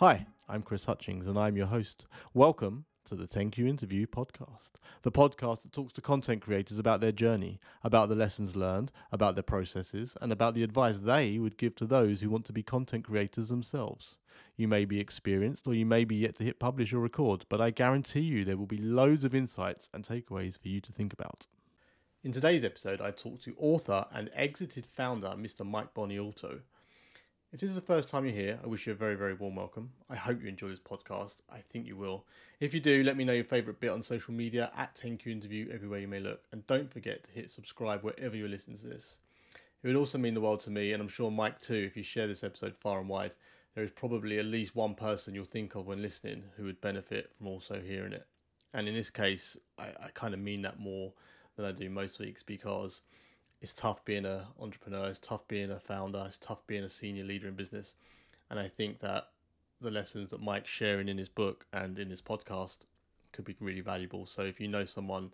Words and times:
Hi, 0.00 0.26
I'm 0.48 0.62
Chris 0.62 0.86
Hutchings 0.86 1.26
and 1.26 1.38
I'm 1.38 1.58
your 1.58 1.66
host. 1.66 2.06
Welcome 2.32 2.86
to 3.04 3.14
the 3.14 3.26
10Q 3.26 3.68
Interview 3.68 4.06
podcast, 4.06 4.80
the 5.02 5.12
podcast 5.12 5.60
that 5.60 5.74
talks 5.74 5.92
to 5.92 6.00
content 6.00 6.40
creators 6.40 6.78
about 6.78 7.02
their 7.02 7.12
journey, 7.12 7.60
about 7.84 8.08
the 8.08 8.14
lessons 8.14 8.56
learned, 8.56 8.92
about 9.12 9.34
their 9.34 9.42
processes, 9.42 10.16
and 10.22 10.32
about 10.32 10.54
the 10.54 10.62
advice 10.62 11.00
they 11.00 11.38
would 11.38 11.58
give 11.58 11.74
to 11.74 11.84
those 11.84 12.22
who 12.22 12.30
want 12.30 12.46
to 12.46 12.52
be 12.54 12.62
content 12.62 13.04
creators 13.04 13.50
themselves. 13.50 14.16
You 14.56 14.68
may 14.68 14.86
be 14.86 14.98
experienced 14.98 15.66
or 15.66 15.74
you 15.74 15.84
may 15.84 16.04
be 16.04 16.16
yet 16.16 16.34
to 16.36 16.44
hit 16.44 16.58
publish 16.58 16.94
or 16.94 17.00
record, 17.00 17.44
but 17.50 17.60
I 17.60 17.68
guarantee 17.68 18.20
you 18.20 18.46
there 18.46 18.56
will 18.56 18.64
be 18.64 18.78
loads 18.78 19.24
of 19.24 19.34
insights 19.34 19.90
and 19.92 20.02
takeaways 20.02 20.58
for 20.58 20.68
you 20.68 20.80
to 20.80 20.92
think 20.92 21.12
about. 21.12 21.46
In 22.24 22.32
today's 22.32 22.64
episode, 22.64 23.02
I 23.02 23.10
talk 23.10 23.42
to 23.42 23.54
author 23.58 24.06
and 24.14 24.30
exited 24.32 24.86
founder 24.86 25.34
Mr. 25.36 25.66
Mike 25.66 25.92
Buonaiuto. 25.92 26.60
If 27.52 27.58
this 27.58 27.70
is 27.70 27.74
the 27.74 27.82
first 27.82 28.08
time 28.08 28.24
you're 28.24 28.34
here, 28.34 28.60
I 28.62 28.68
wish 28.68 28.86
you 28.86 28.92
a 28.92 28.96
very, 28.96 29.16
very 29.16 29.34
warm 29.34 29.56
welcome. 29.56 29.90
I 30.08 30.14
hope 30.14 30.40
you 30.40 30.48
enjoy 30.48 30.68
this 30.68 30.78
podcast. 30.78 31.34
I 31.50 31.58
think 31.58 31.84
you 31.84 31.96
will. 31.96 32.24
If 32.60 32.72
you 32.72 32.78
do, 32.78 33.02
let 33.02 33.16
me 33.16 33.24
know 33.24 33.32
your 33.32 33.42
favourite 33.42 33.80
bit 33.80 33.90
on 33.90 34.04
social 34.04 34.32
media 34.32 34.70
at 34.76 34.94
10Q 34.94 35.26
Interview 35.26 35.68
everywhere 35.72 35.98
you 35.98 36.06
may 36.06 36.20
look. 36.20 36.44
And 36.52 36.64
don't 36.68 36.88
forget 36.88 37.24
to 37.24 37.30
hit 37.32 37.50
subscribe 37.50 38.04
wherever 38.04 38.36
you're 38.36 38.48
listening 38.48 38.78
to 38.78 38.86
this. 38.86 39.18
It 39.82 39.88
would 39.88 39.96
also 39.96 40.16
mean 40.16 40.34
the 40.34 40.40
world 40.40 40.60
to 40.60 40.70
me, 40.70 40.92
and 40.92 41.02
I'm 41.02 41.08
sure 41.08 41.28
Mike 41.28 41.58
too, 41.58 41.74
if 41.74 41.96
you 41.96 42.04
share 42.04 42.28
this 42.28 42.44
episode 42.44 42.76
far 42.76 43.00
and 43.00 43.08
wide. 43.08 43.34
There 43.74 43.82
is 43.82 43.90
probably 43.90 44.38
at 44.38 44.44
least 44.44 44.76
one 44.76 44.94
person 44.94 45.34
you'll 45.34 45.44
think 45.44 45.74
of 45.74 45.86
when 45.86 46.02
listening 46.02 46.44
who 46.56 46.66
would 46.66 46.80
benefit 46.80 47.32
from 47.36 47.48
also 47.48 47.80
hearing 47.80 48.12
it. 48.12 48.28
And 48.74 48.86
in 48.86 48.94
this 48.94 49.10
case, 49.10 49.56
I, 49.76 49.88
I 50.04 50.08
kind 50.14 50.34
of 50.34 50.40
mean 50.40 50.62
that 50.62 50.78
more 50.78 51.12
than 51.56 51.66
I 51.66 51.72
do 51.72 51.90
most 51.90 52.20
weeks 52.20 52.44
because 52.44 53.00
it's 53.60 53.72
tough 53.72 54.04
being 54.04 54.24
an 54.24 54.42
entrepreneur, 54.58 55.08
it's 55.08 55.18
tough 55.18 55.46
being 55.48 55.70
a 55.70 55.80
founder, 55.80 56.24
it's 56.26 56.38
tough 56.38 56.66
being 56.66 56.84
a 56.84 56.88
senior 56.88 57.24
leader 57.24 57.48
in 57.48 57.54
business. 57.54 57.94
And 58.48 58.58
I 58.58 58.68
think 58.68 58.98
that 59.00 59.28
the 59.80 59.90
lessons 59.90 60.30
that 60.30 60.42
Mike's 60.42 60.70
sharing 60.70 61.08
in 61.08 61.18
his 61.18 61.28
book 61.28 61.66
and 61.72 61.98
in 61.98 62.10
his 62.10 62.22
podcast 62.22 62.78
could 63.32 63.44
be 63.44 63.54
really 63.60 63.80
valuable. 63.80 64.26
So 64.26 64.42
if 64.42 64.60
you 64.60 64.68
know 64.68 64.84
someone 64.84 65.30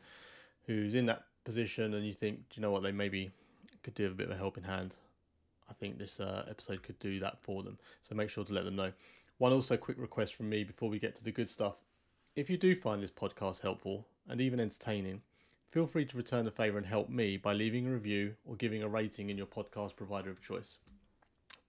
who's 0.67 0.95
in 0.95 1.07
that 1.07 1.25
position 1.45 1.95
and 1.95 2.05
you 2.07 2.13
think, 2.13 2.39
do 2.51 2.57
you 2.57 2.63
know 2.63 2.71
what, 2.71 2.83
they 2.83 2.93
maybe 2.93 3.31
could 3.83 3.95
do 3.95 4.07
a 4.07 4.11
bit 4.11 4.27
of 4.27 4.35
a 4.35 4.37
helping 4.37 4.65
hand, 4.65 4.95
I 5.69 5.73
think 5.73 5.99
this 5.99 6.21
uh, 6.21 6.45
episode 6.49 6.83
could 6.83 6.99
do 6.99 7.19
that 7.21 7.39
for 7.43 7.63
them. 7.63 7.79
So 8.03 8.15
make 8.15 8.31
sure 8.31 8.45
to 8.45 8.53
let 8.53 8.65
them 8.65 8.77
know. 8.77 8.93
One 9.39 9.53
also 9.53 9.77
quick 9.77 9.99
request 9.99 10.35
from 10.35 10.49
me 10.49 10.65
before 10.65 10.89
we 10.89 10.99
get 10.99 11.15
to 11.17 11.25
the 11.25 11.33
good 11.33 11.51
stuff. 11.51 11.77
If 12.35 12.51
you 12.51 12.57
do 12.57 12.75
find 12.75 13.03
this 13.03 13.11
podcast 13.11 13.61
helpful 13.61 14.07
and 14.29 14.41
even 14.41 14.61
entertaining, 14.61 15.23
Feel 15.77 15.87
free 15.87 16.07
to 16.07 16.17
return 16.17 16.47
the 16.47 16.51
favour 16.51 16.79
and 16.79 16.87
help 16.87 17.11
me 17.11 17.37
by 17.37 17.53
leaving 17.53 17.87
a 17.87 17.91
review 17.91 18.35
or 18.47 18.57
giving 18.57 18.83
a 18.83 18.89
rating 18.89 19.29
in 19.29 19.37
your 19.37 19.45
podcast 19.45 19.95
provider 19.95 20.31
of 20.31 20.41
choice. 20.41 20.79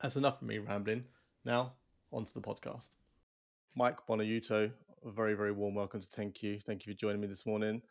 That's 0.02 0.16
enough 0.16 0.42
of 0.42 0.48
me 0.48 0.60
rambling. 0.60 1.04
Now, 1.44 1.74
on 2.14 2.24
to 2.24 2.34
the 2.34 2.40
podcast. 2.40 2.86
Mike 3.76 3.98
Buonaiuto, 4.08 4.72
a 5.06 5.12
very, 5.12 5.34
very 5.34 5.52
warm 5.52 5.76
welcome 5.76 6.00
to 6.00 6.08
10Q. 6.08 6.64
Thank 6.64 6.86
you 6.86 6.94
for 6.94 6.98
joining 6.98 7.20
me 7.20 7.28
this 7.28 7.46
morning. 7.46 7.82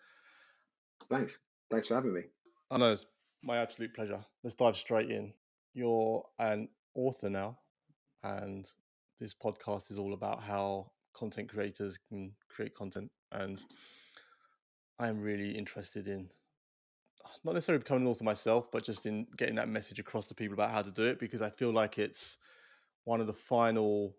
Thanks. 1.10 1.40
Thanks 1.70 1.88
for 1.88 1.96
having 1.96 2.14
me. 2.14 2.22
I 2.70 2.78
know, 2.78 2.94
it's 2.94 3.04
my 3.42 3.58
absolute 3.58 3.92
pleasure. 3.92 4.24
Let's 4.42 4.56
dive 4.56 4.78
straight 4.78 5.10
in. 5.10 5.34
You're 5.74 6.24
an 6.38 6.70
author 6.94 7.28
now, 7.28 7.58
and 8.22 8.66
this 9.20 9.34
podcast 9.34 9.90
is 9.90 9.98
all 9.98 10.14
about 10.14 10.42
how 10.42 10.92
content 11.12 11.50
creators 11.50 11.98
can 12.08 12.32
create 12.48 12.74
content. 12.74 13.10
And 13.32 13.62
I'm 14.98 15.20
really 15.20 15.50
interested 15.50 16.08
in 16.08 16.28
not 17.44 17.54
necessarily 17.54 17.82
becoming 17.82 18.04
an 18.04 18.08
author 18.08 18.24
myself, 18.24 18.70
but 18.70 18.82
just 18.82 19.06
in 19.06 19.26
getting 19.36 19.54
that 19.56 19.68
message 19.68 19.98
across 19.98 20.24
to 20.26 20.34
people 20.34 20.54
about 20.54 20.70
how 20.70 20.82
to 20.82 20.90
do 20.90 21.04
it 21.04 21.18
because 21.18 21.42
I 21.42 21.50
feel 21.50 21.72
like 21.72 21.98
it's 21.98 22.38
one 23.04 23.20
of 23.20 23.26
the 23.26 23.32
final 23.32 24.16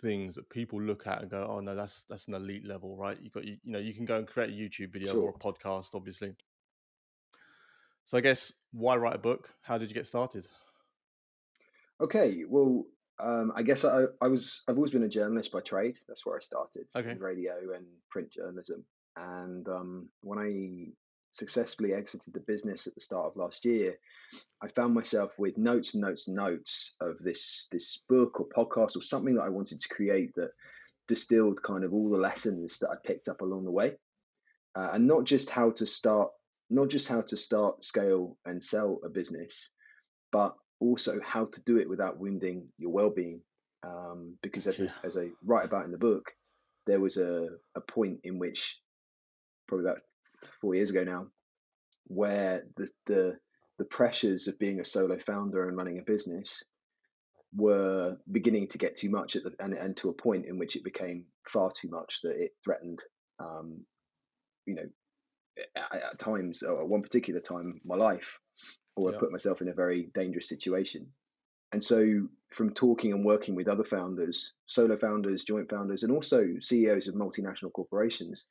things 0.00 0.34
that 0.34 0.48
people 0.48 0.80
look 0.80 1.06
at 1.06 1.20
and 1.20 1.30
go, 1.30 1.46
"Oh 1.50 1.60
no, 1.60 1.74
that's 1.74 2.02
that's 2.08 2.28
an 2.28 2.34
elite 2.34 2.64
level, 2.64 2.96
right?" 2.96 3.20
You 3.20 3.30
got 3.30 3.44
you, 3.44 3.58
you 3.62 3.72
know 3.72 3.78
you 3.78 3.94
can 3.94 4.04
go 4.04 4.18
and 4.18 4.26
create 4.26 4.50
a 4.50 4.52
YouTube 4.52 4.92
video 4.92 5.12
sure. 5.12 5.22
or 5.22 5.30
a 5.30 5.32
podcast, 5.38 5.94
obviously. 5.94 6.34
So 8.06 8.18
I 8.18 8.20
guess 8.20 8.52
why 8.72 8.96
write 8.96 9.16
a 9.16 9.18
book? 9.18 9.50
How 9.62 9.78
did 9.78 9.88
you 9.88 9.94
get 9.94 10.06
started? 10.06 10.46
Okay, 12.00 12.44
well, 12.48 12.84
um, 13.18 13.52
I 13.54 13.62
guess 13.62 13.84
I, 13.84 14.04
I 14.20 14.28
was 14.28 14.62
I've 14.68 14.76
always 14.76 14.90
been 14.90 15.04
a 15.04 15.08
journalist 15.08 15.52
by 15.52 15.60
trade. 15.60 15.98
That's 16.08 16.26
where 16.26 16.36
I 16.36 16.40
started. 16.40 16.86
Okay. 16.94 17.14
radio 17.18 17.72
and 17.74 17.86
print 18.10 18.30
journalism. 18.30 18.84
And 19.16 19.68
um, 19.68 20.08
when 20.22 20.38
I 20.38 20.92
successfully 21.30 21.92
exited 21.92 22.32
the 22.32 22.40
business 22.40 22.86
at 22.86 22.94
the 22.94 23.00
start 23.00 23.26
of 23.26 23.36
last 23.36 23.64
year, 23.64 23.98
I 24.62 24.68
found 24.68 24.94
myself 24.94 25.38
with 25.38 25.58
notes 25.58 25.94
and 25.94 26.02
notes 26.02 26.28
and 26.28 26.36
notes 26.36 26.96
of 27.00 27.18
this 27.18 27.68
this 27.70 28.02
book 28.08 28.40
or 28.40 28.48
podcast 28.48 28.96
or 28.96 29.02
something 29.02 29.36
that 29.36 29.44
I 29.44 29.50
wanted 29.50 29.80
to 29.80 29.88
create 29.88 30.34
that 30.36 30.50
distilled 31.06 31.62
kind 31.62 31.84
of 31.84 31.92
all 31.92 32.08
the 32.08 32.18
lessons 32.18 32.78
that 32.78 32.90
I 32.90 32.96
picked 33.04 33.28
up 33.28 33.40
along 33.40 33.64
the 33.64 33.70
way, 33.70 33.96
uh, 34.74 34.90
and 34.92 35.06
not 35.06 35.24
just 35.24 35.50
how 35.50 35.70
to 35.72 35.86
start, 35.86 36.30
not 36.70 36.88
just 36.88 37.08
how 37.08 37.20
to 37.20 37.36
start, 37.36 37.84
scale, 37.84 38.36
and 38.44 38.62
sell 38.62 39.00
a 39.04 39.08
business, 39.08 39.70
but 40.32 40.56
also 40.80 41.20
how 41.24 41.46
to 41.46 41.62
do 41.64 41.78
it 41.78 41.88
without 41.88 42.18
wounding 42.18 42.68
your 42.78 42.90
well-being. 42.90 43.40
Um, 43.86 44.38
because 44.42 44.66
as, 44.66 44.80
yeah. 44.80 44.88
I, 45.02 45.06
as 45.06 45.16
I 45.16 45.28
write 45.44 45.66
about 45.66 45.84
in 45.84 45.92
the 45.92 45.98
book, 45.98 46.32
there 46.86 47.00
was 47.00 47.18
a, 47.18 47.48
a 47.74 47.80
point 47.80 48.20
in 48.24 48.38
which 48.38 48.80
probably 49.66 49.86
about 49.86 50.02
four 50.60 50.74
years 50.74 50.90
ago 50.90 51.04
now, 51.04 51.26
where 52.06 52.64
the 52.76 52.88
the 53.06 53.38
the 53.78 53.84
pressures 53.84 54.46
of 54.46 54.58
being 54.58 54.80
a 54.80 54.84
solo 54.84 55.18
founder 55.18 55.68
and 55.68 55.76
running 55.76 55.98
a 55.98 56.02
business 56.02 56.62
were 57.56 58.16
beginning 58.30 58.68
to 58.68 58.78
get 58.78 58.96
too 58.96 59.10
much 59.10 59.36
at 59.36 59.44
the, 59.44 59.52
and, 59.60 59.74
and 59.74 59.96
to 59.96 60.08
a 60.08 60.14
point 60.14 60.46
in 60.46 60.58
which 60.58 60.76
it 60.76 60.84
became 60.84 61.24
far 61.46 61.70
too 61.70 61.88
much 61.88 62.20
that 62.22 62.36
it 62.36 62.50
threatened 62.64 63.00
um, 63.38 63.84
you 64.66 64.74
know 64.74 64.88
at, 65.76 66.02
at, 66.02 66.18
times 66.18 66.62
or 66.62 66.82
at 66.82 66.88
one 66.88 67.02
particular 67.02 67.40
time 67.40 67.80
my 67.84 67.94
life 67.94 68.40
or 68.96 69.10
yeah. 69.10 69.16
I 69.16 69.20
put 69.20 69.32
myself 69.32 69.60
in 69.60 69.68
a 69.68 69.74
very 69.74 70.10
dangerous 70.14 70.48
situation 70.48 71.06
and 71.72 71.82
so 71.82 72.28
from 72.50 72.74
talking 72.74 73.12
and 73.12 73.24
working 73.24 73.54
with 73.54 73.68
other 73.68 73.84
founders 73.84 74.52
solo 74.66 74.96
founders 74.96 75.44
joint 75.44 75.70
founders 75.70 76.02
and 76.02 76.12
also 76.12 76.44
CEOs 76.60 77.06
of 77.06 77.14
multinational 77.14 77.72
corporations 77.72 78.48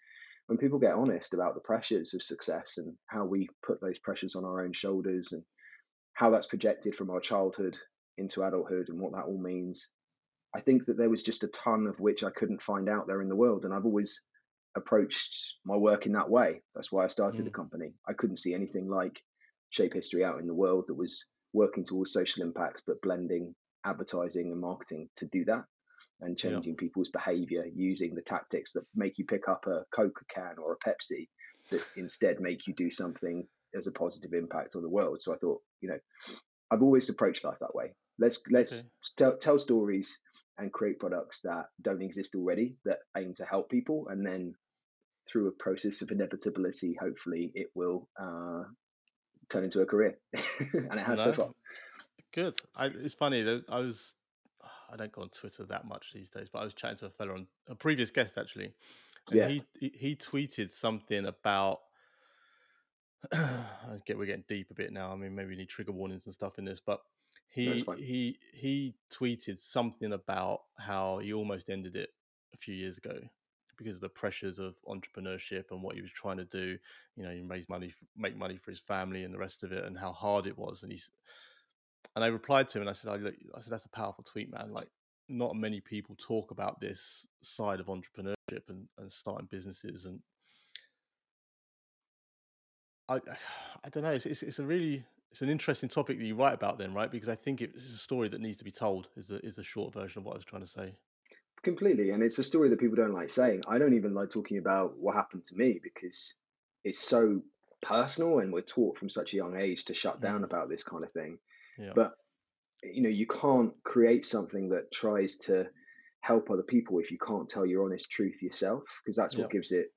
when 0.48 0.58
people 0.58 0.80
get 0.80 0.94
honest 0.94 1.34
about 1.34 1.56
the 1.56 1.62
pressures 1.62 2.14
of 2.14 2.22
success 2.22 2.78
and 2.78 2.96
how 3.08 3.26
we 3.26 3.50
put 3.66 3.80
those 3.82 4.00
pressures 4.00 4.36
on 4.36 4.44
our 4.44 4.64
own 4.64 4.74
shoulders 4.74 5.32
and 5.32 5.44
how 6.14 6.30
that's 6.30 6.48
projected 6.48 6.96
from 6.96 7.10
our 7.10 7.20
childhood 7.20 7.78
into 8.18 8.44
adulthood 8.44 8.90
and 8.90 9.00
what 9.00 9.14
that 9.14 9.26
all 9.26 9.42
means, 9.42 9.90
I 10.56 10.60
think 10.60 10.86
that 10.86 10.98
there 10.98 11.10
was 11.10 11.24
just 11.24 11.44
a 11.44 11.48
ton 11.48 11.88
of 11.88 12.00
which 12.00 12.24
I 12.24 12.30
couldn't 12.30 12.62
find 12.62 12.90
out 12.90 13.08
there 13.08 13.22
in 13.22 13.30
the 13.30 13.36
world. 13.36 13.66
And 13.66 13.74
I've 13.74 13.86
always 13.86 14.24
approached 14.76 15.58
my 15.66 15.78
work 15.78 16.06
in 16.06 16.14
that 16.14 16.30
way. 16.30 16.62
That's 16.76 16.92
why 16.92 17.06
I 17.06 17.08
started 17.08 17.42
mm. 17.42 17.46
the 17.46 17.52
company. 17.52 17.94
I 18.08 18.14
couldn't 18.14 18.38
see 18.38 18.54
anything 18.54 18.90
like 18.90 19.22
Shape 19.70 19.94
History 19.94 20.24
out 20.24 20.40
in 20.40 20.48
the 20.48 20.54
world 20.54 20.86
that 20.88 20.96
was 20.96 21.26
working 21.54 21.84
towards 21.84 22.14
social 22.14 22.44
impact, 22.44 22.84
but 22.86 23.02
blending 23.02 23.56
advertising 23.86 24.52
and 24.52 24.62
marketing 24.62 25.10
to 25.18 25.28
do 25.28 25.46
that 25.46 25.66
and 26.24 26.38
changing 26.38 26.74
yeah. 26.74 26.80
people's 26.80 27.10
behavior 27.10 27.66
using 27.74 28.16
the 28.16 28.22
tactics 28.22 28.74
that 28.74 28.86
make 28.96 29.18
you 29.18 29.26
pick 29.26 29.48
up 29.48 29.68
a 29.68 29.86
Coke 29.92 30.24
can 30.34 30.56
or 30.58 30.74
a 30.74 30.90
Pepsi 30.90 31.28
that 31.70 31.82
instead 31.96 32.40
make 32.40 32.68
you 32.68 32.74
do 32.74 32.90
something 32.90 33.48
as 33.76 33.88
a 33.88 33.92
positive 33.92 34.34
impact 34.34 34.76
on 34.76 34.82
the 34.82 34.90
world. 34.90 35.22
So 35.22 35.34
I 35.34 35.38
thought, 35.38 35.62
you 35.82 35.90
know, 35.90 36.00
I've 36.72 36.84
always 36.84 37.10
approached 37.10 37.44
life 37.44 37.58
that 37.62 37.76
way. 37.76 37.94
Let's 38.20 38.42
let's 38.50 38.80
okay. 38.80 38.90
tell, 39.18 39.38
tell 39.38 39.60
stories 39.60 40.20
and 40.58 40.72
create 40.72 41.00
products 41.00 41.42
that 41.42 41.66
don't 41.82 42.02
exist 42.02 42.36
already 42.36 42.76
that 42.86 43.00
aim 43.18 43.34
to 43.36 43.46
help 43.46 43.70
people, 43.70 44.08
and 44.10 44.26
then 44.26 44.54
through 45.28 45.48
a 45.48 45.52
process 45.52 46.02
of 46.02 46.12
inevitability, 46.12 46.96
hopefully 47.00 47.52
it 47.56 47.68
will 47.74 48.08
uh, 48.20 48.64
turn 49.50 49.64
into 49.64 49.82
a 49.82 49.86
career, 49.86 50.18
and 50.74 50.94
it 50.94 51.00
has 51.00 51.20
no. 51.20 51.26
so 51.26 51.34
far. 51.34 51.50
Good. 52.34 52.56
I, 52.76 52.88
it's 52.88 53.16
funny. 53.16 53.42
That 53.42 53.64
I 53.70 53.80
was 53.80 54.14
I 54.94 54.96
don't 54.96 55.12
go 55.12 55.24
on 55.24 55.30
Twitter 55.30 55.64
that 55.66 55.86
much 55.86 56.12
these 56.14 56.30
days, 56.30 56.48
but 56.52 56.60
I 56.60 56.66
was 56.66 56.74
chatting 56.74 56.98
to 56.98 57.08
a 57.08 57.10
fellow 57.10 57.34
on 57.34 57.48
a 57.68 57.76
previous 57.76 58.12
guest 58.12 58.38
actually, 58.38 58.74
and 59.32 59.40
yeah. 59.40 59.48
he 59.80 59.92
he 59.94 60.16
tweeted 60.16 60.70
something 60.70 61.26
about. 61.26 61.82
I 63.32 64.02
get 64.06 64.18
we're 64.18 64.26
getting 64.26 64.44
deep 64.48 64.70
a 64.70 64.74
bit 64.74 64.92
now. 64.92 65.12
I 65.12 65.16
mean, 65.16 65.34
maybe 65.34 65.50
we 65.50 65.56
need 65.56 65.70
trigger 65.70 65.94
warnings 65.94 66.26
and 66.26 66.34
stuff 66.34 66.60
in 66.60 66.66
this, 66.66 66.82
but 66.86 67.02
he 67.48 67.84
he 67.98 68.38
he 68.54 68.96
tweeted 69.12 69.60
something 69.60 70.14
about 70.14 70.62
how 70.78 71.20
he 71.20 71.34
almost 71.34 71.70
ended 71.70 71.96
it 71.96 72.10
a 72.54 72.58
few 72.58 72.74
years 72.74 72.98
ago 72.98 73.18
because 73.78 73.96
of 73.96 74.02
the 74.02 74.10
pressures 74.10 74.60
of 74.60 74.76
entrepreneurship 74.88 75.66
and 75.72 75.82
what 75.82 75.96
he 75.96 76.02
was 76.02 76.12
trying 76.12 76.38
to 76.38 76.46
do. 76.46 76.78
You 77.16 77.24
know, 77.24 77.42
raise 77.48 77.70
money, 77.70 77.94
make 78.18 78.36
money 78.36 78.58
for 78.58 78.72
his 78.72 78.80
family, 78.80 79.24
and 79.24 79.34
the 79.34 79.40
rest 79.40 79.64
of 79.64 79.72
it, 79.72 79.86
and 79.86 79.98
how 79.98 80.12
hard 80.12 80.48
it 80.48 80.58
was. 80.58 80.84
And 80.84 80.92
he's 80.92 81.10
and 82.16 82.24
I 82.24 82.28
replied 82.28 82.70
to 82.70 82.78
him 82.78 82.82
and 82.84 82.90
I 82.90 82.94
said, 82.94 83.12
I, 83.12 83.16
look, 83.18 83.36
I 83.56 83.62
said, 83.62 83.74
that's 83.74 83.86
a 83.86 83.90
powerful 83.90 84.24
tweet, 84.24 84.52
man. 84.52 84.72
Like, 84.72 84.90
not 85.30 85.56
many 85.56 85.80
people 85.82 86.16
talk 86.20 86.52
about 86.52 86.80
this 86.80 87.26
side 87.42 87.80
of 87.80 87.88
entrepreneurship 87.88 88.70
and, 88.70 88.88
and 88.98 89.12
starting 89.12 89.48
businesses. 89.50 90.06
And 90.06 90.20
I, 93.10 93.16
I 93.86 93.90
don't 93.90 94.04
know. 94.04 94.12
It's, 94.12 94.26
it's, 94.26 94.44
it's 94.44 94.60
a 94.60 94.66
really, 94.66 95.04
it's 95.32 95.42
an 95.42 95.50
interesting 95.50 95.90
topic 95.90 96.20
that 96.20 96.26
you 96.26 96.36
write 96.36 96.54
about 96.54 96.78
then, 96.78 96.94
right? 96.94 97.12
Because 97.12 97.30
I 97.30 97.36
think 97.36 97.62
it's 97.62 97.86
a 97.86 97.98
story 97.98 98.30
that 98.30 98.42
needs 98.42 98.58
to 98.58 98.64
be 98.64 98.72
told. 98.72 99.10
Is 99.18 99.32
a 99.32 99.38
is 99.46 99.58
a 99.58 99.64
short 99.64 99.94
version 99.94 100.20
of 100.20 100.26
what 100.26 100.34
I 100.34 100.38
was 100.38 100.46
trying 100.46 100.64
to 100.64 100.68
say. 100.70 100.94
completely. 101.64 102.12
And 102.12 102.22
it's 102.22 102.38
a 102.40 102.44
story 102.44 102.70
that 102.70 102.80
people 102.80 102.98
don't 102.98 103.14
like 103.14 103.30
saying. 103.30 103.64
I 103.68 103.80
don't 103.80 103.96
even 103.96 104.14
like 104.14 104.30
talking 104.30 104.58
about 104.58 104.98
what 104.98 105.16
happened 105.16 105.46
to 105.46 105.56
me 105.56 105.80
because 105.82 106.36
it's 106.84 107.00
so 107.00 107.42
personal 107.82 108.40
and 108.40 108.52
we're 108.54 108.62
taught 108.62 108.98
from 108.98 109.10
such 109.10 109.34
a 109.34 109.38
young 109.38 109.58
age 109.60 109.86
to 109.86 109.94
shut 109.94 110.22
down 110.22 110.42
Mm. 110.42 110.46
about 110.46 110.70
this 110.70 110.84
kind 110.84 111.04
of 111.04 111.12
thing. 111.12 111.40
Yeah. 111.78 111.92
But 111.96 112.14
you 112.84 113.02
know, 113.02 113.10
you 113.10 113.26
can't 113.26 113.74
create 113.84 114.26
something 114.26 114.70
that 114.70 114.92
tries 114.92 115.38
to 115.38 115.70
help 116.20 116.50
other 116.50 116.64
people 116.64 117.00
if 117.00 117.12
you 117.12 117.18
can't 117.18 117.50
tell 117.50 117.66
your 117.66 117.86
honest 117.86 118.10
truth 118.10 118.42
yourself, 118.44 119.02
because 119.04 119.16
that's 119.16 119.38
what 119.38 119.44
Yep. 119.44 119.52
gives 119.52 119.72
it 119.72 119.88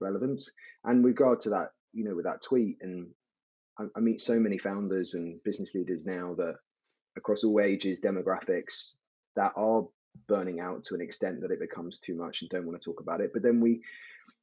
relevance. 0.00 0.52
And 0.84 1.02
with 1.02 1.12
regard 1.12 1.40
to 1.40 1.50
that, 1.50 1.70
you 1.92 2.04
know, 2.04 2.14
with 2.14 2.26
that 2.26 2.42
tweet, 2.42 2.78
and 2.80 3.10
I, 3.78 3.84
I 3.96 4.00
meet 4.00 4.20
so 4.20 4.38
many 4.38 4.58
founders 4.58 5.14
and 5.14 5.42
business 5.42 5.74
leaders 5.74 6.06
now 6.06 6.34
that 6.36 6.56
across 7.16 7.44
all 7.44 7.60
ages, 7.60 8.00
demographics, 8.00 8.94
that 9.34 9.52
are 9.56 9.86
burning 10.26 10.60
out 10.60 10.84
to 10.84 10.94
an 10.94 11.00
extent 11.00 11.40
that 11.40 11.50
it 11.50 11.60
becomes 11.60 12.00
too 12.00 12.14
much 12.14 12.42
and 12.42 12.50
don't 12.50 12.66
want 12.66 12.80
to 12.80 12.84
talk 12.84 13.00
about 13.00 13.20
it. 13.20 13.32
But 13.32 13.42
then 13.42 13.60
we 13.60 13.82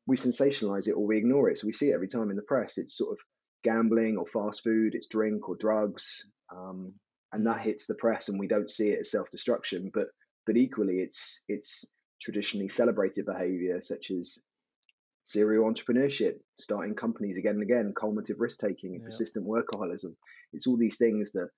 we 0.07 0.15
sensationalize 0.15 0.87
it 0.87 0.93
or 0.93 1.05
we 1.05 1.17
ignore 1.17 1.49
it. 1.49 1.57
So 1.57 1.67
we 1.67 1.73
see 1.73 1.89
it 1.89 1.95
every 1.95 2.07
time 2.07 2.29
in 2.29 2.35
the 2.35 2.41
press. 2.41 2.77
It's 2.77 2.97
sort 2.97 3.11
of 3.13 3.19
gambling 3.63 4.17
or 4.17 4.25
fast 4.25 4.63
food, 4.63 4.95
it's 4.95 5.07
drink 5.07 5.49
or 5.49 5.55
drugs, 5.55 6.27
um, 6.53 6.93
and 7.31 7.47
that 7.47 7.61
hits 7.61 7.87
the 7.87 7.95
press, 7.95 8.29
and 8.29 8.39
we 8.39 8.47
don't 8.47 8.69
see 8.69 8.89
it 8.89 8.99
as 8.99 9.11
self 9.11 9.29
destruction. 9.29 9.91
But 9.93 10.07
but 10.45 10.57
equally, 10.57 10.97
it's 10.97 11.43
it's 11.47 11.93
traditionally 12.21 12.69
celebrated 12.69 13.25
behavior 13.25 13.81
such 13.81 14.11
as 14.11 14.39
serial 15.23 15.69
entrepreneurship, 15.71 16.35
starting 16.59 16.95
companies 16.95 17.37
again 17.37 17.55
and 17.55 17.63
again, 17.63 17.93
cumulative 17.99 18.39
risk 18.39 18.59
taking, 18.59 18.93
and 18.93 19.01
Yeah. 19.01 19.05
persistent 19.05 19.45
workaholism. 19.47 20.15
It's 20.53 20.67
all 20.67 20.77
these 20.77 20.97
things 20.97 21.31
that 21.33 21.49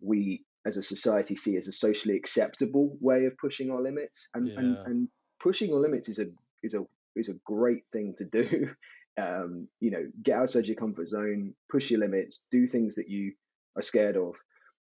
we 0.00 0.44
as 0.66 0.76
a 0.76 0.82
society 0.82 1.34
see 1.34 1.56
as 1.56 1.66
a 1.68 1.72
socially 1.72 2.16
acceptable 2.16 2.96
way 3.00 3.24
of 3.26 3.36
pushing 3.38 3.70
our 3.70 3.80
limits 3.82 4.28
and 4.34 4.52
and, 4.56 4.76
Yeah. 4.76 4.82
and 4.84 5.08
pushing 5.40 5.70
your 5.70 5.80
limits 5.80 6.08
is 6.08 6.18
a 6.18 6.26
is 6.62 6.74
a 6.74 6.84
is 7.16 7.28
a 7.28 7.34
great 7.44 7.88
thing 7.90 8.14
to 8.16 8.24
do 8.24 8.70
um, 9.18 9.68
you 9.80 9.90
know 9.90 10.06
get 10.22 10.38
outside 10.38 10.66
your 10.66 10.76
comfort 10.76 11.06
zone 11.06 11.54
push 11.70 11.90
your 11.90 12.00
limits 12.00 12.46
do 12.50 12.66
things 12.66 12.96
that 12.96 13.08
you 13.08 13.34
are 13.76 13.82
scared 13.82 14.16
of 14.16 14.36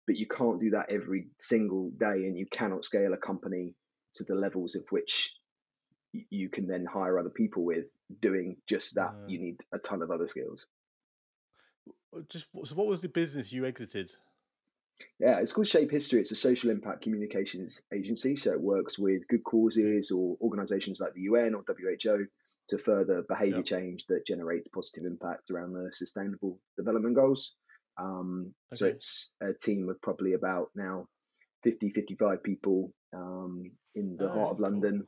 but 0.07 0.17
you 0.17 0.27
can't 0.27 0.61
do 0.61 0.71
that 0.71 0.91
every 0.91 1.29
single 1.39 1.91
day 1.91 2.27
and 2.27 2.37
you 2.37 2.47
cannot 2.51 2.85
scale 2.85 3.13
a 3.13 3.17
company 3.19 3.75
to 4.15 4.25
the 4.25 4.35
levels 4.35 4.75
of 4.75 4.85
which 4.91 5.37
you 6.13 6.49
can 6.49 6.67
then 6.67 6.85
hire 6.85 7.19
other 7.19 7.31
people 7.31 7.65
with 7.65 7.89
doing 8.21 8.57
just 8.67 8.97
that 8.97 9.13
Yeah. 9.15 9.29
you 9.29 9.39
need 9.39 9.61
a 9.73 9.79
ton 9.79 10.03
of 10.03 10.11
other 10.11 10.27
skills 10.27 10.67
Just 12.29 12.49
so, 12.65 12.75
what 12.75 12.89
was 12.89 13.03
the 13.03 13.09
business 13.09 13.53
you 13.53 13.65
exited? 13.67 14.13
Yeah, 15.21 15.39
it's 15.39 15.53
called 15.53 15.69
Shape 15.69 15.91
History. 15.91 16.21
It's 16.21 16.33
a 16.33 16.37
social 16.37 16.71
impact 16.71 17.03
communications 17.03 17.83
agency. 17.95 18.35
So 18.37 18.53
it 18.53 18.61
works 18.61 18.99
with 18.99 19.29
good 19.29 19.45
causes 19.45 20.11
or 20.11 20.37
organizations 20.41 21.01
like 21.01 21.15
the 21.15 21.23
UN 21.23 21.55
or 21.55 21.63
WHO 21.63 22.27
to 22.69 22.79
further 22.79 23.23
behavior 23.23 23.59
Yep. 23.59 23.65
change 23.65 24.07
that 24.07 24.27
generates 24.27 24.69
positive 24.69 25.05
impact 25.07 25.51
around 25.51 25.73
the 25.73 25.91
sustainable 25.95 26.61
development 26.77 27.15
goals. 27.15 27.57
Um, 28.01 28.55
So 28.73 28.87
it's 28.87 29.33
a 29.41 29.53
team 29.53 29.89
of 29.89 30.01
probably 30.01 30.33
about 30.35 30.69
now 30.75 31.07
50, 31.65 31.91
55 31.91 32.43
people 32.43 32.93
um, 33.15 33.65
in 33.95 34.17
the 34.17 34.31
Oh, 34.31 34.33
heart 34.33 34.51
of 34.53 34.57
cool. 34.59 34.71
London. 34.71 35.07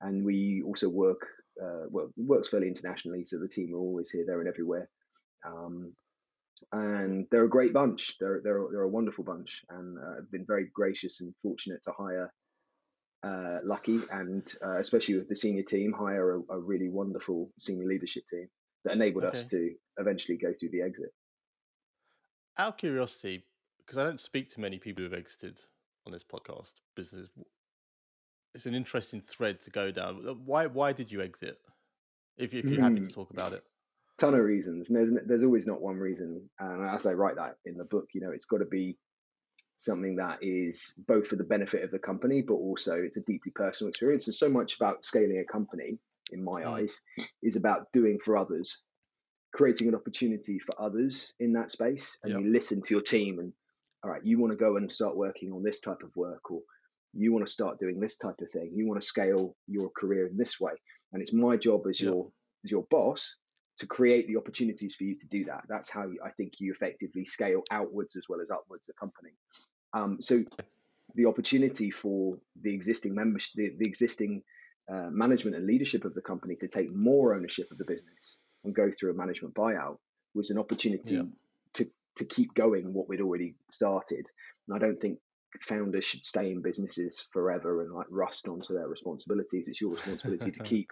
And 0.00 0.24
we 0.24 0.62
also 0.66 0.88
work, 0.90 1.22
uh, 1.62 1.86
well, 1.90 2.10
works 2.16 2.48
fairly 2.50 2.68
internationally. 2.68 3.24
So 3.24 3.38
the 3.38 3.48
team 3.48 3.74
are 3.74 3.78
always 3.78 4.10
here, 4.10 4.24
there, 4.26 4.40
and 4.40 4.48
everywhere. 4.48 4.88
Um, 5.46 5.94
and 6.72 7.26
they're 7.30 7.44
a 7.44 7.48
great 7.48 7.72
bunch. 7.72 8.18
They're 8.18 8.40
they're 8.42 8.64
they're 8.70 8.82
a 8.82 8.88
wonderful 8.88 9.24
bunch, 9.24 9.62
and 9.68 9.98
uh, 9.98 10.18
I've 10.18 10.30
been 10.30 10.46
very 10.46 10.68
gracious 10.72 11.20
and 11.20 11.34
fortunate 11.42 11.82
to 11.84 11.92
hire 11.92 12.32
uh, 13.22 13.58
Lucky, 13.64 14.00
and 14.10 14.46
uh, 14.64 14.78
especially 14.78 15.18
with 15.18 15.28
the 15.28 15.34
senior 15.34 15.64
team, 15.64 15.92
hire 15.92 16.36
a, 16.36 16.40
a 16.50 16.58
really 16.60 16.88
wonderful 16.88 17.50
senior 17.58 17.86
leadership 17.86 18.24
team 18.26 18.48
that 18.84 18.94
enabled 18.94 19.24
us 19.24 19.50
to 19.50 19.70
eventually 19.98 20.38
go 20.38 20.52
through 20.58 20.70
the 20.70 20.82
exit. 20.82 21.10
Out 22.58 22.68
of 22.74 22.76
curiosity, 22.78 23.44
because 23.78 23.98
I 23.98 24.04
don't 24.04 24.20
speak 24.20 24.50
to 24.52 24.60
many 24.60 24.78
people 24.78 25.04
who've 25.04 25.12
exited 25.14 25.60
on 26.06 26.12
this 26.12 26.24
podcast, 26.24 26.72
business. 26.94 27.28
It's 28.54 28.66
an 28.66 28.74
interesting 28.74 29.20
thread 29.20 29.60
to 29.62 29.70
go 29.70 29.90
down. 29.90 30.16
Why 30.46 30.66
why 30.66 30.92
did 30.92 31.12
you 31.12 31.20
exit? 31.20 31.58
If, 32.38 32.54
you- 32.54 32.60
if 32.60 32.70
you're 32.70 32.80
happy 32.82 33.00
to 33.00 33.06
Mm. 33.06 33.14
talk 33.14 33.30
about 33.30 33.52
it. 33.52 33.64
ton 34.18 34.32
of 34.34 34.40
reasons. 34.40 34.88
And 34.88 34.96
there's 34.96 35.12
there's 35.26 35.42
always 35.44 35.66
not 35.66 35.82
one 35.82 35.98
reason, 35.98 36.48
and 36.58 36.88
as 36.88 37.04
I 37.04 37.12
write 37.12 37.36
that 37.36 37.58
in 37.66 37.76
the 37.76 37.84
book, 37.84 38.08
you 38.14 38.22
know, 38.22 38.30
it's 38.30 38.46
got 38.46 38.58
to 38.58 38.64
be 38.64 38.96
something 39.76 40.16
that 40.16 40.38
is 40.42 40.94
both 41.06 41.26
for 41.26 41.36
the 41.36 41.44
benefit 41.44 41.82
of 41.84 41.90
the 41.90 41.98
company, 41.98 42.40
but 42.40 42.54
also 42.54 42.94
it's 42.94 43.18
a 43.18 43.22
deeply 43.24 43.52
personal 43.54 43.90
experience. 43.90 44.24
There's 44.24 44.38
so 44.38 44.48
much 44.48 44.76
about 44.76 45.04
scaling 45.04 45.38
a 45.38 45.44
company, 45.52 45.98
in 46.30 46.42
my 46.42 46.62
Mm. 46.62 46.72
eyes, 46.72 47.02
is 47.42 47.56
about 47.56 47.92
doing 47.92 48.18
for 48.18 48.38
others, 48.38 48.82
creating 49.56 49.88
an 49.88 49.94
opportunity 49.94 50.58
for 50.58 50.74
others 50.78 51.32
in 51.40 51.54
that 51.54 51.70
space, 51.70 52.18
and 52.22 52.32
Yep. 52.32 52.40
you 52.42 52.48
listen 52.48 52.82
to 52.82 52.94
your 52.94 53.02
team 53.02 53.38
and 53.38 53.54
all 54.02 54.10
right, 54.10 54.24
you 54.24 54.38
want 54.38 54.52
to 54.52 54.58
go 54.58 54.76
and 54.76 54.92
start 54.92 55.16
working 55.16 55.50
on 55.50 55.62
this 55.62 55.80
type 55.80 56.02
of 56.02 56.14
work, 56.14 56.50
or 56.50 56.60
you 57.14 57.32
want 57.32 57.44
to 57.46 57.50
start 57.50 57.80
doing 57.80 57.98
this 57.98 58.18
type 58.18 58.38
of 58.42 58.50
thing. 58.50 58.70
You 58.74 58.86
want 58.86 59.00
to 59.00 59.06
scale 59.06 59.56
your 59.66 59.88
career 59.88 60.26
in 60.26 60.36
this 60.36 60.60
way, 60.60 60.74
and 61.12 61.22
it's 61.22 61.32
my 61.32 61.56
job 61.56 61.86
as 61.88 61.98
Yep. 61.98 62.12
your 62.12 62.30
as 62.64 62.70
your 62.70 62.86
boss 62.90 63.38
to 63.78 63.86
create 63.86 64.26
the 64.26 64.36
opportunities 64.36 64.94
for 64.94 65.04
you 65.04 65.16
to 65.16 65.28
do 65.28 65.44
that. 65.46 65.64
That's 65.68 65.88
how 65.88 66.06
I 66.22 66.30
think 66.36 66.60
you 66.60 66.70
effectively 66.72 67.24
scale 67.24 67.62
outwards 67.70 68.16
as 68.16 68.28
well 68.28 68.40
as 68.42 68.50
upwards 68.50 68.90
a 68.90 68.92
company. 68.92 69.32
Um, 69.94 70.20
so 70.20 70.44
the 71.14 71.26
opportunity 71.26 71.90
for 71.90 72.38
the 72.60 72.74
existing 72.74 73.14
membership, 73.14 73.52
the, 73.54 73.76
the 73.78 73.86
existing 73.86 74.42
uh, 74.90 75.08
management 75.10 75.56
and 75.56 75.66
leadership 75.66 76.04
of 76.04 76.14
the 76.14 76.22
company 76.22 76.56
to 76.56 76.68
take 76.68 76.94
more 76.94 77.34
ownership 77.34 77.70
of 77.70 77.78
the 77.78 77.86
business 77.86 78.38
and 78.66 78.74
go 78.74 78.90
through 78.90 79.12
a 79.12 79.14
management 79.14 79.54
buyout 79.54 79.96
was 80.34 80.50
an 80.50 80.58
opportunity 80.58 81.14
Yeah. 81.14 81.22
to 81.74 81.90
to 82.16 82.24
keep 82.26 82.52
going 82.54 82.92
what 82.92 83.08
we'd 83.08 83.20
already 83.22 83.54
started. 83.70 84.28
And 84.66 84.76
I 84.76 84.78
don't 84.78 84.98
think 84.98 85.18
founders 85.60 86.04
should 86.04 86.24
stay 86.24 86.50
in 86.50 86.60
businesses 86.60 87.26
forever 87.32 87.80
and 87.82 87.92
like 87.94 88.08
rust 88.10 88.48
onto 88.48 88.74
their 88.74 88.88
responsibilities. 88.88 89.68
It's 89.68 89.80
your 89.80 89.92
responsibility 89.92 90.50
to 90.50 90.62
keep 90.72 90.90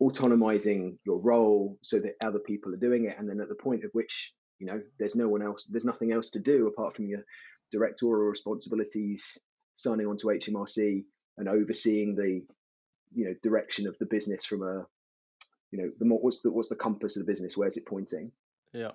autonomizing 0.00 0.96
your 1.04 1.18
role 1.18 1.76
so 1.82 1.98
that 1.98 2.14
other 2.22 2.38
people 2.38 2.72
are 2.72 2.78
doing 2.78 3.04
it 3.06 3.18
and 3.18 3.28
then 3.28 3.40
at 3.40 3.48
the 3.48 3.54
point 3.54 3.84
at 3.84 3.92
which 3.94 4.32
you 4.60 4.66
know 4.66 4.80
there's 4.98 5.16
no 5.16 5.28
one 5.28 5.42
else 5.42 5.66
there's 5.66 5.84
nothing 5.84 6.12
else 6.12 6.30
to 6.30 6.38
do 6.38 6.68
apart 6.68 6.94
from 6.94 7.08
your 7.08 7.24
directorial 7.72 8.28
responsibilities 8.28 9.38
signing 9.74 10.06
on 10.06 10.16
to 10.16 10.28
hmrc 10.28 11.04
and 11.36 11.48
overseeing 11.48 12.14
the 12.14 12.44
you 13.12 13.24
know 13.24 13.34
direction 13.42 13.88
of 13.88 13.98
the 13.98 14.06
business 14.06 14.44
from 14.44 14.62
a 14.62 14.86
you 15.70 15.78
know 15.82 15.90
the 15.98 16.06
more 16.06 16.18
what's 16.20 16.40
the 16.40 16.50
what's 16.50 16.68
the 16.68 16.76
compass 16.76 17.16
of 17.16 17.24
the 17.26 17.30
business 17.30 17.56
where's 17.56 17.76
it 17.76 17.86
pointing 17.86 18.32
Yeah. 18.72 18.92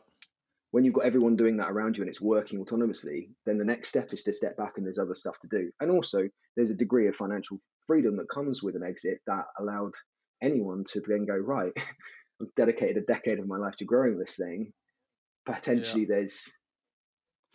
when 0.71 0.83
you've 0.83 0.93
got 0.95 1.05
everyone 1.05 1.35
doing 1.35 1.57
that 1.57 1.69
around 1.69 1.97
you 1.97 2.03
and 2.03 2.09
it's 2.09 2.19
working 2.21 2.63
autonomously, 2.63 3.29
then 3.45 3.57
the 3.59 3.65
next 3.65 3.89
step 3.89 4.11
is 4.11 4.23
to 4.23 4.33
step 4.33 4.57
back 4.57 4.73
and 4.77 4.85
there's 4.85 4.97
other 4.97 5.13
stuff 5.13 5.39
to 5.41 5.47
do. 5.47 5.71
And 5.79 5.91
also, 5.91 6.27
there's 6.55 6.71
a 6.71 6.75
degree 6.75 7.07
of 7.07 7.15
financial 7.15 7.59
freedom 7.85 8.17
that 8.17 8.29
comes 8.29 8.63
with 8.63 8.75
an 8.75 8.83
exit 8.83 9.19
that 9.27 9.45
allowed 9.59 9.93
anyone 10.41 10.83
to 10.93 11.01
then 11.01 11.25
go, 11.25 11.37
right, 11.37 11.73
I've 12.41 12.55
dedicated 12.55 12.97
a 12.97 13.05
decade 13.05 13.37
of 13.39 13.47
my 13.47 13.57
life 13.57 13.75
to 13.77 13.85
growing 13.85 14.17
this 14.17 14.35
thing. 14.35 14.73
Potentially, 15.45 16.05
there's, 16.05 16.57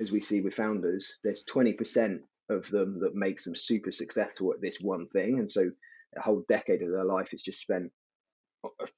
as 0.01 0.13
we 0.13 0.21
see 0.21 0.41
with 0.41 0.55
founders, 0.55 1.19
there's 1.25 1.45
20% 1.45 2.21
of 2.51 2.69
them 2.71 3.01
that 3.01 3.17
makes 3.17 3.45
them 3.45 3.57
super 3.57 3.91
successful 3.91 4.53
at 4.53 4.61
this 4.61 4.79
one 4.81 5.07
thing. 5.09 5.39
And 5.41 5.51
so 5.51 5.71
a 6.17 6.21
whole 6.21 6.45
decade 6.49 6.83
of 6.83 6.91
their 6.93 7.05
life 7.05 7.35
is 7.35 7.43
just 7.43 7.61
spent 7.61 7.91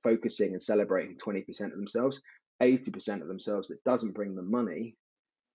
focusing 0.02 0.52
and 0.52 0.62
celebrating 0.62 1.16
20% 1.16 1.48
of 1.64 1.70
themselves. 1.72 2.20
80% 2.62 3.22
of 3.22 3.28
themselves 3.28 3.68
that 3.68 3.82
doesn't 3.84 4.12
bring 4.12 4.34
them 4.34 4.50
money 4.50 4.96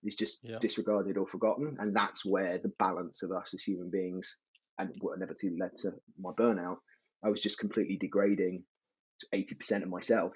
is 0.03 0.15
just 0.15 0.43
Yeah. 0.43 0.59
disregarded 0.59 1.17
or 1.17 1.27
forgotten. 1.27 1.77
And 1.79 1.95
that's 1.95 2.25
where 2.25 2.57
the 2.57 2.74
balance 2.79 3.24
of 3.24 3.31
us 3.31 3.53
as 3.53 3.62
human 3.62 3.89
beings 3.89 4.38
and 4.77 4.95
what 5.01 5.17
inevitably 5.17 5.57
led 5.57 5.75
to 5.77 5.93
my 6.19 6.31
burnout. 6.31 6.77
I 7.24 7.29
was 7.29 7.41
just 7.41 7.59
completely 7.59 7.97
degrading 7.97 8.63
to 9.19 9.27
80% 9.33 9.83
of 9.83 9.89
myself 9.89 10.35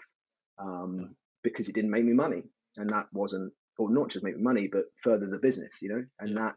um, 0.58 1.16
because 1.44 1.70
it 1.70 1.76
didn't 1.76 1.92
make 1.92 2.06
me 2.06 2.14
money. 2.14 2.44
And 2.78 2.92
that 2.92 3.08
wasn't, 3.14 3.54
or 3.78 3.90
not 3.92 4.10
just 4.10 4.24
make 4.24 4.36
me 4.36 4.42
money, 4.44 4.68
but 4.68 4.86
further 5.04 5.28
the 5.28 5.40
business, 5.40 5.82
you 5.82 5.90
know? 5.90 6.06
And 6.20 6.30
Yeah. 6.32 6.40
that 6.40 6.56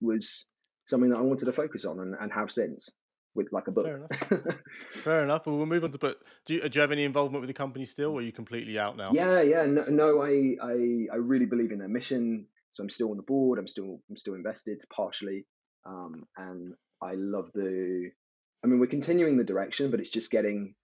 was 0.00 0.46
something 0.86 1.10
that 1.10 1.18
I 1.18 1.22
wanted 1.22 1.46
to 1.46 1.52
focus 1.52 1.84
on 1.84 2.00
and, 2.00 2.14
and 2.18 2.32
have 2.32 2.50
since 2.50 2.90
with 3.34 3.52
like 3.52 3.68
a 3.68 3.70
book. 3.70 3.86
Fair 3.86 3.96
enough. 3.96 4.62
Fair 4.92 5.24
enough. 5.24 5.46
Well, 5.46 5.56
we'll 5.56 5.66
move 5.66 5.84
on 5.84 5.92
to. 5.92 5.98
But 5.98 6.18
do 6.46 6.54
you, 6.54 6.60
do 6.68 6.70
you 6.72 6.80
have 6.80 6.92
any 6.92 7.04
involvement 7.04 7.40
with 7.40 7.48
the 7.48 7.54
company 7.54 7.84
still, 7.84 8.12
or 8.12 8.20
are 8.20 8.22
you 8.22 8.32
completely 8.32 8.78
out 8.78 8.96
now? 8.96 9.10
Yeah, 9.12 9.42
yeah. 9.42 9.64
No, 9.66 9.84
no 9.88 10.22
I, 10.22 10.56
I, 10.62 11.06
I 11.12 11.16
really 11.16 11.46
believe 11.46 11.72
in 11.72 11.78
their 11.78 11.88
mission. 11.88 12.46
So 12.70 12.82
I'm 12.82 12.90
still 12.90 13.10
on 13.10 13.18
the 13.18 13.22
board. 13.22 13.58
I'm 13.58 13.68
still, 13.68 14.00
I'm 14.08 14.16
still 14.16 14.34
invested 14.34 14.82
partially, 14.90 15.44
um, 15.84 16.26
and 16.36 16.74
I 17.02 17.14
love 17.14 17.50
the. 17.52 18.10
I 18.64 18.66
mean, 18.66 18.78
we're 18.78 18.86
continuing 18.86 19.36
the 19.36 19.44
direction, 19.44 19.90
but 19.90 20.00
it's 20.00 20.10
just 20.10 20.30
getting 20.30 20.74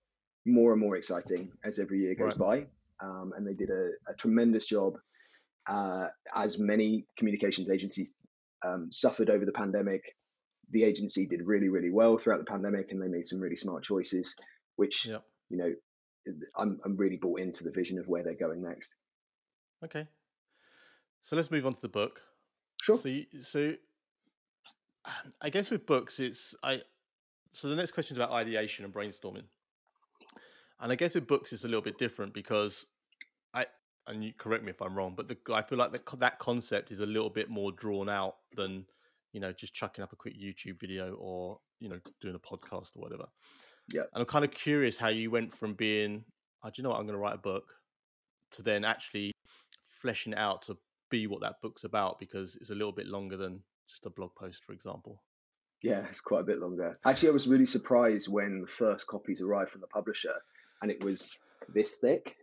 more 0.44 0.72
and 0.72 0.80
more 0.80 0.96
exciting 0.96 1.52
as 1.64 1.78
every 1.78 2.00
year 2.00 2.14
goes 2.14 2.34
by. 2.34 2.66
Um, 3.00 3.32
and 3.36 3.46
they 3.46 3.54
did 3.54 3.70
a, 3.70 3.90
a 4.10 4.14
tremendous 4.16 4.66
job, 4.66 4.98
uh, 5.68 6.08
as 6.34 6.58
many 6.58 7.06
communications 7.16 7.70
agencies 7.70 8.14
um, 8.64 8.90
suffered 8.90 9.30
over 9.30 9.44
the 9.44 9.52
pandemic, 9.52 10.02
the 10.70 10.84
agency 10.84 11.26
did 11.26 11.42
really, 11.46 11.68
really 11.68 11.90
well 11.90 12.18
throughout 12.18 12.38
the 12.38 12.44
pandemic, 12.44 12.90
and 12.90 13.02
they 13.02 13.08
made 13.08 13.26
some 13.26 13.40
really 13.40 13.56
smart 13.56 13.82
choices, 13.82 14.36
which 14.76 15.06
Yep. 15.06 15.24
you 15.50 15.56
know, 15.56 15.74
I'm 16.56 16.80
I'm 16.84 16.96
really 16.96 17.16
bought 17.16 17.40
into 17.40 17.64
the 17.64 17.70
vision 17.70 17.98
of 17.98 18.08
where 18.08 18.22
they're 18.22 18.34
going 18.34 18.62
next. 18.62 18.94
Okay. 19.84 20.06
So 21.22 21.36
let's 21.36 21.50
move 21.50 21.66
on 21.66 21.74
to 21.74 21.80
the 21.80 21.88
book. 21.88 22.22
Sure. 22.82 22.98
So, 22.98 23.08
you, 23.08 23.26
so 23.40 23.74
I 25.40 25.50
guess 25.50 25.70
with 25.70 25.86
books, 25.86 26.18
it's 26.20 26.54
I. 26.62 26.82
So 27.52 27.68
the 27.68 27.76
next 27.76 27.92
question 27.92 28.16
is 28.16 28.18
about 28.22 28.32
ideation 28.32 28.84
and 28.84 28.92
brainstorming, 28.92 29.44
and 30.80 30.92
I 30.92 30.94
guess 30.94 31.14
with 31.14 31.26
books 31.26 31.52
it's 31.52 31.64
a 31.64 31.66
little 31.66 31.80
bit 31.80 31.98
different 31.98 32.34
because 32.34 32.86
I 33.54 33.66
and 34.06 34.22
you 34.22 34.32
correct 34.36 34.64
me 34.64 34.70
if 34.70 34.82
I'm 34.82 34.96
wrong, 34.96 35.14
but 35.16 35.28
the, 35.28 35.36
I 35.52 35.62
feel 35.62 35.78
like 35.78 35.92
the, 35.92 36.16
that 36.18 36.38
concept 36.38 36.90
is 36.90 37.00
a 37.00 37.06
little 37.06 37.30
bit 37.30 37.48
more 37.48 37.72
drawn 37.72 38.08
out 38.08 38.36
than 38.56 38.84
you 39.32 39.40
know 39.40 39.52
just 39.52 39.74
chucking 39.74 40.02
up 40.02 40.12
a 40.12 40.16
quick 40.16 40.34
YouTube 40.40 40.80
video 40.80 41.14
or 41.14 41.58
you 41.80 41.88
know 41.88 41.98
doing 42.20 42.34
a 42.34 42.38
podcast 42.38 42.90
or 42.96 43.02
whatever. 43.02 43.26
Yeah. 43.92 44.02
And 44.12 44.20
I'm 44.20 44.26
kind 44.26 44.44
of 44.44 44.50
curious 44.50 44.96
how 44.98 45.08
you 45.08 45.30
went 45.30 45.54
from 45.54 45.72
being, 45.74 46.24
oh, 46.62 46.68
do 46.68 46.74
you 46.76 46.82
know 46.82 46.90
what, 46.90 46.96
I'm 46.98 47.04
going 47.04 47.14
to 47.14 47.18
write 47.20 47.36
a 47.36 47.38
book, 47.38 47.72
to 48.52 48.62
then 48.62 48.84
actually 48.84 49.32
fleshing 49.88 50.32
it 50.34 50.38
out 50.38 50.62
to 50.62 50.76
be 51.10 51.26
what 51.26 51.40
that 51.40 51.54
book's 51.62 51.84
about 51.84 52.18
because 52.18 52.56
it's 52.60 52.68
a 52.68 52.74
little 52.74 52.92
bit 52.92 53.06
longer 53.06 53.38
than 53.38 53.62
just 53.88 54.04
a 54.04 54.10
blog 54.10 54.34
post, 54.34 54.62
for 54.66 54.72
example. 54.74 55.22
Yeah, 55.82 56.04
it's 56.06 56.20
quite 56.20 56.40
a 56.40 56.44
bit 56.44 56.58
longer. 56.58 56.98
Actually, 57.06 57.30
I 57.30 57.32
was 57.32 57.48
really 57.48 57.64
surprised 57.64 58.28
when 58.28 58.60
the 58.60 58.66
first 58.66 59.06
copies 59.06 59.40
arrived 59.40 59.70
from 59.70 59.80
the 59.80 59.86
publisher, 59.86 60.34
and 60.82 60.90
it 60.90 61.02
was 61.02 61.40
this 61.72 61.96
thick 61.96 62.36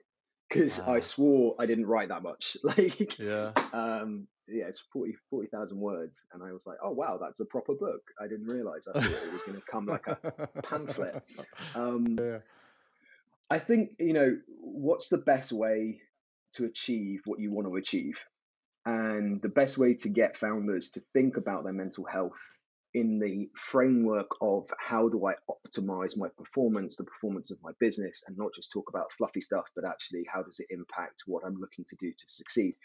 because 0.50 0.80
Wow. 0.80 0.94
I 0.96 1.00
swore 1.02 1.56
I 1.60 1.66
didn't 1.68 1.86
write 1.86 2.10
that 2.10 2.24
much. 2.24 2.58
Like, 2.64 3.20
Yeah. 3.20 3.52
um, 3.74 4.28
yeah, 4.48 4.66
it's 4.66 4.80
40 4.94 5.16
40,000 5.30 5.80
words, 5.80 6.26
and 6.34 6.44
I 6.44 6.52
was 6.52 6.68
like, 6.68 6.78
oh 6.84 6.92
wow, 6.92 7.18
that's 7.22 7.40
a 7.40 7.46
proper 7.46 7.74
book. 7.74 8.02
I 8.20 8.28
didn't 8.28 8.48
realize. 8.48 8.88
I 8.88 9.00
thought 9.00 9.12
it 9.12 9.34
was 9.34 9.42
going 9.44 9.60
to 9.60 9.66
come 9.66 9.86
like 9.86 10.08
a 10.08 10.48
pamphlet. 10.64 11.24
Um, 11.76 12.18
yeah. 12.20 12.40
I 13.50 13.60
think 13.60 13.92
you 14.00 14.14
know 14.14 14.38
what's 14.60 15.10
the 15.10 15.18
best 15.18 15.52
way 15.52 16.02
to 16.54 16.66
achieve 16.66 17.22
what 17.26 17.40
you 17.40 17.52
want 17.52 17.68
to 17.68 17.76
achieve, 17.76 18.24
and 18.86 19.42
the 19.42 19.50
best 19.50 19.78
way 19.78 19.96
to 19.96 20.10
get 20.10 20.38
founders 20.38 20.92
to 20.92 21.00
think 21.00 21.38
about 21.38 21.64
their 21.64 21.74
mental 21.74 22.06
health 22.06 22.58
in 22.96 23.20
the 23.20 23.50
framework 23.56 24.30
of 24.40 24.70
how 24.80 25.10
do 25.10 25.28
I 25.28 25.34
optimize 25.50 26.18
my 26.18 26.30
performance, 26.38 26.96
the 26.96 27.04
performance 27.04 27.52
of 27.52 27.58
my 27.62 27.72
business, 27.78 28.24
and 28.26 28.38
not 28.38 28.54
just 28.56 28.72
talk 28.72 28.90
about 28.90 29.12
fluffy 29.12 29.42
stuff, 29.42 29.66
but 29.76 29.86
actually 29.86 30.26
how 30.32 30.42
does 30.44 30.62
it 30.62 30.68
impact 30.70 31.24
what 31.26 31.44
I'm 31.46 31.60
looking 31.60 31.84
to 31.90 31.96
do 31.98 32.12
to 32.12 32.26
succeed. 32.26 32.76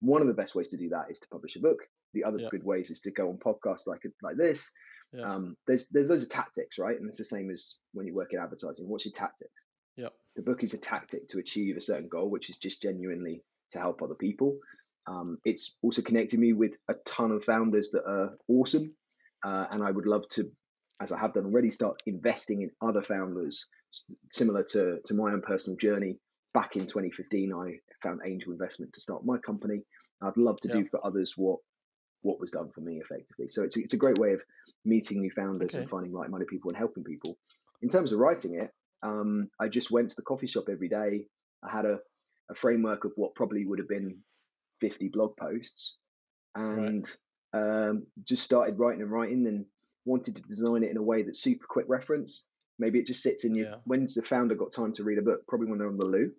One 0.00 0.20
of 0.22 0.28
the 0.28 0.34
best 0.34 0.54
ways 0.54 0.68
to 0.68 0.76
do 0.76 0.88
that 0.90 1.10
is 1.10 1.20
to 1.20 1.28
publish 1.28 1.56
a 1.56 1.60
book. 1.60 1.78
The 2.14 2.24
other 2.24 2.38
Yeah. 2.38 2.48
good 2.50 2.64
ways 2.64 2.90
is 2.90 3.00
to 3.02 3.10
go 3.10 3.28
on 3.28 3.38
podcasts 3.38 3.86
like 3.86 4.02
like 4.22 4.36
this. 4.36 4.70
Yeah. 5.12 5.22
Um, 5.32 5.56
there's 5.66 5.88
there's 5.90 6.08
loads 6.10 6.22
of 6.24 6.28
tactics, 6.30 6.78
right? 6.78 6.98
And 6.98 7.08
it's 7.08 7.18
the 7.18 7.24
same 7.24 7.50
as 7.50 7.78
when 7.92 8.06
you 8.06 8.14
work 8.14 8.32
in 8.32 8.40
advertising. 8.40 8.88
What's 8.88 9.04
your 9.06 9.12
tactics? 9.12 9.64
Yep. 9.96 10.12
the 10.34 10.42
book 10.42 10.62
is 10.62 10.74
a 10.74 10.78
tactic 10.78 11.26
to 11.28 11.38
achieve 11.38 11.78
a 11.78 11.80
certain 11.80 12.08
goal, 12.08 12.28
which 12.28 12.50
is 12.50 12.58
just 12.58 12.82
genuinely 12.82 13.42
to 13.70 13.78
help 13.78 14.02
other 14.02 14.14
people. 14.14 14.58
Um, 15.06 15.38
it's 15.44 15.78
also 15.80 16.02
connected 16.02 16.38
me 16.38 16.52
with 16.52 16.76
a 16.88 16.94
ton 17.06 17.30
of 17.32 17.42
founders 17.44 17.92
that 17.92 18.04
are 18.06 18.36
awesome, 18.46 18.94
uh, 19.42 19.66
and 19.70 19.82
I 19.82 19.90
would 19.90 20.04
love 20.04 20.28
to, 20.30 20.52
as 21.00 21.12
I 21.12 21.18
have 21.18 21.32
done 21.32 21.46
already, 21.46 21.70
start 21.70 22.02
investing 22.04 22.60
in 22.60 22.70
other 22.82 23.00
founders 23.02 23.66
similar 24.30 24.64
to 24.72 25.00
to 25.06 25.14
my 25.14 25.32
own 25.32 25.40
personal 25.40 25.78
journey. 25.78 26.18
Back 26.56 26.74
in 26.76 26.86
2015, 26.86 27.52
I 27.52 27.80
found 28.02 28.20
angel 28.24 28.50
investment 28.52 28.94
to 28.94 29.00
start 29.00 29.26
my 29.26 29.36
company. 29.36 29.82
I'd 30.22 30.38
love 30.38 30.58
to 30.60 30.68
do 30.68 30.86
for 30.86 31.04
others 31.04 31.34
what 31.36 31.58
what 32.22 32.40
was 32.40 32.50
done 32.50 32.70
for 32.74 32.80
me 32.80 32.98
effectively. 32.98 33.46
So 33.48 33.62
it's 33.62 33.76
a, 33.76 33.80
it's 33.80 33.92
a 33.92 33.98
great 33.98 34.16
way 34.16 34.32
of 34.32 34.42
meeting 34.82 35.20
new 35.20 35.30
founders 35.30 35.74
and 35.82 35.90
finding 35.90 36.12
like-minded 36.14 36.48
people 36.48 36.70
and 36.70 36.78
helping 36.78 37.04
people. 37.04 37.36
In 37.82 37.90
terms 37.90 38.12
of 38.12 38.18
writing 38.20 38.54
it, 38.58 38.70
um, 39.02 39.50
I 39.60 39.68
just 39.68 39.90
went 39.90 40.08
to 40.08 40.16
the 40.16 40.22
coffee 40.22 40.46
shop 40.46 40.64
every 40.70 40.88
day. 40.88 41.26
I 41.62 41.70
had 41.70 41.84
a, 41.84 42.00
a 42.50 42.54
framework 42.54 43.04
of 43.04 43.12
what 43.16 43.34
probably 43.34 43.66
would 43.66 43.78
have 43.80 43.88
been 43.88 44.22
50 44.80 45.08
blog 45.10 45.36
posts 45.36 45.98
and 46.54 47.06
um, 47.52 48.06
just 48.24 48.42
started 48.42 48.78
writing 48.78 49.02
and 49.02 49.10
writing 49.12 49.46
and 49.46 49.66
wanted 50.06 50.36
to 50.36 50.42
design 50.42 50.84
it 50.84 50.90
in 50.90 50.96
a 50.96 51.02
way 51.02 51.22
that's 51.22 51.42
super 51.42 51.66
quick 51.68 51.84
reference. 51.86 52.46
Maybe 52.78 52.98
it 52.98 53.06
just 53.06 53.22
sits 53.22 53.44
in 53.44 53.54
your, 53.54 53.66
Yeah. 53.66 53.76
when's 53.84 54.14
the 54.14 54.22
founder 54.22 54.54
got 54.54 54.72
time 54.72 54.94
to 54.94 55.04
read 55.04 55.18
a 55.18 55.22
book? 55.22 55.46
Probably 55.46 55.68
when 55.68 55.78
they're 55.78 55.88
on 55.88 55.98
the 55.98 56.06
loo. 56.06 56.32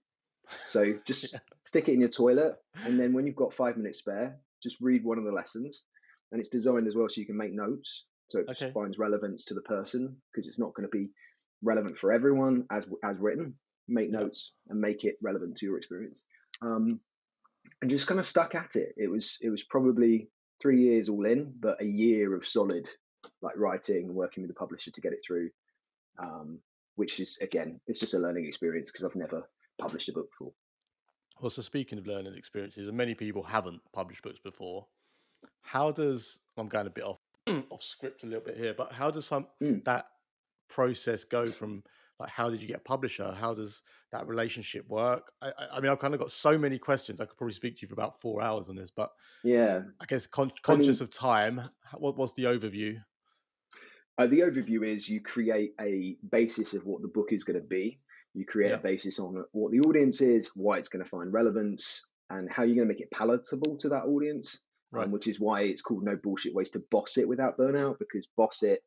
So 0.66 0.94
just 1.06 1.36
stick 1.63 1.89
it 1.89 1.94
in 1.94 2.01
your 2.01 2.10
toilet. 2.10 2.56
And 2.84 3.00
then 3.00 3.13
when 3.13 3.25
you've 3.25 3.36
got 3.36 3.54
five 3.54 3.77
minutes 3.77 4.00
spare, 4.00 4.39
just 4.62 4.82
read 4.82 5.04
one 5.04 5.18
of 5.18 5.24
the 5.25 5.32
lessons. 5.32 5.86
And 6.32 6.39
it's 6.39 6.50
designed 6.50 6.88
as 6.88 6.96
well 6.96 7.08
so 7.10 7.22
you 7.22 7.27
can 7.27 7.38
make 7.38 7.54
notes. 7.54 8.08
So 8.27 8.39
it 8.39 8.50
Okay. 8.50 8.54
just 8.60 8.74
finds 8.74 8.98
relevance 8.98 9.46
to 9.46 9.54
the 9.54 9.62
person 9.62 10.18
because 10.32 10.48
it's 10.48 10.60
not 10.60 10.74
going 10.74 10.88
to 10.88 10.96
be 10.98 11.10
relevant 11.63 11.98
for 11.98 12.12
everyone 12.12 12.66
as 12.70 12.88
as 13.04 13.18
written. 13.18 13.56
Make 13.88 14.12
Yeah. 14.12 14.20
notes 14.20 14.54
and 14.68 14.82
make 14.82 15.06
it 15.06 15.18
relevant 15.22 15.58
to 15.58 15.66
your 15.66 15.77
experience. 15.77 16.25
Um, 16.62 17.00
and 17.82 17.89
just 17.89 18.08
kind 18.08 18.20
of 18.20 18.25
stuck 18.25 18.56
at 18.56 18.75
it. 18.75 18.94
It 18.98 19.10
was 19.10 19.38
it 19.42 19.50
was 19.50 19.63
probably 19.63 20.30
three 20.62 20.82
years 20.82 21.08
all 21.10 21.25
in, 21.25 21.54
but 21.58 21.82
a 21.82 21.86
year 21.86 22.36
of 22.36 22.46
solid 22.46 22.89
like 23.42 23.58
writing 23.58 24.08
and 24.08 24.16
working 24.16 24.44
with 24.44 24.50
the 24.50 24.56
publisher 24.60 24.92
to 24.92 25.01
get 25.01 25.13
it 25.13 25.22
through. 25.25 25.51
Um, 26.20 26.60
which 26.96 27.20
is 27.20 27.38
again, 27.42 27.80
it's 27.88 28.00
just 28.00 28.16
a 28.16 28.20
learning 28.20 28.46
experience 28.46 28.92
because 28.92 29.06
I've 29.06 29.16
never 29.16 29.48
published 29.78 30.10
a 30.10 30.14
book 30.14 30.30
before. 30.32 30.52
Well, 31.42 31.50
so 31.50 31.62
speaking 31.62 32.00
of 32.00 32.08
learning 32.08 32.34
experiences, 32.36 32.88
and 32.88 32.98
many 32.98 33.14
people 33.14 33.44
haven't 33.44 33.82
published 33.94 34.24
books 34.24 34.40
before, 34.44 34.88
how 35.62 35.92
does 35.92 36.40
I'm 36.58 36.68
going 36.68 36.88
a 36.88 36.90
bit 36.92 37.04
off 37.04 37.20
off 37.70 37.84
script 37.84 38.24
a 38.24 38.26
little 38.26 38.44
bit 38.44 38.58
here, 38.58 38.74
but 38.76 38.92
how 38.92 39.12
does 39.12 39.26
some 39.26 39.48
Mm. 39.62 39.84
that 39.86 40.08
process 40.70 41.24
go 41.24 41.50
from 41.52 41.84
like 42.20 42.30
how 42.30 42.50
did 42.50 42.62
you 42.62 42.68
get 42.68 42.78
a 42.78 42.82
publisher? 42.82 43.32
How 43.32 43.54
does 43.54 43.84
that 44.12 44.28
relationship 44.28 44.88
work? 44.90 45.32
I, 45.42 45.52
I- 45.74 45.80
mean, 45.80 45.92
I've 45.92 46.00
kind 46.00 46.16
of 46.16 46.20
got 46.20 46.32
so 46.32 46.58
many 46.58 46.80
questions. 46.80 47.22
I 47.22 47.26
could 47.26 47.38
probably 47.38 47.54
speak 47.54 47.76
to 47.78 47.82
you 47.84 47.88
for 47.88 47.94
about 47.94 48.20
four 48.20 48.42
hours 48.42 48.70
on 48.70 48.76
this, 48.76 48.90
but 48.90 49.12
Yeah, 49.44 49.84
I 50.02 50.06
guess 50.06 50.26
con- 50.26 50.46
I 50.48 50.48
mean- 50.48 50.80
conscious 50.80 51.02
of 51.02 51.12
time, 51.12 51.62
what 51.96 52.18
what's 52.18 52.34
the 52.34 52.46
overview? 52.46 52.96
Uh, 54.18 54.26
the 54.26 54.40
overview 54.40 54.84
is 54.84 55.08
you 55.08 55.22
create 55.22 55.74
a 55.80 56.18
basis 56.32 56.74
of 56.74 56.88
what 56.88 57.04
the 57.04 57.08
book 57.08 57.32
is 57.32 57.44
going 57.44 57.62
to 57.62 57.68
be. 57.68 58.00
You 58.38 58.46
create 58.46 58.70
Yeah. 58.70 58.75
a 58.75 58.79
basis 58.79 59.20
on 59.20 59.44
what 59.51 59.72
the 59.72 59.79
audience 59.79 60.22
is, 60.22 60.51
why 60.56 60.77
it's 60.77 60.89
going 60.89 61.03
to 61.03 61.10
find 61.10 61.34
relevance, 61.34 62.08
and 62.29 62.48
how 62.51 62.63
you're 62.63 62.75
going 62.75 62.88
to 62.88 62.94
make 62.94 63.01
it 63.01 63.10
palatable 63.12 63.77
to 63.77 63.89
that 63.89 64.06
audience. 64.06 64.60
Right. 64.89 65.06
Um, 65.06 65.12
which 65.12 65.27
is 65.27 65.38
why 65.38 65.62
it's 65.63 65.82
called 65.82 66.03
no 66.06 66.15
bullshit 66.15 66.53
ways 66.53 66.70
to 66.72 66.84
boss 66.91 67.17
it 67.17 67.27
without 67.27 67.58
burnout, 67.58 68.00
because 68.00 68.27
boss 68.38 68.63
it, 68.63 68.82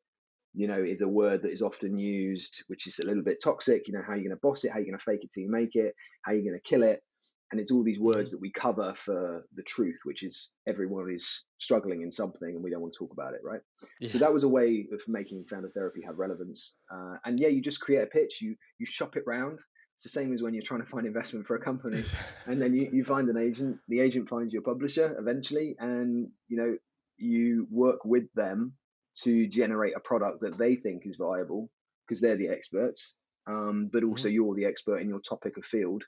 you 0.55 0.67
know, 0.67 0.83
is 0.83 1.03
a 1.03 1.09
word 1.09 1.43
that 1.43 1.53
is 1.53 1.61
often 1.63 1.99
used, 1.99 2.63
which 2.69 2.87
is 2.87 3.01
a 3.01 3.05
little 3.05 3.23
bit 3.23 3.43
toxic. 3.43 3.87
You 3.87 3.95
know, 3.95 4.03
how 4.07 4.15
you're 4.15 4.25
going 4.25 4.31
to 4.31 4.41
boss 4.41 4.65
it, 4.65 4.71
how 4.71 4.79
you're 4.79 4.87
going 4.87 4.99
to 4.99 5.05
fake 5.05 5.25
it 5.25 5.31
till 5.31 5.43
you 5.43 5.51
make 5.51 5.75
it, 5.75 5.95
how 6.23 6.33
you're 6.33 6.45
going 6.45 6.55
to 6.55 6.61
kill 6.61 6.83
it. 6.85 7.03
And 7.51 7.61
it's 7.61 7.73
all 7.73 7.83
these 7.83 7.99
words 7.99 8.31
that 8.31 8.41
we 8.41 8.51
cover 8.51 8.95
for 8.95 9.45
the 9.55 9.63
truth, 9.63 10.01
which 10.05 10.23
is 10.23 10.53
everyone 10.69 11.11
is 11.11 11.45
struggling 11.59 12.03
in 12.03 12.11
something 12.11 12.49
and 12.49 12.63
we 12.63 12.71
don't 12.71 12.81
want 12.81 12.93
to 12.93 12.99
talk 12.99 13.13
about 13.13 13.35
it, 13.35 13.41
right? 13.43 13.61
So 14.07 14.19
that 14.19 14.33
was 14.33 14.45
a 14.45 14.49
way 14.49 14.87
of 14.93 15.03
making 15.09 15.47
founder 15.47 15.69
therapy 15.69 16.03
have 16.03 16.19
relevance. 16.19 16.77
Uh, 16.93 17.17
and 17.25 17.41
yeah, 17.41 17.49
you 17.49 17.61
just 17.61 17.81
create 17.81 18.03
a 18.03 18.07
pitch, 18.07 18.41
you 18.41 18.57
you 18.79 18.87
shop 18.87 19.17
it 19.17 19.25
round. 19.27 19.59
It's 19.97 20.05
the 20.05 20.09
same 20.09 20.33
as 20.33 20.43
when 20.43 20.55
you're 20.55 20.63
trying 20.63 20.81
to 20.81 20.87
find 20.87 21.07
investment 21.07 21.47
for 21.47 21.57
a 21.57 21.61
company, 21.61 22.05
and 22.47 22.63
then 22.63 22.73
you, 22.73 22.89
you 22.93 23.05
find 23.05 23.29
an 23.29 23.37
agent. 23.37 23.79
The 23.89 24.01
agent 24.01 24.29
finds 24.29 24.53
your 24.55 24.63
publisher 24.63 25.15
eventually, 25.19 25.77
and 25.79 26.29
you 26.49 26.57
know 26.57 26.77
you 27.19 27.67
work 27.71 28.05
with 28.05 28.33
them 28.35 28.75
to 29.23 29.47
generate 29.47 29.95
a 29.97 30.01
product 30.01 30.41
that 30.41 30.57
they 30.57 30.77
think 30.77 31.05
is 31.05 31.17
viable 31.17 31.69
because 32.07 32.21
they're 32.21 32.37
the 32.37 32.49
experts. 32.49 33.17
Um, 33.47 33.91
but 33.93 34.05
also 34.05 34.29
you're 34.29 34.55
the 34.55 34.67
expert 34.67 34.99
in 34.99 35.09
your 35.09 35.21
topic 35.21 35.57
of 35.57 35.65
field. 35.65 36.05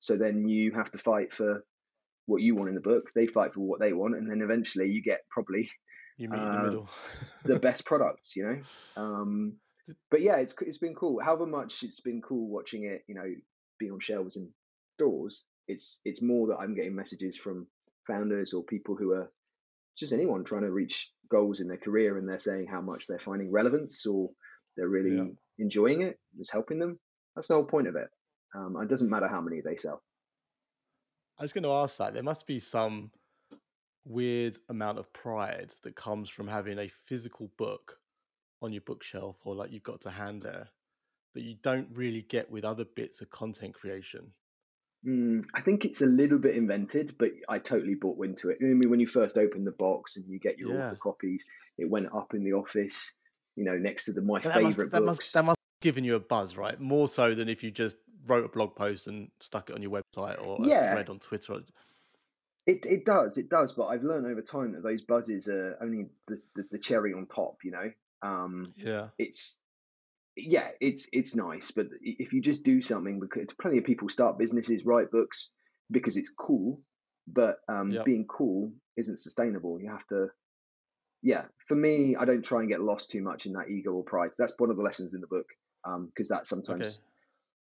So 0.00 0.16
then 0.16 0.48
you 0.48 0.72
have 0.72 0.90
to 0.92 0.98
fight 0.98 1.32
for 1.32 1.64
what 2.26 2.42
you 2.42 2.54
want 2.54 2.68
in 2.68 2.74
the 2.74 2.80
book. 2.80 3.12
They 3.14 3.26
fight 3.26 3.54
for 3.54 3.60
what 3.60 3.80
they 3.80 3.92
want, 3.92 4.16
and 4.16 4.30
then 4.30 4.42
eventually 4.42 4.90
you 4.90 5.02
get 5.02 5.22
probably 5.30 5.70
you 6.16 6.28
meet 6.28 6.44
in 6.44 6.52
the 6.52 6.58
uh, 6.58 6.64
middle. 6.64 6.88
the 7.44 7.58
best 7.58 7.84
products, 7.84 8.36
you 8.36 8.44
know. 8.44 9.02
Um, 9.02 9.58
but 10.10 10.20
yeah, 10.20 10.36
it's 10.38 10.54
it's 10.62 10.78
been 10.78 10.94
cool. 10.94 11.20
However 11.20 11.46
much 11.46 11.82
it's 11.82 12.00
been 12.00 12.22
cool 12.22 12.48
watching 12.48 12.84
it, 12.84 13.02
you 13.08 13.14
know, 13.14 13.26
being 13.78 13.92
on 13.92 14.00
shelves 14.00 14.36
in 14.36 14.52
stores. 14.98 15.46
It's 15.68 16.00
it's 16.04 16.22
more 16.22 16.48
that 16.48 16.58
I'm 16.58 16.74
getting 16.74 16.94
messages 16.96 17.36
from 17.36 17.68
founders 18.06 18.52
or 18.52 18.64
people 18.64 18.96
who 18.96 19.12
are 19.14 19.30
just 19.96 20.12
anyone 20.12 20.44
trying 20.44 20.62
to 20.62 20.70
reach 20.72 21.12
goals 21.28 21.60
in 21.60 21.68
their 21.68 21.78
career, 21.78 22.18
and 22.18 22.28
they're 22.28 22.38
saying 22.38 22.66
how 22.66 22.80
much 22.80 23.06
they're 23.06 23.18
finding 23.18 23.50
relevance 23.52 24.06
or 24.06 24.30
they're 24.76 24.88
really 24.88 25.16
Yeah. 25.16 25.24
enjoying 25.58 26.02
it. 26.02 26.18
It's 26.38 26.52
helping 26.52 26.78
them. 26.78 27.00
That's 27.34 27.48
the 27.48 27.54
whole 27.54 27.64
point 27.64 27.88
of 27.88 27.96
it. 27.96 28.08
Um, 28.54 28.76
it 28.80 28.88
doesn't 28.88 29.10
matter 29.10 29.28
how 29.28 29.40
many 29.40 29.60
they 29.60 29.76
sell. 29.76 30.02
I 31.38 31.42
was 31.42 31.52
going 31.52 31.64
to 31.64 31.70
ask 31.70 31.98
that. 31.98 32.14
There 32.14 32.22
must 32.22 32.46
be 32.46 32.58
some 32.58 33.10
weird 34.04 34.58
amount 34.68 34.98
of 34.98 35.12
pride 35.12 35.74
that 35.82 35.96
comes 35.96 36.30
from 36.30 36.48
having 36.48 36.78
a 36.78 36.88
physical 36.88 37.50
book 37.58 38.00
on 38.62 38.72
your 38.72 38.82
bookshelf 38.82 39.36
or 39.44 39.54
like 39.54 39.70
you've 39.72 39.82
got 39.82 40.00
to 40.02 40.10
hand 40.10 40.42
there 40.42 40.68
that 41.34 41.42
you 41.42 41.56
don't 41.62 41.88
really 41.94 42.22
get 42.22 42.50
with 42.50 42.64
other 42.64 42.84
bits 42.84 43.20
of 43.20 43.30
content 43.30 43.74
creation. 43.74 44.32
Mm, 45.06 45.46
I 45.54 45.60
think 45.60 45.84
it's 45.84 46.00
a 46.00 46.06
little 46.06 46.38
bit 46.38 46.56
invented, 46.56 47.12
but 47.18 47.32
I 47.48 47.58
totally 47.58 47.94
bought 47.94 48.24
into 48.24 48.50
it. 48.50 48.58
I 48.60 48.64
mean, 48.64 48.90
when 48.90 49.00
you 49.00 49.06
first 49.06 49.36
open 49.36 49.64
the 49.64 49.72
box 49.72 50.16
and 50.16 50.26
you 50.28 50.38
get 50.38 50.58
your 50.58 50.72
Yeah. 50.72 50.86
author 50.86 50.96
copies, 50.96 51.44
it 51.78 51.88
went 51.88 52.12
up 52.14 52.34
in 52.34 52.42
the 52.44 52.54
office, 52.54 53.14
you 53.54 53.64
know, 53.64 53.76
next 53.76 54.06
to 54.06 54.12
the 54.12 54.22
my 54.22 54.40
that 54.40 54.62
must, 54.62 54.78
favorite 54.78 54.90
that 54.90 55.02
books. 55.02 55.04
must 55.04 55.32
that 55.34 55.44
must 55.44 55.58
have 55.58 55.80
given 55.82 56.04
you 56.04 56.14
a 56.14 56.20
buzz, 56.20 56.56
right? 56.56 56.80
More 56.80 57.08
so 57.08 57.34
than 57.34 57.48
if 57.48 57.62
you 57.62 57.70
just 57.70 57.96
wrote 58.26 58.44
a 58.44 58.48
blog 58.48 58.74
post 58.74 59.06
and 59.06 59.30
stuck 59.40 59.70
it 59.70 59.76
on 59.76 59.82
your 59.82 59.90
website 59.92 60.40
or 60.42 60.60
a 60.66 60.68
Yeah, 60.68 60.92
thread 60.92 61.08
on 61.08 61.18
Twitter. 61.18 61.60
it 62.66 62.84
it 62.86 63.04
does, 63.04 63.38
it 63.38 63.48
does. 63.48 63.72
But 63.72 63.86
I've 63.86 64.02
learned 64.02 64.26
over 64.26 64.42
time 64.42 64.72
that 64.72 64.82
those 64.82 65.02
buzzes 65.02 65.48
are 65.48 65.78
only 65.80 66.08
the 66.26 66.40
the, 66.54 66.64
the 66.72 66.78
cherry 66.78 67.12
on 67.14 67.26
top. 67.26 67.58
You 67.64 67.70
know, 67.72 67.92
um, 68.22 68.74
Yeah, 68.76 69.08
it's 69.18 69.60
yeah, 70.36 70.70
it's 70.80 71.08
it's 71.12 71.34
nice, 71.34 71.70
but 71.70 71.86
if 72.00 72.32
you 72.32 72.40
just 72.42 72.64
do 72.64 72.80
something, 72.80 73.20
because 73.20 73.54
plenty 73.60 73.78
of 73.78 73.84
people 73.84 74.08
start 74.08 74.38
businesses, 74.38 74.84
write 74.84 75.10
books 75.10 75.50
because 75.90 76.16
it's 76.16 76.30
cool, 76.30 76.80
but 77.28 77.58
um, 77.68 77.92
Yep. 77.92 78.04
being 78.04 78.26
cool 78.26 78.72
isn't 78.96 79.16
sustainable. 79.16 79.80
You 79.80 79.90
have 79.90 80.06
to, 80.08 80.28
yeah. 81.22 81.44
For 81.66 81.76
me, 81.76 82.16
I 82.16 82.24
don't 82.24 82.44
try 82.44 82.60
and 82.60 82.68
get 82.68 82.80
lost 82.80 83.10
too 83.10 83.22
much 83.22 83.46
in 83.46 83.52
that 83.54 83.70
ego 83.70 83.92
or 83.92 84.04
pride. 84.04 84.32
That's 84.38 84.54
one 84.58 84.70
of 84.70 84.76
the 84.76 84.82
lessons 84.82 85.14
in 85.14 85.20
the 85.20 85.26
book, 85.28 85.46
because 85.84 86.28
that 86.28 86.46
okay. 86.68 86.90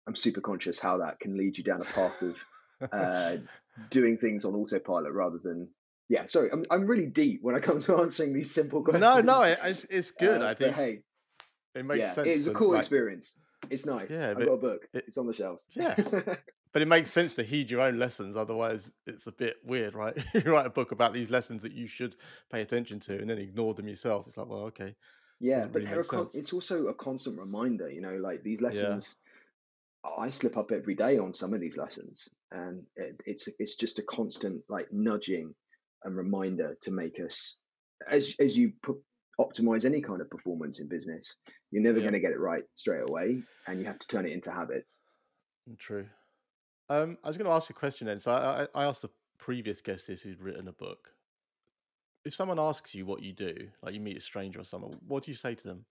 I'm 0.07 0.17
super 0.17 0.41
conscious 0.41 0.79
how 0.79 0.99
that 0.99 1.21
can 1.21 1.37
lead 1.37 1.59
you 1.59 1.65
down 1.65 1.81
a 1.81 1.85
path 1.85 2.23
of 2.23 2.45
uh, 2.93 3.37
doing 3.91 4.17
things 4.17 4.45
on 4.45 4.55
autopilot 4.55 5.13
rather 5.13 5.39
than. 5.39 5.69
Yeah, 6.09 6.27
sorry, 6.27 6.51
I'm 6.53 6.65
I'm 6.71 6.87
really 6.87 7.07
deep 7.07 7.41
when 7.43 7.55
I 7.55 7.61
come 7.61 7.81
to 7.81 7.97
answering 8.01 8.35
these 8.35 8.53
simple 8.53 8.83
questions. 8.83 9.01
no, 9.01 9.21
no, 9.21 9.43
it, 9.43 9.59
it's, 9.63 9.87
it's 9.89 10.11
good. 10.11 10.43
uh, 10.43 10.47
I 10.47 10.55
think 10.55 10.75
hey, 10.75 11.01
it 11.75 11.85
makes 11.85 12.01
yeah, 12.01 12.13
sense. 12.13 12.29
it 12.29 12.37
was 12.37 12.47
a 12.49 12.55
cool 12.55 12.73
like, 12.73 12.81
experience. 12.81 13.41
It's 13.71 13.87
nice. 13.87 14.11
Yeah, 14.11 14.31
I've 14.31 14.39
got 14.39 14.49
a 14.49 14.57
book. 14.57 14.89
it- 14.93 15.05
it's 15.07 15.17
on 15.17 15.27
the 15.27 15.35
shelves. 15.35 15.69
Yeah. 15.75 15.95
But 16.73 16.81
it 16.81 16.89
makes 16.89 17.11
sense 17.11 17.35
to 17.35 17.43
heed 17.43 17.71
your 17.71 17.83
own 17.83 17.99
lessons. 17.99 18.35
Otherwise, 18.35 18.91
it's 19.07 19.27
a 19.27 19.33
bit 19.33 19.57
weird, 19.63 19.95
right? 19.95 20.17
you 20.33 20.41
write 20.51 20.65
a 20.65 20.71
book 20.71 20.91
about 20.91 21.13
these 21.13 21.29
lessons 21.29 21.61
that 21.63 21.73
you 21.73 21.87
should 21.87 22.17
pay 22.51 22.63
attention 22.63 22.99
to, 23.01 23.19
and 23.19 23.29
then 23.29 23.37
ignore 23.37 23.75
them 23.75 23.89
yourself. 23.89 24.27
It's 24.27 24.39
like, 24.39 24.49
well, 24.49 24.63
okay, 24.63 24.95
yeah, 25.39 25.67
but 25.67 25.81
really 25.81 25.87
they're 25.87 25.97
a 25.97 25.99
make 25.99 26.09
con- 26.09 26.29
it's 26.33 26.55
also 26.55 26.87
a 26.87 26.95
constant 26.95 27.39
reminder. 27.39 27.91
You 27.91 28.01
know, 28.01 28.17
like 28.17 28.43
these 28.43 28.63
lessons. 28.63 29.17
I 30.05 30.31
slip 30.31 30.57
up 30.57 30.73
every 30.73 30.95
day 30.95 31.19
on 31.19 31.33
some 31.33 31.55
of 31.55 31.61
these 31.61 31.77
lessons, 31.77 32.29
and 32.51 32.85
it, 32.97 33.21
it's 33.25 33.49
it's 33.59 33.77
just 33.77 33.99
a 34.01 34.03
constant 34.03 34.63
like 34.69 34.93
nudging 34.93 35.55
and 36.05 36.17
reminder 36.17 36.77
to 36.83 36.91
make 36.91 37.21
us 37.21 37.61
as 38.11 38.35
as 38.41 38.57
you 38.57 38.73
put, 38.83 38.97
optimize 39.41 39.85
any 39.85 40.01
kind 40.01 40.21
of 40.21 40.29
performance 40.29 40.81
in 40.81 40.89
business. 40.89 41.37
You're 41.71 41.83
never 41.83 41.99
yeah, 41.99 42.03
going 42.03 42.15
to 42.15 42.21
get 42.21 42.33
it 42.33 42.41
right 42.41 42.63
straight 42.75 43.09
away, 43.09 43.43
and 43.67 43.79
you 43.79 43.87
have 43.87 43.99
to 44.01 44.09
turn 44.09 44.27
it 44.27 44.33
into 44.33 44.51
habits. 44.51 45.01
true. 45.79 46.07
Um, 46.89 47.17
I 47.23 47.29
was 47.29 47.37
going 47.39 47.47
to 47.49 47.55
ask 47.55 47.71
you 47.71 47.75
a 47.77 47.79
question 47.79 48.07
then. 48.09 48.21
So 48.21 48.33
I, 48.33 48.63
I 48.75 48.83
I 48.83 48.85
asked 48.87 49.03
the 49.03 49.11
previous 49.39 49.81
guest 49.81 50.09
this 50.09 50.21
who'd 50.21 50.41
written 50.41 50.69
a 50.69 50.73
book. 50.73 51.11
If 52.25 52.35
someone 52.35 52.59
asks 52.59 52.95
you 52.95 53.07
what 53.07 53.23
you 53.23 53.33
do, 53.33 53.55
like 53.83 53.95
you 53.95 54.01
meet 54.01 54.17
a 54.17 54.21
stranger 54.21 54.61
or 54.61 54.65
someone, 54.65 54.95
what 55.07 55.25
do 55.25 55.31
you 55.31 55.37
say 55.37 55.55
to 55.55 55.65
them? 55.65 55.85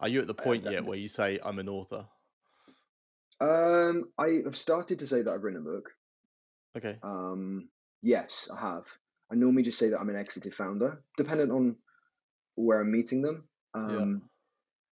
Are 0.00 0.08
you 0.08 0.20
at 0.20 0.26
the 0.26 0.34
Uh, 0.38 0.42
point 0.42 0.64
yet 0.64 0.84
where 0.84 0.98
you 0.98 1.08
say, 1.08 1.38
I'm 1.44 1.58
an 1.58 1.68
author? 1.68 2.06
um, 3.40 4.10
I 4.18 4.42
have 4.44 4.56
started 4.56 5.00
to 5.00 5.06
say 5.06 5.22
that 5.22 5.32
I've 5.32 5.42
written 5.42 5.60
a 5.60 5.64
book. 5.64 5.90
Okay. 6.76 6.96
Um, 7.02 7.68
yes, 8.02 8.48
I 8.52 8.60
have. 8.60 8.86
I 9.30 9.36
normally 9.36 9.62
just 9.62 9.78
say 9.78 9.90
that 9.90 10.00
I'm 10.00 10.08
an 10.08 10.16
exited 10.16 10.54
founder, 10.54 11.02
dependent 11.16 11.52
on 11.52 11.76
where 12.56 12.80
I'm 12.80 12.90
meeting 12.90 13.22
them. 13.22 13.48
Yeah. 13.74 13.80
Um, 13.82 14.22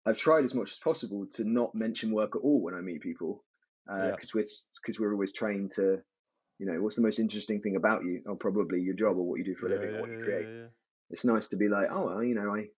I've 0.06 0.18
tried 0.18 0.44
as 0.44 0.54
much 0.54 0.72
as 0.72 0.78
possible 0.78 1.26
to 1.36 1.44
not 1.44 1.74
mention 1.74 2.12
work 2.12 2.36
at 2.36 2.42
all 2.42 2.62
when 2.62 2.74
I 2.74 2.80
meet 2.80 3.00
people, 3.00 3.44
Yeah. 3.86 4.10
because 4.12 4.34
we're 4.34 4.44
because 4.82 4.98
we're 5.00 5.12
always 5.12 5.32
trained 5.32 5.72
to, 5.72 6.02
you 6.58 6.66
know, 6.66 6.80
what's 6.82 6.96
the 6.96 7.02
most 7.02 7.18
interesting 7.18 7.62
thing 7.62 7.76
about 7.76 8.04
you? 8.04 8.22
Oh, 8.28 8.36
probably 8.36 8.80
your 8.80 8.94
job 8.96 9.16
or 9.16 9.22
what 9.22 9.38
you 9.38 9.44
do 9.44 9.54
for 9.54 9.66
a 9.66 9.70
Yeah, 9.70 9.76
living 9.76 9.90
or 9.90 9.94
yeah, 9.94 10.00
what 10.00 10.10
you 10.10 10.16
yeah, 10.16 10.24
yeah, 10.24 10.24
create. 10.24 10.48
yeah. 10.48 10.66
It's 11.10 11.24
nice 11.24 11.48
to 11.48 11.56
be 11.56 11.68
like, 11.68 11.88
oh, 11.90 12.06
well, 12.06 12.22
you 12.24 12.34
know, 12.34 12.54
I 12.54 12.68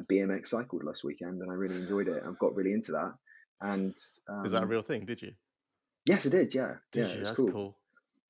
I 0.00 0.12
BMX 0.12 0.48
cycled 0.48 0.84
last 0.84 1.04
weekend 1.04 1.40
and 1.42 1.50
I 1.50 1.54
really 1.54 1.76
enjoyed 1.76 2.08
it. 2.08 2.22
I've 2.26 2.38
got 2.38 2.54
really 2.54 2.72
into 2.72 2.92
that, 2.92 3.14
and 3.60 3.92
Is 3.92 4.22
that 4.52 4.60
a 4.60 4.62
um, 4.62 4.68
real 4.68 4.82
thing? 4.82 5.04
Did 5.04 5.22
you? 5.22 5.32
yes, 6.06 6.26
I 6.26 6.30
did. 6.30 6.54
Yeah, 6.54 6.74
Did 6.92 7.06
yeah, 7.06 7.14
you? 7.14 7.24
That's 7.24 7.36
cool. 7.36 7.52
cool. 7.52 7.76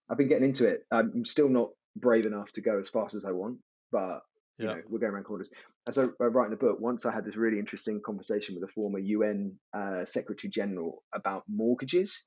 I've 0.08 0.18
been 0.18 0.28
getting 0.28 0.44
into 0.44 0.66
it. 0.66 0.84
I'm 0.90 1.24
still 1.24 1.48
not 1.48 1.70
brave 1.96 2.26
enough 2.26 2.50
to 2.52 2.60
go 2.60 2.78
as 2.78 2.88
fast 2.88 3.14
as 3.14 3.24
I 3.24 3.32
want, 3.32 3.58
but 3.92 4.22
you 4.58 4.66
Yeah. 4.66 4.74
know, 4.74 4.82
we're 4.88 4.98
going 4.98 5.12
around 5.14 5.24
corners. 5.24 5.50
As 5.88 5.96
I, 5.98 6.04
I 6.20 6.24
write 6.24 6.46
in 6.46 6.50
the 6.50 6.56
book, 6.56 6.78
once 6.80 7.06
I 7.06 7.12
had 7.12 7.24
this 7.24 7.36
really 7.36 7.58
interesting 7.58 8.00
conversation 8.04 8.54
with 8.54 8.64
a 8.68 8.72
former 8.72 8.98
UN 8.98 9.58
uh, 9.72 10.04
Secretary 10.04 10.50
General 10.50 11.02
about 11.14 11.44
mortgages, 11.48 12.22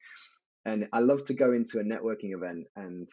and 0.66 0.88
I 0.94 1.00
love 1.00 1.26
to 1.26 1.34
go 1.34 1.52
into 1.52 1.80
a 1.80 1.84
networking 1.84 2.34
event 2.34 2.68
and 2.76 3.08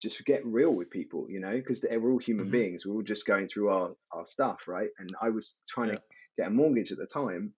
just 0.00 0.24
get 0.24 0.46
real 0.46 0.74
with 0.74 0.90
people, 0.90 1.26
you 1.28 1.40
know, 1.40 1.52
because 1.52 1.84
we're 1.90 2.12
all 2.12 2.18
human 2.18 2.46
hmm 2.46 2.52
beings. 2.52 2.86
We're 2.86 2.94
all 2.94 3.02
just 3.02 3.26
going 3.26 3.48
through 3.48 3.70
our 3.70 3.94
our 4.12 4.26
stuff, 4.26 4.68
right? 4.68 4.90
And 4.98 5.10
I 5.20 5.30
was 5.30 5.58
trying 5.68 5.88
Yeah. 5.88 5.94
to 5.96 6.02
get 6.38 6.46
a 6.48 6.50
mortgage 6.50 6.92
at 6.92 6.98
the 6.98 7.06
time, 7.06 7.54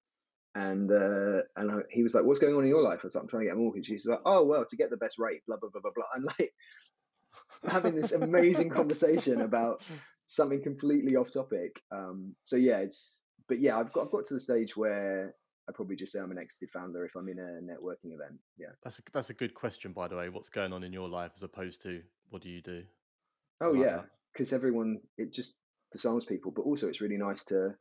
and 0.54 0.90
uh, 0.90 1.42
and 1.56 1.70
I, 1.70 1.76
he 1.90 2.02
was 2.02 2.14
like, 2.14 2.24
"What's 2.24 2.40
going 2.40 2.54
on 2.54 2.62
in 2.62 2.68
your 2.68 2.82
life?" 2.82 3.00
I 3.02 3.04
was 3.04 3.14
like, 3.14 3.22
"I'm 3.22 3.28
trying 3.28 3.42
to 3.42 3.46
get 3.50 3.56
a 3.56 3.58
mortgage." 3.60 3.88
He's 3.88 4.06
like, 4.06 4.20
"Oh 4.24 4.44
well, 4.44 4.64
to 4.64 4.76
get 4.76 4.90
the 4.90 4.96
best 4.96 5.18
rate, 5.18 5.42
blah 5.46 5.56
blah 5.56 5.70
blah 5.70 5.82
blah 5.82 5.92
blah." 5.94 6.04
I'm 6.14 6.24
like 6.38 6.52
having 7.68 7.94
this 7.94 8.12
amazing 8.12 8.70
conversation 8.70 9.40
about 9.42 9.82
something 10.26 10.62
completely 10.62 11.16
off 11.16 11.32
topic. 11.32 11.82
Um, 11.90 12.34
so 12.44 12.56
yeah, 12.56 12.78
it's 12.78 13.22
but 13.48 13.58
yeah, 13.58 13.78
I've 13.78 13.92
got 13.92 14.06
I've 14.06 14.12
got 14.12 14.26
to 14.26 14.34
the 14.34 14.40
stage 14.40 14.76
where 14.76 15.34
I 15.68 15.72
probably 15.72 15.96
just 15.96 16.12
say 16.12 16.20
I'm 16.20 16.30
an 16.30 16.38
exited 16.38 16.70
founder 16.70 17.04
if 17.04 17.14
I'm 17.16 17.28
in 17.28 17.38
a 17.38 17.60
networking 17.62 18.14
event. 18.14 18.40
Yeah. 18.58 18.68
That's 18.82 18.98
a, 18.98 19.02
that's 19.12 19.30
a 19.30 19.34
good 19.34 19.54
question, 19.54 19.92
by 19.92 20.08
the 20.08 20.16
way. 20.16 20.28
What's 20.28 20.48
going 20.48 20.72
on 20.72 20.82
in 20.82 20.92
your 20.92 21.08
life 21.08 21.32
as 21.36 21.42
opposed 21.42 21.82
to 21.82 22.02
what 22.30 22.42
do 22.42 22.48
you 22.48 22.62
do? 22.62 22.84
Oh 23.60 23.70
like 23.70 23.86
yeah, 23.86 24.02
because 24.32 24.52
everyone 24.52 25.00
it 25.18 25.32
just 25.32 25.58
disarms 25.92 26.24
people, 26.24 26.50
but 26.50 26.62
also 26.62 26.88
it's 26.88 27.00
really 27.00 27.16
nice 27.18 27.44
to 27.46 27.74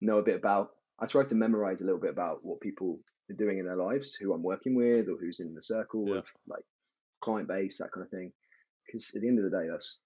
know 0.00 0.18
a 0.18 0.22
bit 0.22 0.36
about. 0.36 0.70
I 0.98 1.06
try 1.06 1.24
to 1.24 1.34
memorize 1.34 1.82
a 1.82 1.84
little 1.84 2.00
bit 2.00 2.10
about 2.10 2.42
what 2.42 2.60
people 2.60 3.00
are 3.30 3.34
doing 3.34 3.58
in 3.58 3.66
their 3.66 3.76
lives, 3.76 4.14
who 4.14 4.32
I'm 4.32 4.42
working 4.42 4.74
with, 4.74 5.08
or 5.08 5.18
who's 5.20 5.40
in 5.40 5.54
the 5.54 5.60
circle 5.60 6.06
Yeah. 6.08 6.18
of 6.18 6.32
like 6.46 6.64
client 7.20 7.48
base, 7.48 7.78
that 7.78 7.92
kind 7.92 8.04
of 8.04 8.10
thing. 8.10 8.32
Because 8.86 9.12
at 9.14 9.20
the 9.20 9.28
end 9.28 9.38
of 9.38 9.50
the 9.50 9.58
day, 9.58 9.68
that's 9.68 10.00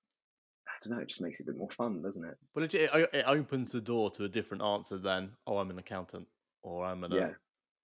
I 0.67 0.73
don't 0.83 0.97
know, 0.97 1.03
it 1.03 1.09
just 1.09 1.21
makes 1.21 1.39
it 1.39 1.45
a 1.45 1.47
bit 1.47 1.59
more 1.59 1.71
fun, 1.71 2.03
doesn't 2.03 2.25
it? 2.25 2.37
But 2.55 2.75
it, 2.75 2.91
it, 3.13 3.25
opens 3.27 3.73
the 3.73 3.81
door 3.81 4.11
to 4.13 4.25
a 4.25 4.29
different 4.29 4.63
answer 4.63 4.97
than, 4.97 5.33
oh, 5.47 5.59
I'm 5.59 5.71
an 5.71 5.79
accountant 5.79 6.27
or 6.63 6.85
I'm 6.85 7.05
an, 7.05 7.13
Yeah, 7.13 7.27
a 7.27 7.37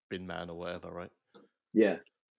bin 0.09 0.27
man 0.27 0.49
or 0.51 0.57
whatever, 0.57 0.91
right? 0.91 1.11
yeah. 1.75 1.97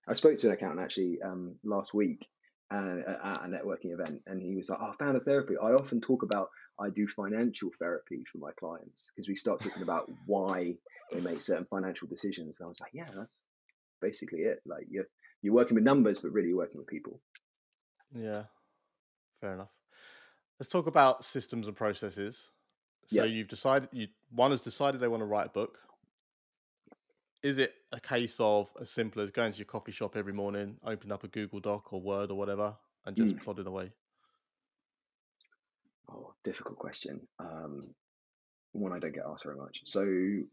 I 0.07 0.13
spoke 0.13 0.37
to 0.37 0.47
an 0.47 0.53
accountant 0.53 0.81
actually 0.81 1.21
um, 1.21 1.55
last 1.63 1.93
week 1.93 2.27
uh, 2.71 2.97
at 3.23 3.45
a 3.45 3.47
networking 3.47 3.93
event, 3.93 4.21
and 4.27 4.41
he 4.41 4.55
was 4.55 4.69
like, 4.69 4.79
oh, 4.81 4.91
"I 4.91 4.95
found 4.97 5.17
a 5.17 5.21
therapy. 5.21 5.55
I 5.57 5.73
often 5.73 6.01
talk 6.01 6.23
about 6.23 6.49
I 6.79 6.89
do 6.89 7.07
financial 7.07 7.71
therapy 7.79 8.23
for 8.31 8.39
my 8.39 8.51
clients 8.59 9.11
because 9.15 9.29
we 9.29 9.35
start 9.35 9.61
talking 9.61 9.83
about 9.83 10.11
why 10.25 10.75
they 11.11 11.21
make 11.21 11.41
certain 11.41 11.65
financial 11.65 12.07
decisions." 12.07 12.59
And 12.59 12.67
I 12.67 12.69
was 12.69 12.81
like, 12.81 12.91
"Yeah, 12.93 13.09
that's 13.15 13.45
basically 14.01 14.41
it. 14.41 14.61
Like 14.65 14.87
you're 14.89 15.07
you're 15.41 15.53
working 15.53 15.75
with 15.75 15.83
numbers, 15.83 16.19
but 16.19 16.31
really 16.31 16.49
you're 16.49 16.57
working 16.57 16.77
with 16.77 16.87
people." 16.87 17.21
Yeah, 18.13 18.43
fair 19.41 19.53
enough. 19.53 19.71
Let's 20.59 20.71
talk 20.71 20.87
about 20.87 21.23
systems 21.23 21.67
and 21.67 21.75
processes. 21.75 22.49
So 23.07 23.23
Yeah. 23.23 23.23
you've 23.23 23.47
decided, 23.47 23.89
you 23.93 24.07
one 24.31 24.51
has 24.51 24.59
decided 24.59 24.99
they 24.99 25.07
want 25.07 25.21
to 25.21 25.25
write 25.25 25.45
a 25.45 25.49
book. 25.49 25.79
Is 27.47 27.57
it 27.57 27.73
a 27.93 27.99
case 28.01 28.35
of 28.41 28.69
as 28.81 28.89
simple 28.89 29.21
as 29.21 29.31
going 29.31 29.53
to 29.53 29.57
your 29.57 29.67
coffee 29.67 29.93
shop 29.93 30.17
every 30.17 30.33
morning, 30.33 30.75
opening 30.83 31.13
up 31.13 31.23
a 31.23 31.29
Google 31.29 31.61
Doc 31.61 31.93
or 31.93 32.01
Word 32.01 32.29
or 32.29 32.35
whatever, 32.37 32.75
and 33.05 33.15
just 33.15 33.37
Mm. 33.37 33.41
plodding 33.41 33.67
away? 33.67 33.89
Oh, 36.11 36.33
difficult 36.43 36.77
question. 36.77 37.25
Um, 37.39 37.95
one 38.73 38.91
I 38.91 38.99
don't 38.99 39.13
get 39.13 39.23
asked 39.25 39.45
very 39.45 39.55
much. 39.55 39.83
So 39.85 40.01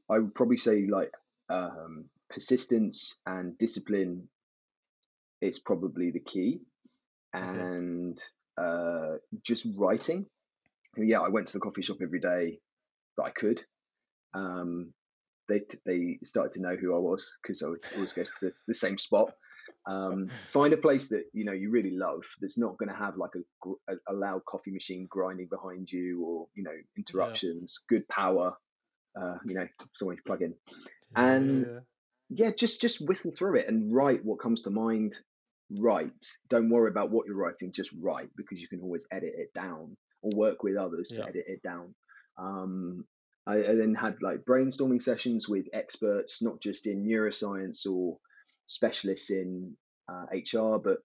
I 0.09 0.20
would 0.20 0.37
probably 0.37 0.57
say 0.57 0.87
like 0.87 1.11
um, 1.48 2.04
persistence 2.30 3.20
and 3.26 3.59
discipline 3.59 4.28
is 5.40 5.59
probably 5.59 6.12
the 6.12 6.20
key, 6.20 6.61
Okay. 7.35 7.59
and 7.59 8.22
uh, 8.57 9.16
just 9.42 9.66
writing. 9.76 10.26
Yeah, 10.96 11.22
I 11.22 11.28
went 11.28 11.48
to 11.48 11.54
the 11.54 11.59
coffee 11.61 11.83
shop 11.83 11.96
every 12.00 12.20
day 12.20 12.61
that 13.16 13.24
I 13.24 13.30
could. 13.30 13.64
Um, 14.33 14.94
they 15.48 15.62
they 15.87 16.18
started 16.22 16.52
to 16.52 16.62
know 16.62 16.76
who 16.76 16.94
I 16.94 16.98
was 16.98 17.37
because 17.42 17.62
I 17.62 17.68
would 17.68 17.80
always 17.94 18.12
go 18.12 18.24
to 18.24 18.30
the, 18.40 18.52
the 18.68 18.74
same 18.74 18.98
spot. 18.98 19.33
Um, 19.87 20.33
find 20.48 20.72
a 20.72 20.78
place 20.78 21.09
that 21.09 21.24
you 21.33 21.44
know 21.44 21.52
you 21.52 21.70
really 21.70 21.90
love 21.96 22.22
that's 22.40 22.59
not 22.59 22.78
going 22.78 22.88
to 22.88 22.96
have 22.96 23.16
like 23.16 23.33
a, 23.37 23.92
a 23.92 23.96
a 24.09 24.14
loud 24.14 24.44
coffee 24.46 24.70
machine 24.70 25.07
grinding 25.09 25.48
behind 25.48 25.90
you 25.92 26.24
or 26.24 26.46
you 26.54 26.62
know 26.62 26.72
Yeah. 26.72 26.96
interruptions. 26.96 27.80
Good 27.88 28.09
power, 28.09 28.57
uh, 29.16 29.37
you 29.46 29.54
know, 29.54 29.66
someone 29.94 30.16
you 30.16 30.22
plug 30.24 30.42
in, 30.42 30.54
Yeah, 31.16 31.22
yeah, 31.22 31.37
and 31.40 31.66
yeah. 31.66 31.80
yeah, 32.30 32.50
just 32.57 32.80
just 32.80 33.07
whittle 33.07 33.30
through 33.30 33.57
it 33.57 33.68
and 33.68 33.94
write 33.94 34.24
what 34.24 34.40
comes 34.40 34.62
to 34.62 34.70
mind. 34.70 35.14
Write. 35.70 36.12
Don't 36.48 36.70
worry 36.70 36.90
about 36.90 37.11
what 37.11 37.26
you're 37.26 37.37
writing. 37.37 37.72
Just 37.72 37.92
write 38.00 38.28
because 38.37 38.61
you 38.61 38.68
can 38.68 38.80
always 38.80 39.07
edit 39.11 39.35
it 39.37 39.52
down 39.54 39.96
or 40.22 40.30
work 40.35 40.62
with 40.62 40.76
others 40.76 41.12
to 41.12 41.22
Yeah. 41.22 41.28
edit 41.28 41.44
it 41.48 41.62
down. 41.62 41.94
Um, 42.38 43.07
I, 43.46 43.59
I 43.59 43.74
then 43.74 43.94
had 43.94 44.22
like 44.22 44.44
brainstorming 44.44 45.02
sessions 45.02 45.48
with 45.48 45.66
experts, 45.72 46.42
not 46.42 46.61
just 46.61 46.87
in 46.87 47.04
neuroscience 47.04 47.87
or 47.87 48.18
specialists 48.66 49.30
in 49.30 49.76
uh, 50.09 50.26
HR, 50.33 50.78
but 50.78 50.98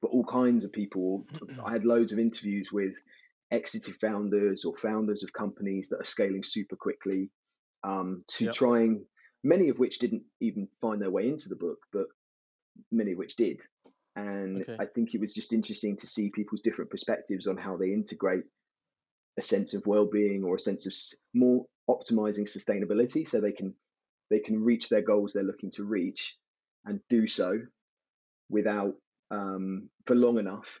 but 0.00 0.10
all 0.10 0.24
kinds 0.24 0.64
of 0.64 0.72
people. 0.72 1.26
I 1.64 1.72
had 1.72 1.84
loads 1.84 2.12
of 2.12 2.18
interviews 2.18 2.70
with 2.72 2.96
exited 3.50 3.96
founders 3.96 4.64
or 4.64 4.74
founders 4.74 5.22
of 5.22 5.32
companies 5.32 5.88
that 5.90 6.00
are 6.00 6.04
scaling 6.04 6.42
super 6.42 6.76
quickly 6.76 7.30
um, 7.82 8.24
to 8.28 8.46
Yep. 8.46 8.54
trying 8.54 9.06
many 9.42 9.68
of 9.68 9.78
which 9.78 9.98
didn't 9.98 10.24
even 10.40 10.68
find 10.80 11.00
their 11.02 11.10
way 11.10 11.28
into 11.28 11.48
the 11.48 11.56
book, 11.56 11.78
but 11.92 12.06
many 12.90 13.12
of 13.12 13.18
which 13.18 13.36
did. 13.36 13.60
And 14.16 14.62
Okay. 14.62 14.76
I 14.78 14.86
think 14.86 15.14
it 15.14 15.20
was 15.20 15.34
just 15.34 15.52
interesting 15.52 15.96
to 15.96 16.06
see 16.06 16.30
people's 16.30 16.60
different 16.60 16.90
perspectives 16.90 17.46
on 17.46 17.56
how 17.56 17.76
they 17.76 17.92
integrate 17.92 18.44
a 19.38 19.42
sense 19.42 19.74
of 19.74 19.86
well-being 19.86 20.44
or 20.44 20.56
a 20.56 20.60
sense 20.60 20.86
of 20.86 20.94
more 21.34 21.66
optimizing 21.88 22.48
sustainability 22.48 23.26
so 23.26 23.40
they 23.40 23.52
can 23.52 23.74
they 24.30 24.40
can 24.40 24.62
reach 24.62 24.88
their 24.88 25.02
goals 25.02 25.32
they're 25.32 25.42
looking 25.42 25.70
to 25.72 25.84
reach 25.84 26.36
and 26.84 27.00
do 27.08 27.26
so 27.26 27.60
without 28.48 28.94
um, 29.30 29.88
for 30.06 30.14
long 30.14 30.38
enough. 30.38 30.80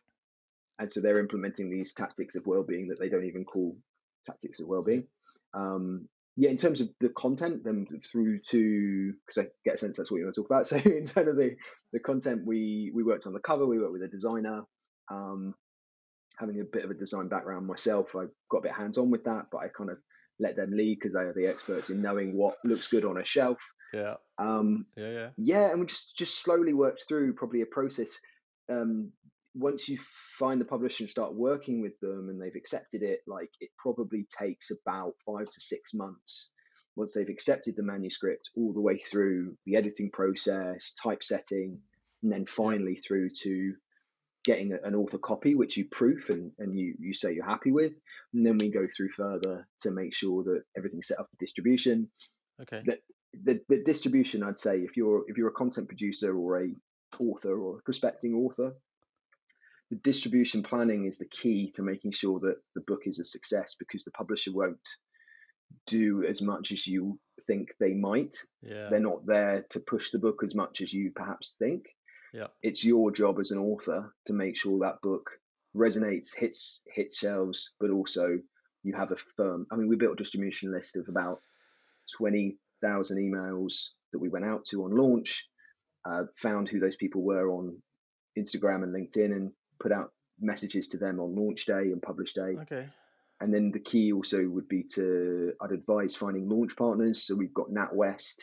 And 0.78 0.90
so 0.90 1.00
they're 1.00 1.20
implementing 1.20 1.70
these 1.70 1.92
tactics 1.92 2.36
of 2.36 2.46
well-being 2.46 2.88
that 2.88 2.98
they 2.98 3.08
don't 3.08 3.26
even 3.26 3.44
call 3.44 3.76
tactics 4.24 4.60
of 4.60 4.66
well-being. 4.66 5.06
Um, 5.54 6.08
yeah 6.36 6.48
in 6.48 6.56
terms 6.56 6.80
of 6.80 6.88
the 7.00 7.08
content 7.10 7.64
then 7.64 7.86
through 8.00 8.38
to 8.38 9.12
because 9.26 9.44
i 9.44 9.48
get 9.64 9.74
a 9.74 9.78
sense 9.78 9.96
that's 9.96 10.12
what 10.12 10.18
you 10.18 10.24
want 10.24 10.34
to 10.36 10.42
talk 10.42 10.50
about. 10.50 10.66
So 10.66 10.76
in 10.76 11.04
terms 11.04 11.28
of 11.28 11.36
the 11.36 11.56
the 11.92 12.00
content 12.00 12.42
we 12.46 12.92
we 12.94 13.02
worked 13.02 13.26
on 13.26 13.32
the 13.32 13.40
cover 13.40 13.66
we 13.66 13.80
worked 13.80 13.92
with 13.92 14.04
a 14.04 14.08
designer 14.08 14.62
um, 15.10 15.54
having 16.40 16.60
a 16.60 16.64
bit 16.64 16.84
of 16.84 16.90
a 16.90 16.94
design 16.94 17.28
background 17.28 17.66
myself 17.66 18.16
i 18.16 18.24
got 18.50 18.58
a 18.58 18.62
bit 18.62 18.72
hands-on 18.72 19.10
with 19.10 19.24
that 19.24 19.44
but 19.52 19.58
i 19.58 19.68
kind 19.68 19.90
of 19.90 19.98
let 20.38 20.56
them 20.56 20.70
lead 20.72 20.96
because 20.98 21.12
they 21.12 21.20
are 21.20 21.34
the 21.34 21.46
experts 21.46 21.90
in 21.90 22.00
knowing 22.00 22.34
what 22.34 22.56
looks 22.64 22.88
good 22.88 23.04
on 23.04 23.18
a 23.18 23.24
shelf 23.24 23.58
Yeah. 23.92 24.14
um, 24.38 24.86
Yeah. 24.96 25.10
Yeah. 25.10 25.28
yeah, 25.36 25.70
and 25.70 25.80
we 25.80 25.86
just 25.86 26.16
just 26.16 26.42
slowly 26.42 26.72
worked 26.72 27.04
through 27.06 27.34
probably 27.34 27.60
a 27.60 27.66
process. 27.66 28.18
Um, 28.70 29.12
once 29.54 29.88
you 29.88 29.98
find 30.38 30.60
the 30.60 30.64
publisher 30.64 31.02
and 31.02 31.10
start 31.10 31.34
working 31.34 31.82
with 31.82 31.98
them, 32.00 32.28
and 32.30 32.40
they've 32.40 32.54
accepted 32.62 33.02
it, 33.02 33.20
like 33.26 33.50
it 33.60 33.68
probably 33.78 34.26
takes 34.38 34.70
about 34.70 35.12
five 35.26 35.46
to 35.46 35.60
six 35.60 35.92
months. 35.92 36.52
Once 36.96 37.12
they've 37.14 37.28
accepted 37.36 37.74
the 37.76 37.82
manuscript, 37.82 38.48
all 38.56 38.72
the 38.72 38.80
way 38.80 38.96
through 38.98 39.56
the 39.66 39.76
editing 39.76 40.10
process, 40.10 40.94
typesetting, 41.02 41.80
and 42.22 42.32
then 42.32 42.46
finally 42.46 42.94
through 42.96 43.28
to 43.42 43.74
getting 44.44 44.72
an 44.72 44.94
author 44.94 45.18
copy, 45.18 45.54
which 45.54 45.76
you 45.76 45.86
proof 45.90 46.30
and, 46.30 46.52
and 46.58 46.78
you, 46.78 46.94
you 46.98 47.12
say 47.12 47.32
you're 47.34 47.44
happy 47.44 47.72
with. 47.72 47.92
And 48.32 48.44
then 48.46 48.56
we 48.58 48.70
go 48.70 48.86
through 48.94 49.10
further 49.10 49.66
to 49.80 49.90
make 49.90 50.14
sure 50.14 50.44
that 50.44 50.62
everything's 50.76 51.08
set 51.08 51.18
up 51.20 51.28
for 51.30 51.36
distribution 51.44 52.10
Okay. 52.60 52.82
that 52.86 52.98
the, 53.32 53.60
the 53.70 53.82
distribution 53.84 54.42
i'd 54.42 54.58
say 54.58 54.80
if 54.80 54.96
you're 54.96 55.24
if 55.28 55.38
you're 55.38 55.48
a 55.48 55.52
content 55.52 55.86
producer 55.88 56.36
or 56.36 56.60
a 56.62 56.68
author 57.18 57.58
or 57.58 57.78
a 57.78 57.82
prospecting 57.82 58.34
author 58.34 58.74
the 59.90 59.96
distribution 59.96 60.62
planning 60.62 61.06
is 61.06 61.16
the 61.18 61.28
key 61.28 61.70
to 61.76 61.82
making 61.82 62.10
sure 62.10 62.38
that 62.40 62.56
the 62.74 62.82
book 62.82 63.02
is 63.06 63.18
a 63.18 63.24
success 63.24 63.76
because 63.78 64.04
the 64.04 64.10
publisher 64.10 64.52
won't 64.52 64.78
do 65.86 66.24
as 66.24 66.42
much 66.42 66.72
as 66.72 66.86
you 66.86 67.18
think 67.46 67.70
they 67.80 67.94
might 67.94 68.34
Yeah. 68.62 68.88
they're 68.90 69.00
not 69.00 69.24
there 69.26 69.64
to 69.70 69.80
push 69.80 70.10
the 70.10 70.18
book 70.18 70.42
as 70.42 70.54
much 70.54 70.80
as 70.82 70.92
you 70.92 71.10
perhaps 71.14 71.56
think 71.58 71.86
Yeah. 72.32 72.48
it's 72.62 72.84
your 72.84 73.10
job 73.10 73.38
as 73.38 73.50
an 73.50 73.58
author 73.58 74.12
to 74.26 74.32
make 74.32 74.56
sure 74.56 74.80
that 74.80 75.00
book 75.02 75.30
resonates 75.76 76.36
hits 76.36 76.82
hits 76.92 77.18
shelves 77.18 77.72
but 77.80 77.90
also 77.90 78.40
you 78.82 78.94
have 78.94 79.12
a 79.12 79.16
firm 79.16 79.66
i 79.70 79.76
mean 79.76 79.88
we 79.88 79.96
built 79.96 80.14
a 80.14 80.16
distribution 80.16 80.72
list 80.72 80.96
of 80.96 81.08
about 81.08 81.40
20,000 82.16 83.18
emails 83.18 83.90
that 84.12 84.18
we 84.18 84.28
went 84.28 84.44
out 84.44 84.64
to 84.66 84.84
on 84.84 84.96
launch, 84.96 85.48
uh, 86.04 86.24
found 86.36 86.68
who 86.68 86.80
those 86.80 86.96
people 86.96 87.22
were 87.22 87.50
on 87.50 87.82
Instagram 88.38 88.82
and 88.82 88.94
LinkedIn, 88.94 89.34
and 89.34 89.52
put 89.78 89.92
out 89.92 90.12
messages 90.40 90.88
to 90.88 90.98
them 90.98 91.20
on 91.20 91.36
launch 91.36 91.66
day 91.66 91.92
and 91.92 92.02
publish 92.02 92.32
day. 92.32 92.56
Okay. 92.62 92.86
And 93.40 93.54
then 93.54 93.70
the 93.70 93.80
key 93.80 94.12
also 94.12 94.46
would 94.46 94.68
be 94.68 94.84
to, 94.94 95.54
I'd 95.60 95.72
advise 95.72 96.14
finding 96.14 96.48
launch 96.48 96.76
partners. 96.76 97.22
So 97.22 97.34
we've 97.34 97.54
got 97.54 97.70
NatWest, 97.70 98.42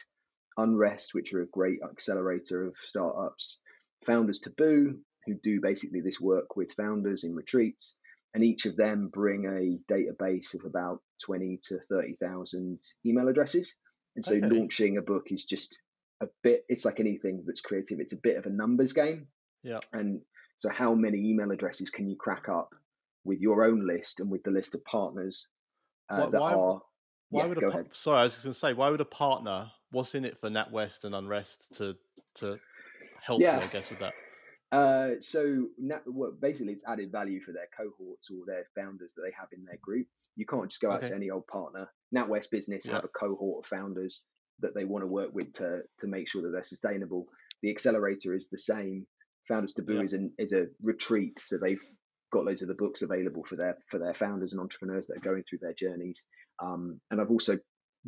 Unrest, 0.58 1.13
which 1.13 1.34
are 1.34 1.41
a 1.43 1.47
great 1.47 1.80
accelerator 1.84 2.65
of 2.65 2.78
startups, 2.78 3.60
Founders 4.06 4.40
Taboo, 4.40 5.00
who 5.26 5.34
do 5.42 5.60
basically 5.62 6.02
this 6.02 6.20
work 6.22 6.56
with 6.56 6.74
founders 6.74 7.24
in 7.24 7.36
retreats. 7.36 7.98
And 8.34 8.44
each 8.44 8.66
of 8.66 8.76
them 8.76 9.08
bring 9.08 9.46
a 9.46 9.80
database 9.92 10.54
of 10.54 10.66
about 10.66 11.02
20 11.26 11.60
to 11.70 11.80
30,000 11.80 12.80
email 13.06 13.28
addresses. 13.28 13.76
And 14.16 14.24
so 14.24 14.36
Okay. 14.36 14.48
launching 14.48 14.98
a 14.98 15.02
book 15.02 15.32
is 15.32 15.46
just 15.46 15.82
a 16.22 16.28
bit, 16.44 16.66
it's 16.68 16.86
like 16.86 17.00
anything 17.00 17.44
that's 17.46 17.62
creative, 17.62 18.00
it's 18.00 18.14
a 18.14 18.18
bit 18.22 18.38
of 18.38 18.46
a 18.46 18.50
numbers 18.50 18.94
game. 18.94 19.28
Yeah. 19.64 19.80
And 19.94 20.22
so, 20.58 20.70
how 20.70 20.94
many 20.96 21.30
email 21.30 21.52
addresses 21.52 21.90
can 21.90 22.10
you 22.10 22.16
crack 22.16 22.50
up 22.50 22.74
with 23.24 23.40
your 23.40 23.64
own 23.64 23.86
list 23.86 24.20
and 24.20 24.30
with 24.32 24.44
the 24.44 24.52
list 24.52 24.76
of 24.76 24.84
partners 24.86 25.48
uh, 26.10 26.22
Why- 26.26 26.30
that 26.30 26.42
why- 26.42 26.54
are? 26.54 26.82
Why 27.30 27.42
yeah, 27.42 27.48
would 27.48 27.58
a 27.58 27.62
go 27.62 27.72
par- 27.72 27.82
ahead. 27.82 27.94
sorry, 27.96 28.20
I 28.20 28.24
was 28.24 28.38
going 28.38 28.54
to 28.54 28.60
say, 28.60 28.74
why 28.74 28.90
would 28.90 29.02
a 29.02 29.06
partner? 29.06 29.70
What's 29.92 30.16
in 30.16 30.24
it 30.26 30.38
for 30.40 30.50
NatWest 30.50 31.04
and 31.04 31.14
Unrest 31.14 31.68
to 31.78 31.98
to 32.36 32.60
help? 33.28 33.42
Yeah. 33.42 33.60
I 33.62 33.68
guess 33.68 33.90
with 33.90 34.00
that. 34.00 34.13
Uh, 34.72 35.12
so 35.20 35.68
na- 35.78 36.00
well, 36.08 36.32
basically, 36.42 36.74
it's 36.74 36.84
added 36.88 37.12
value 37.12 37.40
for 37.42 37.52
their 37.54 37.68
cohorts 37.78 38.30
or 38.32 38.44
their 38.46 38.66
founders 38.76 39.13
that 39.13 39.22
they 39.22 39.32
have 39.40 39.50
in 39.54 39.63
their 39.66 39.78
group. 39.82 40.08
You 40.36 40.46
can't 40.46 40.70
just 40.70 40.82
go 40.82 40.92
out 40.92 41.00
Okay. 41.00 41.10
to 41.10 41.16
any 41.16 41.30
old 41.30 41.48
partner. 41.48 41.88
NatWest 42.16 42.50
Business 42.52 42.86
Yeah. 42.86 42.94
have 42.94 43.06
a 43.06 43.08
cohort 43.10 43.66
of 43.66 43.70
founders 43.70 44.28
that 44.60 44.74
they 44.74 44.86
want 44.86 45.04
to 45.04 45.08
work 45.08 45.34
with 45.34 45.52
to 45.54 45.84
to 46.00 46.08
make 46.08 46.28
sure 46.28 46.42
that 46.42 46.50
they're 46.50 46.63
sustainable. 46.63 47.28
The 47.62 47.70
accelerator 47.70 48.34
is 48.34 48.50
the 48.50 48.58
same. 48.60 49.06
Founders 49.48 49.74
Taboo 49.74 49.96
Yeah. 49.96 50.02
is 50.04 50.13
an 50.13 50.34
is 50.38 50.52
a 50.52 50.68
retreat, 50.82 51.40
so 51.40 51.58
they've 51.58 51.82
got 52.32 52.44
loads 52.46 52.62
of 52.62 52.68
the 52.68 52.76
books 52.76 53.02
available 53.04 53.44
for 53.46 53.56
their 53.56 53.78
for 53.90 54.00
their 54.00 54.13
founders 54.13 54.52
and 54.54 54.60
entrepreneurs 54.62 55.08
that 55.08 55.18
are 55.18 55.22
going 55.32 55.44
through 55.44 55.60
their 55.60 55.74
journeys. 55.74 56.26
Um, 56.60 57.00
and 57.10 57.22
I've 57.22 57.32
also 57.32 57.58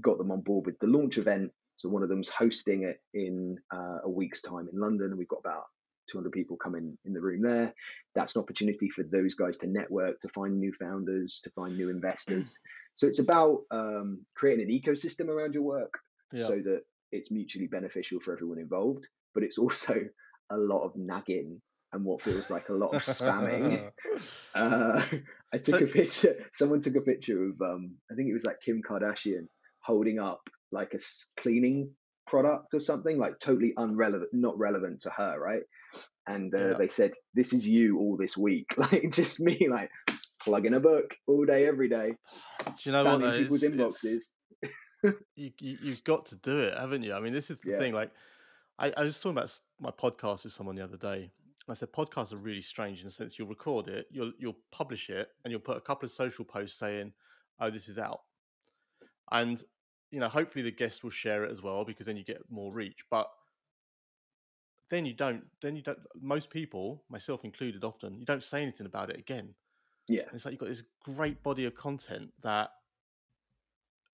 got 0.01 0.17
them 0.17 0.31
on 0.31 0.41
board 0.41 0.65
with 0.65 0.77
the 0.79 0.87
launch 0.87 1.17
event. 1.17 1.53
So 1.79 1.87
one 1.87 2.03
of 2.03 2.09
them's 2.09 2.27
hosting 2.27 2.83
it 2.83 2.99
in 3.13 3.57
uh, 3.73 3.99
a 4.03 4.09
week's 4.09 4.41
time 4.41 4.67
in 4.71 4.77
London, 4.77 5.15
we've 5.17 5.29
got 5.29 5.39
about 5.39 5.63
200 6.11 6.29
people 6.33 6.57
coming 6.57 6.97
in 7.05 7.13
the 7.13 7.21
room 7.21 7.41
there. 7.41 7.73
That's 8.13 8.35
an 8.35 8.41
opportunity 8.41 8.89
for 8.89 9.01
those 9.03 9.35
guys 9.35 9.59
to 9.59 9.67
network, 9.67 10.19
to 10.19 10.27
find 10.27 10.59
new 10.59 10.73
founders, 10.73 11.39
to 11.45 11.49
find 11.51 11.77
new 11.77 11.89
investors. 11.89 12.59
so 12.95 13.07
it's 13.07 13.19
about 13.19 13.59
um, 13.71 14.25
creating 14.35 14.69
an 14.69 14.77
ecosystem 14.77 15.29
around 15.29 15.53
your 15.53 15.63
work 15.63 15.99
Yeah. 16.33 16.47
so 16.47 16.55
that 16.55 16.81
it's 17.13 17.31
mutually 17.31 17.67
beneficial 17.67 18.19
for 18.19 18.33
everyone 18.33 18.59
involved. 18.59 19.07
But 19.33 19.43
it's 19.43 19.57
also 19.63 20.01
a 20.49 20.57
lot 20.57 20.83
of 20.83 20.97
nagging 20.97 21.61
and 21.93 22.03
what 22.03 22.21
feels 22.21 22.51
like 22.51 22.67
a 22.67 22.73
lot 22.73 22.93
of 22.93 23.03
spamming. 23.03 23.89
Uh, 24.53 25.01
I 25.53 25.59
took 25.59 25.79
So- 25.79 25.85
a 25.85 25.87
picture. 25.87 26.35
Someone 26.51 26.81
took 26.81 26.97
a 26.97 27.01
picture 27.01 27.41
of, 27.41 27.61
um, 27.61 27.95
I 28.11 28.15
think 28.15 28.27
it 28.29 28.33
was 28.33 28.43
like 28.43 28.59
Kim 28.59 28.81
Kardashian 28.81 29.47
holding 29.79 30.19
up 30.19 30.49
like 30.71 30.93
a 30.93 30.99
cleaning 31.37 31.91
product 32.27 32.73
or 32.73 32.79
something, 32.79 33.17
like 33.17 33.39
totally 33.39 33.73
unrelevant, 33.77 34.29
not 34.33 34.57
relevant 34.57 35.01
to 35.01 35.09
her, 35.09 35.39
right? 35.39 35.63
And 36.27 36.53
uh, 36.53 36.57
Yeah. 36.69 36.73
they 36.77 36.87
said, 36.89 37.13
"This 37.33 37.53
is 37.53 37.67
you 37.67 37.97
all 37.99 38.17
this 38.17 38.37
week, 38.37 38.73
like 38.77 39.11
just 39.11 39.39
me, 39.39 39.67
like 39.69 39.89
plugging 40.43 40.73
a 40.75 40.79
book 40.79 41.15
all 41.27 41.45
day, 41.45 41.65
every 41.65 41.89
day, 41.89 42.13
Do 42.65 42.71
you 42.83 42.91
know 42.91 43.03
what? 43.03 43.21
though? 43.21 43.37
people's 43.39 43.63
It's- 43.63 43.77
inboxes." 43.77 44.05
it's- 44.05 44.33
you, 45.35 45.51
you 45.61 45.77
you've 45.81 46.03
got 46.03 46.25
to 46.27 46.35
do 46.35 46.59
it, 46.59 46.77
haven't 46.77 47.03
you? 47.03 47.13
I 47.13 47.19
mean, 47.21 47.33
this 47.33 47.49
is 47.49 47.59
the 47.61 47.71
Yeah. 47.71 47.79
thing. 47.79 47.93
Like, 47.93 48.11
I, 48.77 48.91
I 48.97 49.03
was 49.03 49.17
talking 49.17 49.31
about 49.37 49.57
my 49.79 49.91
podcast 49.91 50.43
with 50.43 50.53
someone 50.53 50.75
the 50.75 50.83
other 50.83 50.97
day. 50.97 51.31
I 51.69 51.73
said 51.75 51.91
podcasts 51.93 52.33
are 52.33 52.37
really 52.37 52.61
strange 52.63 52.99
in 52.99 53.05
the 53.05 53.11
sense 53.11 53.37
you'll 53.37 53.47
record 53.47 53.87
it, 53.89 54.07
you'll 54.11 54.33
you'll 54.39 54.57
publish 54.71 55.09
it, 55.09 55.29
and 55.43 55.51
you'll 55.51 55.61
put 55.61 55.77
a 55.77 55.81
couple 55.81 56.05
of 56.05 56.11
social 56.11 56.43
posts 56.43 56.77
saying, 56.79 57.13
"Oh, 57.59 57.69
this 57.69 57.87
is 57.87 57.97
out," 57.97 58.21
and 59.31 59.63
you 60.11 60.19
know, 60.19 60.29
hopefully 60.29 60.63
the 60.63 60.71
guest 60.71 61.03
will 61.03 61.11
share 61.11 61.43
it 61.43 61.51
as 61.51 61.61
well 61.61 61.85
because 61.85 62.05
then 62.05 62.17
you 62.17 62.23
get 62.23 62.41
more 62.49 62.71
reach. 62.71 63.03
But 63.09 63.29
then 64.89 65.05
you 65.05 65.13
don't. 65.13 65.43
Then 65.61 65.75
you 65.75 65.81
don't. 65.81 65.99
Most 66.19 66.49
people, 66.49 67.03
myself 67.09 67.43
included, 67.45 67.83
often 67.83 68.19
you 68.19 68.25
don't 68.25 68.43
say 68.43 68.61
anything 68.61 68.87
about 68.87 69.09
it 69.09 69.17
again. 69.17 69.53
Yeah, 70.07 70.23
And 70.23 70.33
it's 70.33 70.45
like 70.45 70.53
you've 70.53 70.59
got 70.59 70.69
this 70.69 70.83
great 71.03 71.43
body 71.43 71.65
of 71.65 71.75
content 71.75 72.31
that 72.41 72.71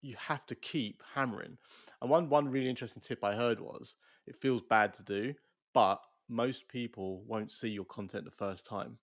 you 0.01 0.15
have 0.17 0.45
to 0.47 0.55
keep 0.55 1.01
hammering. 1.13 1.57
And 2.01 2.09
one 2.09 2.29
one 2.29 2.49
really 2.49 2.69
interesting 2.69 3.01
tip 3.01 3.23
I 3.23 3.33
heard 3.33 3.59
was 3.59 3.95
it 4.27 4.37
feels 4.37 4.61
bad 4.61 4.93
to 4.95 5.03
do, 5.03 5.33
but 5.73 6.01
most 6.27 6.67
people 6.67 7.23
won't 7.25 7.51
see 7.51 7.69
your 7.69 7.85
content 7.85 8.25
the 8.25 8.31
first 8.31 8.65
time. 8.65 8.97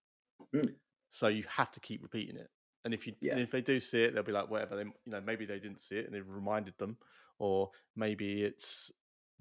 Mm. 0.55 0.75
So 1.09 1.29
you 1.29 1.45
have 1.49 1.73
to 1.73 1.81
keep 1.81 2.03
repeating 2.03 2.37
it. 2.37 2.51
And 2.85 2.93
if 2.93 3.07
you 3.07 3.15
Yeah. 3.21 3.37
if 3.39 3.51
they 3.51 3.61
do 3.61 3.79
see 3.81 4.03
it, 4.03 4.15
they'll 4.15 4.23
be 4.23 4.33
like, 4.33 4.51
whatever. 4.51 4.77
They, 4.77 4.83
you 4.83 4.93
know, 5.07 5.21
maybe 5.21 5.47
they 5.47 5.59
didn't 5.61 5.81
see 5.81 5.97
it 5.97 6.07
and 6.07 6.15
they've 6.15 6.29
reminded 6.29 6.75
them, 6.79 6.97
or 7.39 7.71
maybe 7.95 8.43
it's 8.43 8.91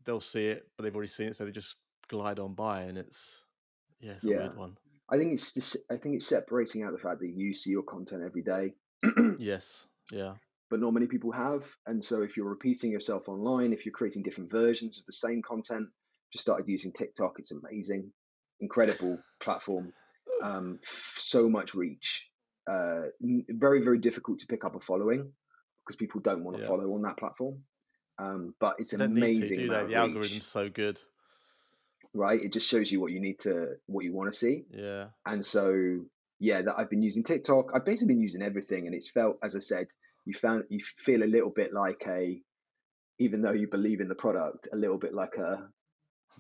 they'll 0.06 0.21
see 0.21 0.47
it, 0.47 0.67
but 0.77 0.84
they've 0.84 0.95
already 0.95 1.10
seen 1.10 1.27
it, 1.27 1.36
so 1.36 1.45
they 1.45 1.51
just 1.51 1.75
glide 2.08 2.39
on 2.39 2.54
by, 2.54 2.84
and 2.84 2.97
it's 2.97 3.43
yeah, 3.99 4.13
it's 4.13 4.25
a 4.25 4.30
Yeah. 4.30 4.39
weird 4.39 4.58
one. 4.58 4.77
I 5.10 5.17
think 5.17 5.34
it's 5.34 5.54
just, 5.54 5.77
I 5.91 5.97
think 5.97 6.15
it's 6.15 6.27
separating 6.27 6.84
out 6.84 6.93
the 6.93 6.99
fact 6.99 7.19
that 7.19 7.30
you 7.36 7.54
see 7.54 7.71
your 7.71 7.84
content 7.84 8.23
every 8.23 8.43
day. 8.43 8.75
Yes, 9.38 9.86
yeah, 10.12 10.36
but 10.69 10.80
not 10.80 10.93
many 10.93 11.08
people 11.08 11.32
have. 11.32 11.65
And 11.86 12.04
so 12.04 12.21
if 12.21 12.38
you're 12.38 12.47
repeating 12.49 12.91
yourself 12.91 13.27
online, 13.27 13.73
if 13.73 13.86
you're 13.86 13.93
creating 13.93 14.23
different 14.23 14.51
versions 14.51 14.99
of 14.99 15.06
the 15.06 15.13
same 15.13 15.41
content, 15.41 15.89
just 16.32 16.43
started 16.43 16.67
using 16.67 16.93
TikTok, 16.93 17.39
it's 17.39 17.51
amazing. 17.51 18.13
incredible 18.60 19.19
platform, 19.41 19.91
um, 20.43 20.80
so 20.84 21.49
much 21.49 21.75
reach. 21.75 22.30
Uh, 22.67 23.08
very 23.50 23.82
very 23.82 23.97
difficult 23.97 24.39
to 24.39 24.47
pick 24.47 24.63
up 24.63 24.76
a 24.76 24.80
following 24.80 25.32
because 25.84 25.95
people 25.95 26.21
don't 26.21 26.43
want 26.43 26.58
to 26.58 26.63
yeah. 26.63 26.69
follow 26.69 26.93
on 26.93 27.02
that 27.02 27.17
platform. 27.17 27.63
Um, 28.19 28.54
but 28.60 28.76
it's 28.80 28.93
an 28.93 29.02
amazing. 29.02 29.58
To, 29.58 29.63
do 29.63 29.69
they? 29.69 29.86
The 29.86 29.95
algorithm's 29.95 30.45
so 30.45 30.69
good, 30.69 31.02
right? 32.13 32.39
It 32.39 32.54
just 32.54 32.69
shows 32.69 32.91
you 32.91 33.02
what 33.02 33.12
you 33.12 33.19
need 33.19 33.39
to, 33.39 33.76
what 33.88 34.06
you 34.06 34.13
want 34.13 34.32
to 34.32 34.38
see. 34.38 34.65
Yeah. 34.69 35.08
And 35.26 35.43
so, 35.43 36.02
yeah, 36.39 36.62
that 36.62 36.76
I've 36.78 36.89
been 36.89 37.02
using 37.02 37.24
TikTok. 37.24 37.71
I've 37.74 37.86
basically 37.86 38.13
been 38.13 38.21
using 38.21 38.43
everything, 38.43 38.86
and 38.86 38.95
it's 38.95 39.10
felt, 39.10 39.38
as 39.41 39.56
I 39.56 39.60
said, 39.60 39.88
you 40.26 40.34
found 40.34 40.65
you 40.69 40.80
feel 40.80 41.24
a 41.24 41.26
little 41.26 41.50
bit 41.50 41.74
like 41.74 42.04
a, 42.08 42.39
even 43.17 43.41
though 43.41 43.54
you 43.54 43.67
believe 43.67 44.02
in 44.02 44.08
the 44.08 44.15
product, 44.15 44.67
a 44.71 44.76
little 44.76 45.00
bit 45.00 45.13
like 45.15 45.36
a 45.38 45.67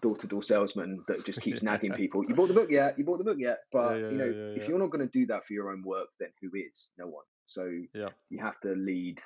door-to-door 0.01 0.43
salesman 0.43 1.03
that 1.07 1.25
just 1.25 1.41
keeps 1.41 1.61
nagging 1.63 1.93
people. 1.93 2.23
You 2.27 2.35
bought 2.35 2.47
the 2.47 2.53
book 2.53 2.71
yet? 2.71 2.97
You 2.97 3.05
bought 3.05 3.19
the 3.19 3.23
book 3.23 3.37
yet? 3.39 3.59
But 3.71 3.99
yeah, 3.99 4.05
yeah, 4.05 4.11
you 4.11 4.17
know, 4.17 4.25
yeah, 4.25 4.57
if 4.57 4.67
you're 4.67 4.79
not 4.79 4.89
going 4.89 5.07
to 5.07 5.11
do 5.11 5.27
that 5.27 5.45
for 5.45 5.53
your 5.53 5.71
own 5.71 5.83
work, 5.83 6.07
then 6.19 6.29
who 6.41 6.49
is? 6.55 6.91
No 6.97 7.07
one. 7.07 7.25
So 7.45 7.69
you 8.29 8.39
have 8.39 8.59
to 8.61 8.69
lead 8.69 9.19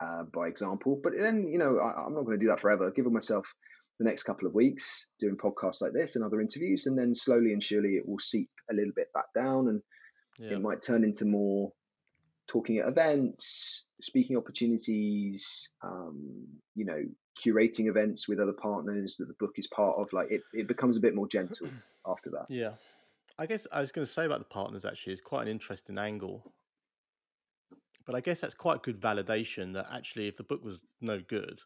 uh, 0.00 0.24
by 0.34 0.48
example. 0.48 1.00
But 1.02 1.14
then, 1.16 1.48
you 1.48 1.58
know, 1.58 1.78
I, 1.78 2.06
am 2.06 2.14
not 2.14 2.24
going 2.24 2.38
to 2.38 2.44
do 2.44 2.50
that 2.50 2.60
forever. 2.60 2.90
Giving 2.90 3.12
myself 3.12 3.54
the 3.98 4.04
next 4.04 4.24
couple 4.24 4.48
of 4.48 4.54
weeks 4.54 5.06
doing 5.20 5.36
podcasts 5.36 5.80
like 5.80 5.92
this 5.92 6.16
and 6.16 6.24
other 6.24 6.40
interviews, 6.40 6.86
and 6.86 6.98
then 6.98 7.14
slowly 7.14 7.52
and 7.52 7.62
surely 7.62 7.90
it 7.90 8.08
will 8.08 8.18
seep 8.18 8.50
a 8.70 8.74
little 8.74 8.92
bit 8.94 9.12
back 9.12 9.26
down, 9.34 9.68
and 9.68 9.82
it 10.38 10.60
might 10.60 10.80
turn 10.80 11.04
into 11.04 11.24
more 11.24 11.72
talking 12.52 12.78
at 12.78 12.88
events, 12.88 13.86
speaking 14.00 14.36
opportunities, 14.36 15.70
um, 15.82 16.46
you 16.74 16.84
know, 16.84 17.02
curating 17.44 17.88
events 17.88 18.28
with 18.28 18.38
other 18.38 18.52
partners 18.52 19.16
that 19.16 19.26
the 19.26 19.34
book 19.40 19.52
is 19.56 19.66
part 19.68 19.98
of. 19.98 20.12
Like 20.12 20.30
it, 20.30 20.42
it 20.52 20.68
becomes 20.68 20.96
a 20.96 21.00
bit 21.00 21.14
more 21.14 21.26
gentle 21.26 21.68
after 22.06 22.30
that. 22.30 22.46
Yeah. 22.48 22.72
I 23.38 23.46
guess 23.46 23.66
I 23.72 23.80
was 23.80 23.92
going 23.92 24.06
to 24.06 24.12
say 24.12 24.26
about 24.26 24.40
the 24.40 24.44
partners 24.44 24.84
actually 24.84 25.14
is 25.14 25.20
quite 25.20 25.42
an 25.42 25.48
interesting 25.48 25.96
angle 25.96 26.52
but 28.06 28.14
I 28.14 28.20
guess 28.20 28.40
that's 28.40 28.54
quite 28.54 28.82
good 28.82 29.00
validation 29.00 29.72
that 29.74 29.86
actually, 29.92 30.28
if 30.28 30.36
the 30.36 30.42
book 30.42 30.64
was 30.64 30.78
no 31.00 31.20
good, 31.28 31.60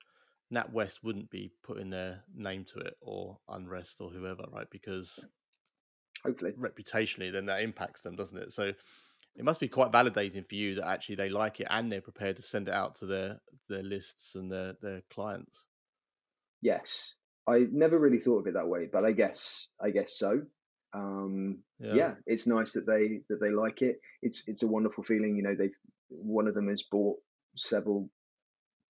NatWest 0.53 1.03
wouldn't 1.03 1.31
be 1.31 1.51
putting 1.63 1.91
their 1.91 2.23
name 2.35 2.65
to 2.73 2.79
it 2.81 2.97
or 3.01 3.39
Unrest 3.49 3.97
or 4.01 4.11
whoever, 4.11 4.45
right? 4.53 4.69
Because 4.71 5.19
hopefully, 6.23 6.53
reputationally, 6.53 7.33
then 7.33 7.47
that 7.47 7.63
impacts 7.63 8.03
them, 8.03 8.17
doesn't 8.17 8.39
it? 8.39 8.53
So 8.53 8.73
it 9.37 9.45
must 9.45 9.61
be 9.61 9.69
quite 9.69 9.93
validating 9.93 10.49
for 10.49 10.55
you 10.55 10.77
that 10.77 10.89
actually 10.89 11.17
they 11.17 11.29
like 11.29 11.61
it 11.61 11.67
and 11.71 11.91
they're 11.91 12.01
prepared 12.01 12.37
to 12.37 12.43
send 12.43 12.69
it 12.69 12.75
out 12.75 12.97
to 12.97 13.07
their 13.07 13.41
their 13.69 13.83
lists 13.83 14.35
and 14.35 14.51
their 14.51 14.75
their 14.83 15.03
clients. 15.11 15.65
Yes, 16.63 17.15
I 17.47 17.67
never 17.71 17.99
really 17.99 18.19
thought 18.19 18.41
of 18.41 18.47
it 18.47 18.55
that 18.55 18.69
way, 18.69 18.89
but 18.91 19.05
I 19.05 19.13
guess 19.13 19.69
I 19.81 19.91
guess 19.91 20.19
so. 20.19 20.43
Um, 20.95 21.59
yeah. 21.79 21.95
yeah. 21.95 22.15
it's 22.27 22.47
nice 22.47 22.73
that 22.73 22.87
they 22.87 23.21
that 23.29 23.41
they 23.41 23.51
like 23.51 23.83
it. 23.83 24.01
It's 24.23 24.49
it's 24.49 24.63
a 24.63 24.69
wonderful 24.69 25.05
feeling. 25.05 25.37
You 25.37 25.43
know, 25.43 25.55
they've 25.55 25.77
one 26.09 26.47
of 26.47 26.55
them 26.55 26.69
has 26.69 26.83
bought 26.83 27.19
several 27.57 28.09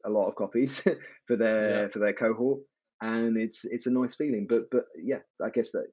a 0.04 0.10
lot 0.10 0.28
of 0.28 0.36
copies 0.36 0.80
for 1.26 1.36
their 1.36 1.82
yeah. 1.82 1.88
for 1.88 1.98
their 1.98 2.12
cohort 2.12 2.60
and 3.00 3.36
it's 3.36 3.64
it's 3.64 3.86
a 3.86 3.90
nice 3.90 4.14
feeling 4.14 4.46
but 4.48 4.70
but 4.70 4.84
yeah 5.02 5.18
i 5.44 5.50
guess 5.50 5.72
that 5.72 5.86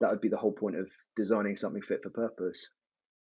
that 0.00 0.10
would 0.10 0.20
be 0.20 0.28
the 0.28 0.36
whole 0.36 0.52
point 0.52 0.76
of 0.76 0.90
designing 1.16 1.56
something 1.56 1.82
fit 1.82 2.02
for 2.02 2.10
purpose 2.10 2.70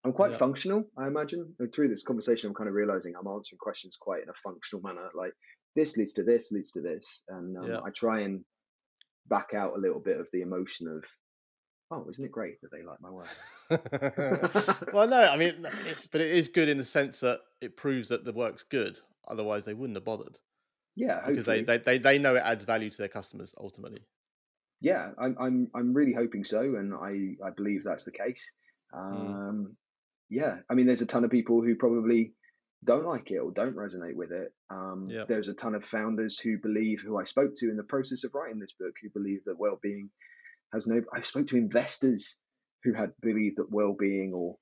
i'm 0.05 0.13
quite 0.13 0.33
yeah. 0.33 0.37
functional 0.39 0.85
i 0.99 1.07
imagine 1.07 1.55
and 1.59 1.75
through 1.75 1.89
this 1.89 2.03
conversation 2.03 2.49
i'm 2.49 2.55
kind 2.55 2.69
of 2.69 2.75
realizing 2.75 3.15
i'm 3.19 3.29
answering 3.29 3.59
questions 3.59 3.97
quite 3.97 4.23
in 4.23 4.29
a 4.29 4.35
functional 4.35 4.83
manner 4.83 5.11
like 5.15 5.33
this 5.77 5.97
leads 5.97 6.15
to 6.15 6.23
this 6.23 6.53
leads 6.53 6.73
to 6.73 6.81
this 6.81 7.23
and 7.29 7.57
um, 7.59 7.71
yeah. 7.71 7.81
i 7.85 7.91
try 7.91 8.21
and 8.21 8.45
back 9.29 9.55
out 9.55 9.73
a 9.77 9.81
little 9.81 10.01
bit 10.01 10.21
of 10.21 10.29
the 10.33 10.43
emotion 10.43 10.89
of 10.89 11.05
oh, 11.91 12.07
isn't 12.09 12.25
it 12.25 12.33
great 12.33 12.61
that 12.61 12.71
they 12.73 12.83
like 12.83 13.01
my 13.01 13.11
work? 13.11 13.29
well, 14.93 15.07
no, 15.07 15.21
I 15.21 15.37
mean, 15.37 15.67
but 16.11 16.21
it 16.21 16.31
is 16.31 16.49
good 16.49 16.69
in 16.69 16.79
the 16.79 16.85
sense 16.85 17.21
that 17.21 17.41
it 17.61 17.77
proves 17.77 18.09
that 18.09 18.25
the 18.25 18.33
work's 18.33 18.65
good. 18.65 18.99
Otherwise, 19.29 19.65
they 19.65 19.75
wouldn't 19.75 19.97
have 19.97 20.05
bothered. 20.05 20.39
Yeah, 20.97 21.23
because 21.27 21.47
they, 21.47 21.63
they, 21.63 21.79
they 21.79 21.99
they 21.99 22.19
know 22.19 22.37
it 22.37 22.43
adds 22.45 22.65
value 22.65 22.91
to 22.91 22.97
their 22.97 23.09
customers 23.09 23.53
ultimately. 23.59 24.03
Yeah, 24.81 25.11
I'm 25.19 25.37
I'm 25.41 25.71
I'm 25.75 25.95
really 25.95 26.13
hoping 26.13 26.45
so, 26.45 26.61
and 26.61 26.95
I 26.95 27.45
I 27.45 27.51
believe 27.51 27.83
that's 27.83 28.05
the 28.05 28.13
case. 28.13 28.53
Hmm. 28.93 28.99
Um, 28.99 29.67
mm. 29.69 29.75
Yeah, 30.31 30.59
I 30.71 30.75
mean, 30.75 30.87
there's 30.87 31.03
a 31.03 31.07
ton 31.07 31.25
of 31.25 31.31
people 31.31 31.63
who 31.63 31.77
probably 31.77 32.33
don't 32.85 33.07
like 33.07 33.31
it 33.31 33.39
or 33.39 33.51
don't 33.51 33.77
resonate 33.77 34.15
with 34.15 34.31
it. 34.33 34.53
Um, 34.71 35.09
yeah. 35.11 35.25
There's 35.27 35.49
a 35.49 35.55
ton 35.55 35.75
of 35.75 35.85
founders 35.85 36.39
who 36.39 36.59
believe, 36.59 37.03
who 37.05 37.19
I 37.19 37.25
spoke 37.25 37.53
to 37.57 37.71
in 37.71 37.77
the 37.77 37.85
process 37.85 38.25
of 38.25 38.35
writing 38.35 38.59
this 38.59 38.75
book, 38.79 38.95
who 39.03 39.09
believe 39.11 39.41
that 39.47 39.59
well-being 39.59 40.11
has 40.73 40.87
no. 40.87 41.03
I 41.15 41.23
spoke 41.23 41.47
to 41.49 41.57
investors 41.57 42.39
who 42.83 42.93
had 42.93 43.13
believed 43.23 43.57
that 43.57 43.71
well-being 43.71 44.33
or 44.35 44.57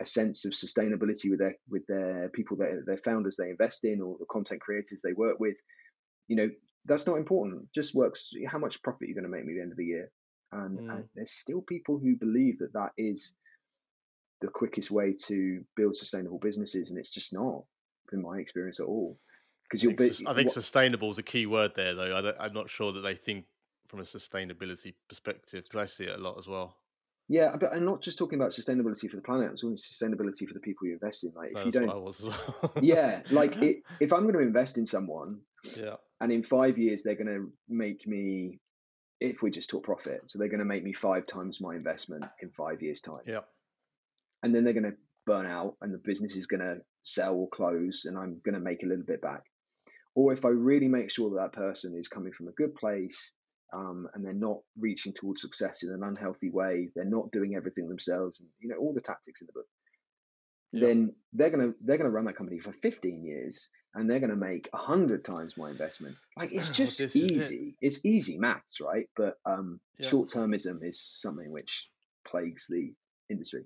a 0.00 0.04
sense 0.04 0.44
of 0.44 0.52
sustainability 0.52 1.30
with 1.30 1.38
their 1.38 1.56
with 1.68 1.86
their 1.86 2.28
people 2.30 2.56
that 2.58 2.82
their 2.86 2.98
founders 2.98 3.36
they 3.38 3.50
invest 3.50 3.84
in 3.84 4.00
or 4.00 4.16
the 4.18 4.26
content 4.30 4.60
creators 4.60 5.02
they 5.02 5.12
work 5.12 5.38
with. 5.40 5.56
You 6.28 6.36
know, 6.36 6.50
that's 6.84 7.06
not 7.06 7.18
important. 7.18 7.72
Just 7.74 7.94
works. 7.94 8.30
How 8.46 8.58
much 8.58 8.82
profit 8.82 9.08
you're 9.08 9.14
going 9.14 9.24
to 9.24 9.36
make 9.36 9.44
me 9.44 9.52
at 9.52 9.56
the 9.56 9.62
end 9.62 9.72
of 9.72 9.78
the 9.78 9.84
year, 9.84 10.10
and, 10.52 10.78
mm. 10.78 10.94
and 10.94 11.04
there's 11.14 11.32
still 11.32 11.62
people 11.62 11.98
who 11.98 12.16
believe 12.16 12.58
that 12.58 12.72
that 12.74 12.90
is 12.96 13.34
the 14.44 14.50
quickest 14.50 14.90
way 14.90 15.14
to 15.26 15.64
build 15.74 15.96
sustainable 15.96 16.38
businesses, 16.38 16.90
and 16.90 16.98
it's 16.98 17.10
just 17.10 17.32
not, 17.32 17.64
in 18.12 18.22
my 18.22 18.38
experience 18.38 18.78
at 18.78 18.86
all. 18.86 19.18
Because 19.64 19.82
you'll. 19.82 19.94
I 19.94 20.34
think 20.34 20.48
what, 20.48 20.52
sustainable 20.52 21.10
is 21.10 21.18
a 21.18 21.22
key 21.22 21.46
word 21.46 21.72
there, 21.74 21.94
though. 21.94 22.34
I 22.38 22.46
am 22.46 22.52
not 22.52 22.68
sure 22.68 22.92
that 22.92 23.00
they 23.00 23.14
think 23.14 23.46
from 23.88 24.00
a 24.00 24.02
sustainability 24.02 24.94
perspective 25.08 25.64
because 25.64 25.80
I 25.80 25.86
see 25.86 26.04
it 26.04 26.18
a 26.18 26.22
lot 26.22 26.38
as 26.38 26.46
well. 26.46 26.76
Yeah, 27.28 27.56
but 27.58 27.72
I'm 27.72 27.86
not 27.86 28.02
just 28.02 28.18
talking 28.18 28.38
about 28.38 28.50
sustainability 28.50 29.08
for 29.08 29.16
the 29.16 29.22
planet. 29.22 29.48
I'm 29.48 29.56
talking 29.56 29.76
sustainability 29.76 30.46
for 30.46 30.52
the 30.52 30.60
people 30.60 30.86
you 30.86 30.92
invest 30.92 31.24
in. 31.24 31.32
Like, 31.34 31.48
if 31.48 31.54
That's 31.54 31.66
you 31.66 31.72
don't, 31.72 31.86
well. 31.86 32.14
yeah, 32.82 33.22
like 33.30 33.56
it, 33.62 33.82
if 34.00 34.12
I'm 34.12 34.22
going 34.22 34.34
to 34.34 34.40
invest 34.40 34.76
in 34.76 34.84
someone, 34.84 35.40
yeah, 35.74 35.96
and 36.20 36.30
in 36.30 36.42
five 36.42 36.76
years 36.76 37.02
they're 37.02 37.14
going 37.14 37.34
to 37.34 37.50
make 37.66 38.06
me, 38.06 38.60
if 39.20 39.40
we 39.40 39.50
just 39.50 39.70
talk 39.70 39.84
profit, 39.84 40.28
so 40.28 40.38
they're 40.38 40.48
going 40.48 40.58
to 40.58 40.66
make 40.66 40.84
me 40.84 40.92
five 40.92 41.26
times 41.26 41.62
my 41.62 41.74
investment 41.74 42.24
in 42.42 42.50
five 42.50 42.82
years' 42.82 43.00
time. 43.00 43.22
Yeah, 43.26 43.40
and 44.44 44.54
then 44.54 44.62
they're 44.62 44.74
going 44.74 44.84
to 44.84 44.96
burn 45.26 45.46
out, 45.46 45.76
and 45.80 45.92
the 45.92 45.98
business 45.98 46.36
is 46.36 46.46
going 46.46 46.60
to 46.60 46.76
sell 47.00 47.34
or 47.34 47.48
close, 47.48 48.04
and 48.04 48.18
I'm 48.18 48.40
going 48.44 48.54
to 48.54 48.60
make 48.60 48.82
a 48.82 48.86
little 48.86 49.04
bit 49.04 49.22
back. 49.22 49.42
Or 50.14 50.34
if 50.34 50.44
I 50.44 50.50
really 50.50 50.86
make 50.86 51.10
sure 51.10 51.30
that 51.30 51.40
that 51.40 51.52
person 51.54 51.96
is 51.98 52.08
coming 52.08 52.32
from 52.32 52.48
a 52.48 52.52
good 52.52 52.74
place, 52.74 53.32
um, 53.72 54.06
and 54.14 54.24
they're 54.24 54.34
not 54.34 54.58
reaching 54.78 55.14
towards 55.14 55.40
success 55.40 55.82
in 55.82 55.90
an 55.92 56.04
unhealthy 56.04 56.50
way. 56.50 56.90
They're 56.94 57.06
not 57.06 57.32
doing 57.32 57.56
everything 57.56 57.88
themselves, 57.88 58.40
and 58.40 58.48
you 58.60 58.68
know 58.68 58.76
all 58.76 58.92
the 58.94 59.00
tactics 59.00 59.40
in 59.40 59.46
the 59.46 59.54
book. 59.54 59.66
Yeah. 60.72 60.86
Then 60.86 61.14
they're 61.32 61.50
gonna 61.50 61.72
they're 61.80 61.98
gonna 61.98 62.10
run 62.10 62.26
that 62.26 62.36
company 62.36 62.60
for 62.60 62.72
15 62.72 63.24
years, 63.24 63.68
and 63.94 64.08
they're 64.08 64.20
gonna 64.20 64.36
make 64.36 64.68
a 64.72 64.78
hundred 64.78 65.24
times 65.24 65.56
my 65.56 65.70
investment. 65.70 66.16
Like 66.36 66.50
it's 66.52 66.70
just 66.70 67.00
well, 67.00 67.10
easy. 67.14 67.74
It. 67.80 67.86
It's 67.86 68.04
easy 68.04 68.38
maths, 68.38 68.80
right? 68.80 69.08
But 69.16 69.38
um, 69.46 69.80
yeah. 69.98 70.08
short 70.08 70.28
termism 70.28 70.78
is 70.82 71.00
something 71.02 71.50
which 71.50 71.88
plagues 72.26 72.66
the 72.68 72.92
industry. 73.28 73.64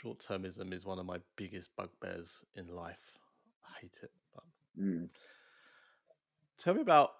Short 0.00 0.18
termism 0.18 0.72
is 0.72 0.84
one 0.84 0.98
of 0.98 1.06
my 1.06 1.18
biggest 1.36 1.70
bugbears 1.76 2.44
in 2.56 2.68
life. 2.68 3.18
I 3.64 3.80
hate 3.80 3.98
it. 4.02 4.10
But... 4.34 4.44
Mm. 4.80 5.08
Tell 6.58 6.74
me 6.74 6.80
about 6.80 7.10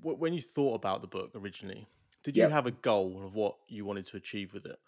when 0.00 0.32
you 0.32 0.40
thought 0.40 0.74
about 0.74 1.00
the 1.00 1.06
book 1.06 1.30
originally, 1.34 1.86
did 2.24 2.36
you 2.36 2.42
yep. 2.42 2.50
have 2.50 2.66
a 2.66 2.72
goal 2.72 3.22
of 3.24 3.34
what 3.34 3.56
you 3.68 3.84
wanted 3.84 4.06
to 4.08 4.16
achieve 4.16 4.52
with 4.52 4.66
it? 4.66 4.78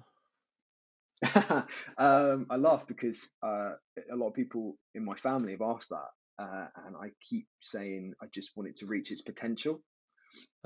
um, 1.98 2.46
I 2.50 2.56
laugh 2.56 2.86
because 2.86 3.28
uh, 3.42 3.72
a 4.10 4.16
lot 4.16 4.28
of 4.28 4.34
people 4.34 4.76
in 4.94 5.04
my 5.04 5.14
family 5.16 5.52
have 5.52 5.62
asked 5.62 5.90
that, 5.90 6.10
uh, 6.38 6.66
and 6.86 6.96
I 6.96 7.10
keep 7.20 7.46
saying 7.60 8.14
I 8.22 8.26
just 8.32 8.56
want 8.56 8.68
it 8.68 8.76
to 8.76 8.86
reach 8.86 9.10
its 9.10 9.22
potential, 9.22 9.80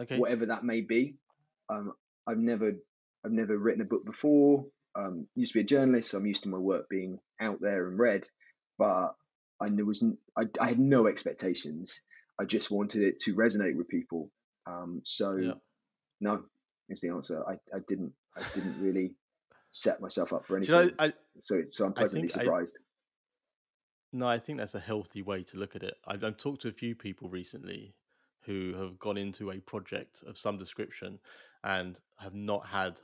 okay. 0.01 0.19
whatever 0.19 0.47
that 0.47 0.65
may 0.65 0.81
be. 0.81 1.17
Um, 1.69 1.93
I've 2.27 2.39
never, 2.39 2.73
I've 3.25 3.33
never 3.33 3.57
written 3.57 3.83
a 3.83 3.87
book 3.87 4.05
before. 4.05 4.67
Um, 4.95 5.27
used 5.35 5.53
to 5.53 5.59
be 5.59 5.63
a 5.63 5.67
journalist, 5.67 6.11
so 6.11 6.19
I'm 6.19 6.27
used 6.27 6.43
to 6.45 6.49
my 6.49 6.59
work 6.59 6.89
being 6.89 7.19
out 7.41 7.61
there 7.61 7.89
and 7.89 7.99
read, 7.99 8.27
but 8.79 9.15
I 9.61 9.69
wasn't. 9.71 10.19
I, 10.37 10.45
I 10.61 10.69
had 10.69 10.79
no 10.79 11.07
expectations. 11.07 12.03
I 12.41 12.45
just 12.45 12.71
wanted 12.71 13.03
it 13.03 13.19
to 13.21 13.35
resonate 13.35 13.77
with 13.77 13.89
people. 13.89 14.31
Um, 14.67 15.03
so 15.05 15.37
yeah. 15.37 15.53
no 16.21 16.45
is 16.89 17.01
the 17.01 17.11
answer. 17.11 17.43
I, 17.47 17.55
I 17.75 17.81
didn't 17.87 18.13
I 18.37 18.43
didn't 18.55 18.81
really 18.81 19.15
set 19.71 20.01
myself 20.01 20.33
up 20.33 20.47
for 20.47 20.57
anything. 20.57 20.75
You 20.75 20.85
know, 20.87 20.91
I, 20.99 21.13
so 21.41 21.63
so 21.67 21.87
I'm 21.87 21.93
pleasantly 21.93 22.29
surprised. 22.29 22.79
I, 22.81 22.85
no, 24.13 24.27
I 24.27 24.39
think 24.39 24.59
that's 24.59 24.75
a 24.75 24.81
healthy 24.81 25.23
way 25.23 25.43
to 25.45 25.59
look 25.59 25.77
at 25.77 25.83
it. 25.83 25.95
I've, 26.07 26.25
I've 26.25 26.39
talked 26.39 26.63
to 26.63 26.69
a 26.69 26.73
few 26.73 26.95
people 26.95 27.29
recently 27.29 27.95
who 28.43 28.75
have 28.75 28.99
gone 28.99 29.19
into 29.19 29.51
a 29.51 29.59
project 29.59 30.23
of 30.27 30.39
some 30.39 30.57
description 30.57 31.19
and 31.65 31.99
have 32.19 32.35
not 32.35 32.67
had 32.67 32.99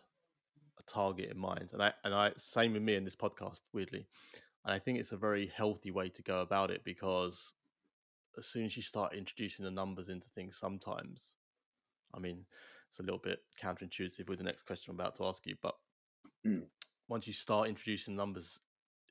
target 0.87 1.31
in 1.31 1.39
mind. 1.39 1.71
And 1.73 1.83
I 1.83 1.93
and 2.05 2.15
I 2.15 2.33
same 2.37 2.73
with 2.75 2.83
me 2.83 2.95
in 2.95 3.05
this 3.05 3.17
podcast, 3.17 3.61
weirdly. 3.73 4.07
And 4.65 4.75
I 4.75 4.79
think 4.79 4.99
it's 4.99 5.13
a 5.13 5.17
very 5.17 5.47
healthy 5.47 5.91
way 5.91 6.09
to 6.09 6.23
go 6.23 6.41
about 6.41 6.71
it 6.71 6.85
because 6.85 7.53
as 8.39 8.47
soon 8.47 8.65
as 8.65 8.77
you 8.77 8.83
start 8.83 9.15
introducing 9.15 9.65
the 9.65 9.71
numbers 9.71 10.09
into 10.09 10.29
things, 10.29 10.57
sometimes 10.57 11.37
I 12.15 12.21
mean, 12.21 12.45
it's 12.89 13.01
a 13.01 13.03
little 13.03 13.19
bit 13.19 13.41
counterintuitive 13.61 14.29
with 14.29 14.39
the 14.39 14.45
next 14.45 14.63
question 14.63 14.91
I'm 14.91 15.01
about 15.01 15.17
to 15.17 15.27
ask 15.27 15.47
you, 15.47 15.57
but 15.63 15.75
Mm. 16.47 16.67
once 17.09 17.27
you 17.27 17.33
start 17.33 17.69
introducing 17.69 18.15
numbers, 18.17 18.59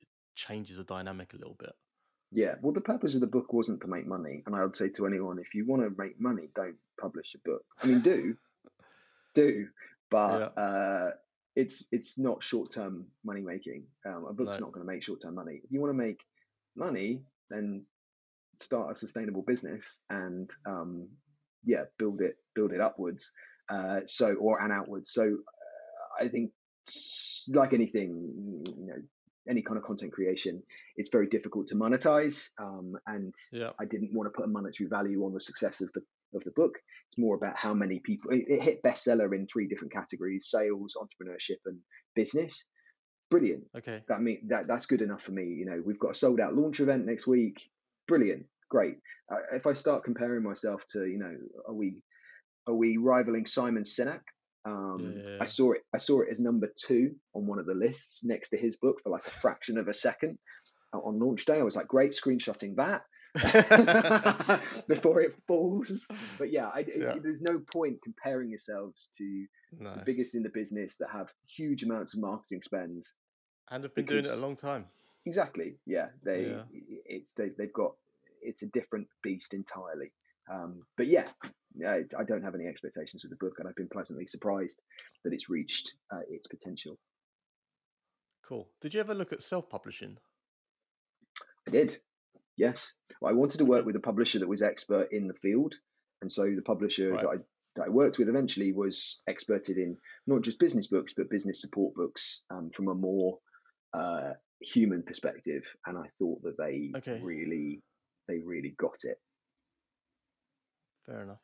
it 0.02 0.08
changes 0.36 0.78
the 0.78 0.84
dynamic 0.84 1.34
a 1.34 1.38
little 1.38 1.56
bit. 1.60 1.74
Yeah, 2.32 2.56
well, 2.62 2.74
the 2.74 2.82
purpose 2.82 3.14
of 3.16 3.22
the 3.22 3.28
book 3.28 3.54
wasn't 3.54 3.82
to 3.82 3.88
make 3.88 4.08
money, 4.08 4.44
and 4.46 4.56
I 4.56 4.64
would 4.64 4.76
say 4.76 4.90
to 4.90 5.06
anyone, 5.06 5.38
if 5.38 5.54
you 5.54 5.66
want 5.68 5.84
to 5.84 6.02
make 6.02 6.20
money, 6.20 6.50
don't 6.56 6.78
publish 7.00 7.36
a 7.36 7.40
book. 7.40 7.64
I 7.82 7.88
mean, 7.88 8.02
do, 8.02 8.36
do, 9.34 9.68
but 10.10 10.58
uh, 10.58 11.12
it's 11.56 11.88
it's 11.92 12.18
not 12.18 12.44
short 12.44 12.72
term 12.72 13.08
money 13.24 13.42
making. 13.42 13.86
Um, 14.06 14.26
a 14.30 14.34
book's 14.34 14.60
No. 14.60 14.66
not 14.68 14.74
going 14.74 14.86
to 14.86 14.92
make 14.92 15.04
short 15.04 15.22
term 15.22 15.36
money. 15.36 15.62
If 15.63 15.72
you 15.72 15.80
want 15.82 15.92
to 15.92 15.98
make 15.98 16.22
money, 16.76 17.24
then 17.50 17.86
start 18.58 18.92
a 18.92 18.96
sustainable 18.96 19.42
business 19.42 20.04
and 20.10 20.50
um, 20.66 21.10
yeah, 21.63 21.86
build 21.98 22.22
it 22.22 22.38
build 22.56 22.72
it 22.72 22.82
upwards. 22.82 23.32
Uh, 23.70 24.02
so 24.06 24.34
or 24.36 24.62
and 24.62 24.72
outwards. 24.74 25.12
So 25.12 25.24
uh, 25.24 26.24
I 26.24 26.28
think 26.28 26.52
like 27.54 27.74
anything, 27.74 28.63
you 28.78 28.86
know, 28.88 29.02
any 29.48 29.62
kind 29.62 29.78
of 29.78 29.84
content 29.84 30.12
creation, 30.12 30.63
it's 30.98 31.10
very 31.10 31.28
difficult 31.28 31.68
to 31.68 31.76
monetize. 31.76 32.50
Um, 32.58 32.96
and 33.08 33.34
Yeah. 33.52 33.72
I 33.80 33.86
didn't 33.86 34.13
want 34.13 34.28
to 34.28 34.36
put 34.36 34.46
a 34.46 34.50
monetary 34.50 34.89
value 34.89 35.24
on 35.26 35.34
the 35.34 35.39
success 35.39 35.82
of 35.82 35.92
the 35.94 36.02
of 36.36 36.43
the 36.43 36.52
book. 36.52 36.80
It's 37.08 37.17
more 37.17 37.36
about 37.36 37.58
how 37.58 37.74
many 37.74 38.00
people 38.00 38.32
it, 38.32 38.46
it 38.48 38.62
hit 38.62 38.84
bestseller 38.84 39.34
in 39.34 39.48
three 39.48 39.67
different 39.67 39.93
categories: 39.93 40.48
sales, 40.50 40.96
entrepreneurship, 41.00 41.60
and 41.65 41.80
business. 42.15 42.65
Brilliant. 43.30 43.65
Okay. 43.78 44.04
That 44.08 44.22
mean 44.22 44.41
that 44.48 44.67
that's 44.67 44.86
good 44.86 45.02
enough 45.02 45.24
for 45.24 45.32
me. 45.32 45.43
You 45.43 45.65
know, 45.65 45.82
we've 45.86 46.00
got 46.00 46.12
a 46.12 46.15
sold 46.15 46.39
out 46.39 46.56
launch 46.56 46.80
event 46.80 47.06
next 47.06 47.28
week. 47.28 47.69
Brilliant. 48.08 48.46
Great. 48.69 48.98
Uh, 49.32 49.38
if 49.56 49.67
I 49.67 49.74
start 49.74 50.04
comparing 50.04 50.43
myself 50.43 50.84
to, 50.93 51.06
you 51.06 51.17
know, 51.17 51.36
are 51.67 51.74
we 51.74 52.02
are 52.67 52.76
we 52.76 52.98
rivaling 52.98 53.46
Simon 53.46 53.84
Sinek? 53.84 54.22
Um, 54.65 55.22
Yeah. 55.24 55.38
I 55.41 55.46
saw 55.46 55.74
it. 55.74 55.82
I 55.93 55.98
saw 55.98 56.22
it 56.22 56.30
as 56.32 56.39
number 56.39 56.72
two 56.76 57.15
on 57.34 57.48
one 57.48 57.60
of 57.60 57.65
the 57.65 57.74
lists 57.74 58.24
next 58.24 58.50
to 58.50 58.58
his 58.58 58.76
book 58.78 59.02
for 59.04 59.10
like 59.10 59.26
a 59.26 59.32
fraction 59.32 59.78
of 59.78 59.88
a 59.88 59.93
second 59.93 60.38
uh, 60.93 61.00
on 61.00 61.19
launch 61.19 61.46
day. 61.46 61.60
I 61.60 61.63
was 61.63 61.76
like, 61.76 61.88
great, 61.88 62.12
screenshotting 62.12 62.76
that 62.78 63.04
before 64.88 65.22
it 65.22 65.36
falls. 65.48 66.06
But 66.38 66.52
yeah, 66.52 66.67
I, 66.67 66.80
it- 66.88 67.24
there's 67.24 67.41
no 67.41 67.60
point 67.60 68.00
comparing 68.04 68.50
yourselves 68.50 69.10
to 69.17 69.46
No. 69.80 69.93
the 69.96 70.04
biggest 70.06 70.36
in 70.36 70.43
the 70.43 70.50
business 70.50 70.98
that 70.98 71.10
have 71.12 71.32
huge 71.48 71.84
amounts 71.84 72.13
of 72.13 72.22
marketing 72.22 72.62
spend. 72.62 73.04
And 73.72 73.84
have 73.84 73.96
been 73.96 74.06
doing 74.06 74.26
it 74.26 74.32
a 74.32 74.36
long 74.38 74.56
time. 74.56 74.86
Exactly. 75.26 75.78
Yeah, 75.86 76.08
they 76.24 76.48
Yeah. 76.52 76.63
it's 77.06 77.34
they, 77.34 77.50
they've 77.58 77.74
got 77.74 77.96
it's 78.41 78.62
a 78.62 78.67
different 78.67 79.08
beast 79.24 79.54
entirely. 79.54 80.12
Um, 80.52 80.84
but 80.98 81.08
yeah, 81.08 81.28
I, 81.88 82.04
I 82.19 82.24
don't 82.26 82.43
have 82.43 82.56
any 82.56 82.67
expectations 82.67 83.24
with 83.24 83.32
the 83.32 83.38
book, 83.38 83.56
and 83.60 83.67
I've 83.67 83.76
been 83.76 83.88
pleasantly 83.88 84.26
surprised 84.26 84.82
that 85.24 85.34
it's 85.34 85.50
reached 85.50 85.93
uh, 86.12 86.19
its 86.30 86.48
potential. 86.48 87.00
Cool. 88.46 88.67
Did 88.82 88.93
you 88.93 89.00
ever 89.00 89.15
look 89.15 89.32
at 89.32 89.41
self 89.41 89.69
publishing? 89.69 90.17
I 91.67 91.72
did. 91.72 91.96
Yes, 92.58 92.94
Well, 93.20 93.32
I 93.32 93.36
wanted 93.36 93.58
to 93.60 93.66
work 93.66 93.86
with 93.86 93.96
a 93.96 94.00
publisher 94.00 94.39
that 94.39 94.48
was 94.48 94.62
expert 94.62 95.12
in 95.12 95.28
the 95.28 95.34
field, 95.34 95.74
and 96.22 96.32
so 96.32 96.44
the 96.44 96.62
publisher 96.62 97.12
Right. 97.12 97.22
that 97.22 97.30
I 97.30 97.38
that 97.76 97.86
I 97.88 97.89
worked 97.89 98.20
with 98.20 98.30
eventually 98.30 98.72
was 98.72 99.24
experted 99.28 99.78
in 99.78 99.98
not 100.28 100.44
just 100.44 100.60
business 100.60 100.86
books 100.86 101.13
but 101.18 101.28
business 101.32 101.60
support 101.60 101.96
books 101.96 102.46
um, 102.52 102.70
from 102.70 102.88
a 102.88 102.94
more 102.94 103.39
uh, 103.94 104.34
human 104.62 105.02
perspective, 105.02 105.63
and 105.88 105.98
I 105.98 106.08
thought 106.20 106.44
that 106.44 106.58
they 106.58 106.92
Okay. 106.96 107.20
really 107.24 107.82
they 108.28 108.39
really 108.39 108.76
got 108.78 109.04
it. 109.04 109.18
Fair 111.06 111.24
enough. 111.24 111.39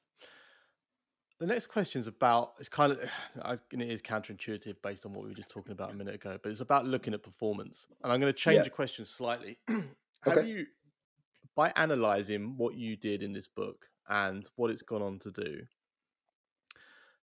The 1.40 1.48
next 1.48 1.68
question 1.68 2.02
is 2.02 2.08
about 2.08 2.54
it's 2.60 2.70
kind 2.70 2.92
of 2.92 3.00
and 3.72 3.82
it 3.82 3.90
is 3.90 4.02
counterintuitive 4.02 4.76
based 4.84 5.06
on 5.06 5.14
what 5.14 5.24
we 5.24 5.30
were 5.30 5.36
just 5.36 5.50
talking 5.50 5.72
about 5.72 5.92
a 5.92 5.96
minute 5.96 6.16
ago, 6.16 6.38
but 6.42 6.52
it's 6.52 6.62
about 6.62 6.86
looking 6.86 7.14
at 7.14 7.24
performance. 7.24 7.88
And 8.04 8.12
I'm 8.12 8.20
going 8.20 8.32
to 8.32 8.38
change 8.38 8.58
Yeah. 8.58 8.64
the 8.64 8.70
question 8.70 9.06
slightly. 9.06 9.58
Have 9.68 10.38
Okay. 10.38 10.48
you, 10.48 10.66
by 11.60 11.74
analyzing 11.76 12.56
what 12.56 12.74
you 12.76 12.96
did 12.96 13.22
in 13.22 13.34
this 13.34 13.50
book 13.50 13.86
and 14.08 14.48
what 14.56 14.72
it's 14.72 14.82
gone 14.82 15.02
on 15.02 15.20
to 15.20 15.30
do, 15.30 15.60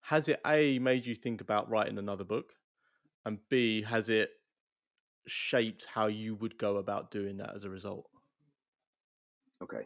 has 0.01 0.29
it 0.29 0.41
a 0.45 0.77
made 0.81 1.07
you 1.07 1.15
think 1.15 1.41
about 1.41 1.71
writing 1.71 1.99
another 1.99 2.25
book, 2.25 2.53
and 3.25 3.39
b 3.49 3.83
has 3.83 4.09
it 4.09 4.33
shaped 5.29 5.85
how 5.85 6.09
you 6.09 6.35
would 6.35 6.59
go 6.59 6.79
about 6.79 7.13
doing 7.13 7.37
that 7.37 7.55
as 7.55 7.63
a 7.63 7.71
result? 7.71 8.11
Okay. 9.63 9.85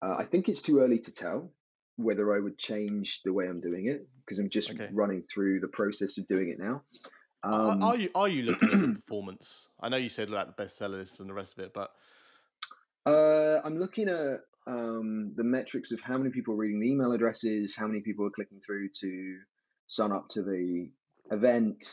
Uh, 0.00 0.16
I 0.18 0.24
think 0.24 0.48
it's 0.48 0.62
too 0.62 0.78
early 0.78 0.98
to 1.00 1.12
tell 1.12 1.52
whether 1.96 2.34
I 2.34 2.40
would 2.40 2.56
change 2.56 3.20
the 3.24 3.34
way 3.34 3.46
I'm 3.46 3.60
doing 3.60 3.88
it 3.88 4.08
because 4.24 4.38
I'm 4.38 4.48
just 4.48 4.72
Okay. 4.72 4.88
running 4.90 5.22
through 5.24 5.60
the 5.60 5.68
process 5.68 6.16
of 6.16 6.26
doing 6.26 6.48
it 6.48 6.58
now. 6.58 6.82
Are- 7.44 7.76
Um, 7.76 7.82
are 7.82 7.96
you 7.96 8.10
are 8.14 8.28
you 8.28 8.42
looking 8.44 8.70
at 8.70 8.80
the 8.80 8.88
performance? 9.06 9.68
I 9.78 9.90
know 9.90 9.98
you 9.98 10.08
said 10.08 10.30
like 10.30 10.46
the 10.56 10.62
bestseller 10.64 10.92
list 10.92 11.20
and 11.20 11.28
the 11.28 11.34
rest 11.34 11.58
of 11.58 11.62
it, 11.62 11.74
but 11.74 11.90
Uh, 13.06 13.60
I'm 13.64 13.78
looking 13.78 14.08
at 14.08 14.40
um, 14.66 15.32
the 15.36 15.44
metrics 15.44 15.92
of 15.92 16.00
how 16.00 16.16
many 16.16 16.30
people 16.30 16.54
are 16.54 16.58
reading 16.58 16.80
the 16.80 16.90
email 16.90 17.12
addresses, 17.12 17.76
how 17.76 17.86
many 17.86 18.00
people 18.00 18.26
are 18.26 18.30
clicking 18.30 18.60
through 18.60 18.88
to 19.00 19.38
sign 19.86 20.12
up 20.12 20.28
to 20.30 20.42
the 20.42 20.90
event, 21.30 21.84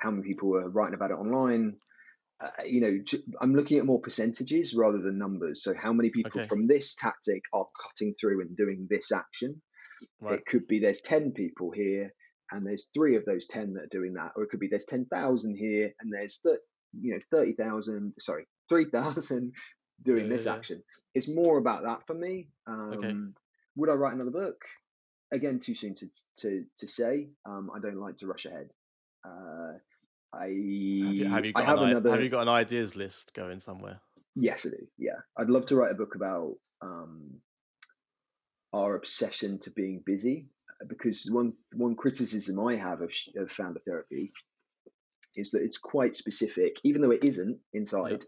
how 0.00 0.10
many 0.10 0.26
people 0.26 0.56
are 0.56 0.70
writing 0.70 0.94
about 0.94 1.10
it 1.10 1.14
online. 1.14 1.76
Uh, 2.40 2.48
you 2.66 2.80
know, 2.80 2.98
I'm 3.40 3.54
looking 3.54 3.78
at 3.78 3.86
more 3.86 4.00
percentages 4.00 4.74
rather 4.74 4.98
than 4.98 5.18
numbers. 5.18 5.62
So, 5.62 5.74
how 5.74 5.92
many 5.92 6.10
people 6.10 6.40
Okay. 6.40 6.48
from 6.48 6.66
this 6.66 6.94
tactic 6.94 7.42
are 7.52 7.66
cutting 7.82 8.14
through 8.14 8.42
and 8.42 8.56
doing 8.56 8.86
this 8.90 9.10
action? 9.12 9.60
right, 10.20 10.38
It 10.38 10.46
could 10.46 10.66
be 10.66 10.78
there's 10.78 11.00
10 11.00 11.32
people 11.32 11.70
here 11.70 12.12
and 12.50 12.66
there's 12.66 12.90
three 12.94 13.16
of 13.16 13.24
those 13.24 13.46
10 13.46 13.74
that 13.74 13.84
are 13.84 13.88
doing 13.90 14.14
that. 14.14 14.32
Or 14.36 14.42
it 14.44 14.50
could 14.50 14.60
be 14.60 14.68
there's 14.68 14.84
10,000 14.84 15.56
here 15.56 15.90
and 16.00 16.12
there's, 16.12 16.38
th- 16.44 16.58
you 17.00 17.14
know, 17.14 17.20
30,000, 17.30 18.12
sorry, 18.20 18.46
3,000 18.68 19.52
doing 20.02 20.24
Yeah, 20.24 20.30
this 20.30 20.44
yeah, 20.44 20.52
yeah. 20.52 20.56
action. 20.58 20.82
It's 21.14 21.28
more 21.28 21.58
about 21.58 21.84
that 21.84 22.06
for 22.06 22.14
me. 22.14 22.48
Um, 22.66 22.92
Okay. 22.94 23.14
Would 23.76 23.90
I 23.90 23.94
write 23.94 24.14
another 24.14 24.30
book? 24.30 24.64
Again, 25.32 25.58
too 25.58 25.74
soon 25.74 25.94
to, 25.96 26.06
to, 26.38 26.64
to 26.78 26.86
say. 26.86 27.28
Um, 27.44 27.70
I 27.74 27.78
don't 27.80 28.00
like 28.00 28.16
to 28.16 28.26
rush 28.26 28.46
ahead. 28.46 28.70
Uh, 29.24 29.72
I, 30.32 30.44
have 30.44 30.50
you, 30.52 31.28
have 31.28 31.44
you 31.44 31.52
I 31.54 31.60
got 31.60 31.64
have 31.64 31.78
an, 31.82 31.90
another. 31.90 32.10
have 32.10 32.22
you 32.22 32.28
got 32.28 32.42
an 32.42 32.48
ideas 32.48 32.96
list 32.96 33.32
going 33.34 33.60
somewhere? 33.60 34.00
Yes, 34.34 34.66
I 34.66 34.70
do. 34.70 34.86
Yeah, 34.98 35.18
I'd 35.36 35.50
love 35.50 35.66
to 35.66 35.76
write 35.76 35.92
a 35.92 35.96
book 35.96 36.14
about 36.14 36.54
um, 36.82 37.40
our 38.72 38.94
obsession 38.94 39.58
to 39.60 39.70
being 39.70 40.02
busy, 40.04 40.46
uh, 40.70 40.86
because 40.88 41.28
one 41.30 41.52
one 41.74 41.96
criticism 41.96 42.60
I 42.60 42.76
have 42.76 43.00
of, 43.00 43.12
of 43.36 43.50
founder 43.50 43.80
therapy 43.80 44.30
is 45.36 45.50
that 45.52 45.62
it's 45.62 45.78
quite 45.78 46.14
specific, 46.14 46.78
even 46.84 47.02
though 47.02 47.12
it 47.12 47.24
isn't 47.24 47.58
inside. 47.72 48.24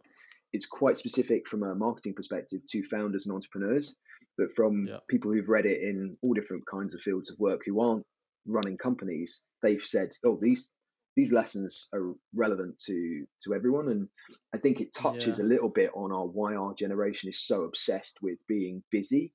It's 0.53 0.67
quite 0.67 0.97
specific 0.97 1.47
from 1.47 1.63
a 1.63 1.75
marketing 1.75 2.15
perspective 2.15 2.63
to 2.71 2.83
founders 2.85 3.27
and 3.27 3.35
entrepreneurs, 3.35 3.95
but 4.37 4.55
from 4.55 4.87
Yeah. 4.87 5.01
people 5.09 5.33
who've 5.33 5.49
read 5.49 5.67
it 5.67 5.83
in 5.83 6.17
all 6.23 6.35
different 6.35 6.65
kinds 6.67 6.95
of 6.95 7.01
fields 7.01 7.31
of 7.31 7.39
work 7.39 7.63
who 7.65 7.81
aren't 7.81 8.07
running 8.47 8.79
companies, 8.79 9.45
they've 9.63 9.83
said, 9.83 10.11
"Oh, 10.25 10.39
these 10.41 10.73
these 11.17 11.33
lessons 11.33 11.89
are 11.93 12.15
relevant 12.35 12.79
to 12.87 13.27
to 13.45 13.55
everyone." 13.55 13.89
And 13.91 14.09
I 14.55 14.59
think 14.59 14.81
it 14.81 14.93
touches 14.95 15.39
Yeah. 15.39 15.45
a 15.45 15.49
little 15.49 15.71
bit 15.71 15.91
on 15.95 16.13
our 16.13 16.27
why 16.27 16.55
our 16.55 16.75
generation 16.75 17.29
is 17.29 17.41
so 17.41 17.65
obsessed 17.65 18.23
with 18.23 18.39
being 18.47 18.83
busy, 18.91 19.35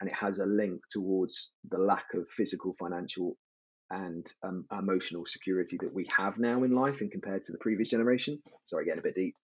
and 0.00 0.08
it 0.10 0.16
has 0.16 0.38
a 0.38 0.46
link 0.46 0.82
towards 0.90 1.52
the 1.70 1.78
lack 1.78 2.14
of 2.14 2.28
physical, 2.30 2.74
financial, 2.74 3.38
and 3.90 4.26
um, 4.42 4.66
emotional 4.72 5.24
security 5.26 5.76
that 5.78 5.94
we 5.94 6.06
have 6.06 6.38
now 6.38 6.62
in 6.64 6.72
life, 6.72 7.00
and 7.00 7.10
compared 7.12 7.44
to 7.44 7.52
the 7.52 7.58
previous 7.58 7.90
generation. 7.90 8.42
Sorry, 8.64 8.84
getting 8.86 9.00
a 9.00 9.02
bit 9.02 9.14
deep. 9.14 9.34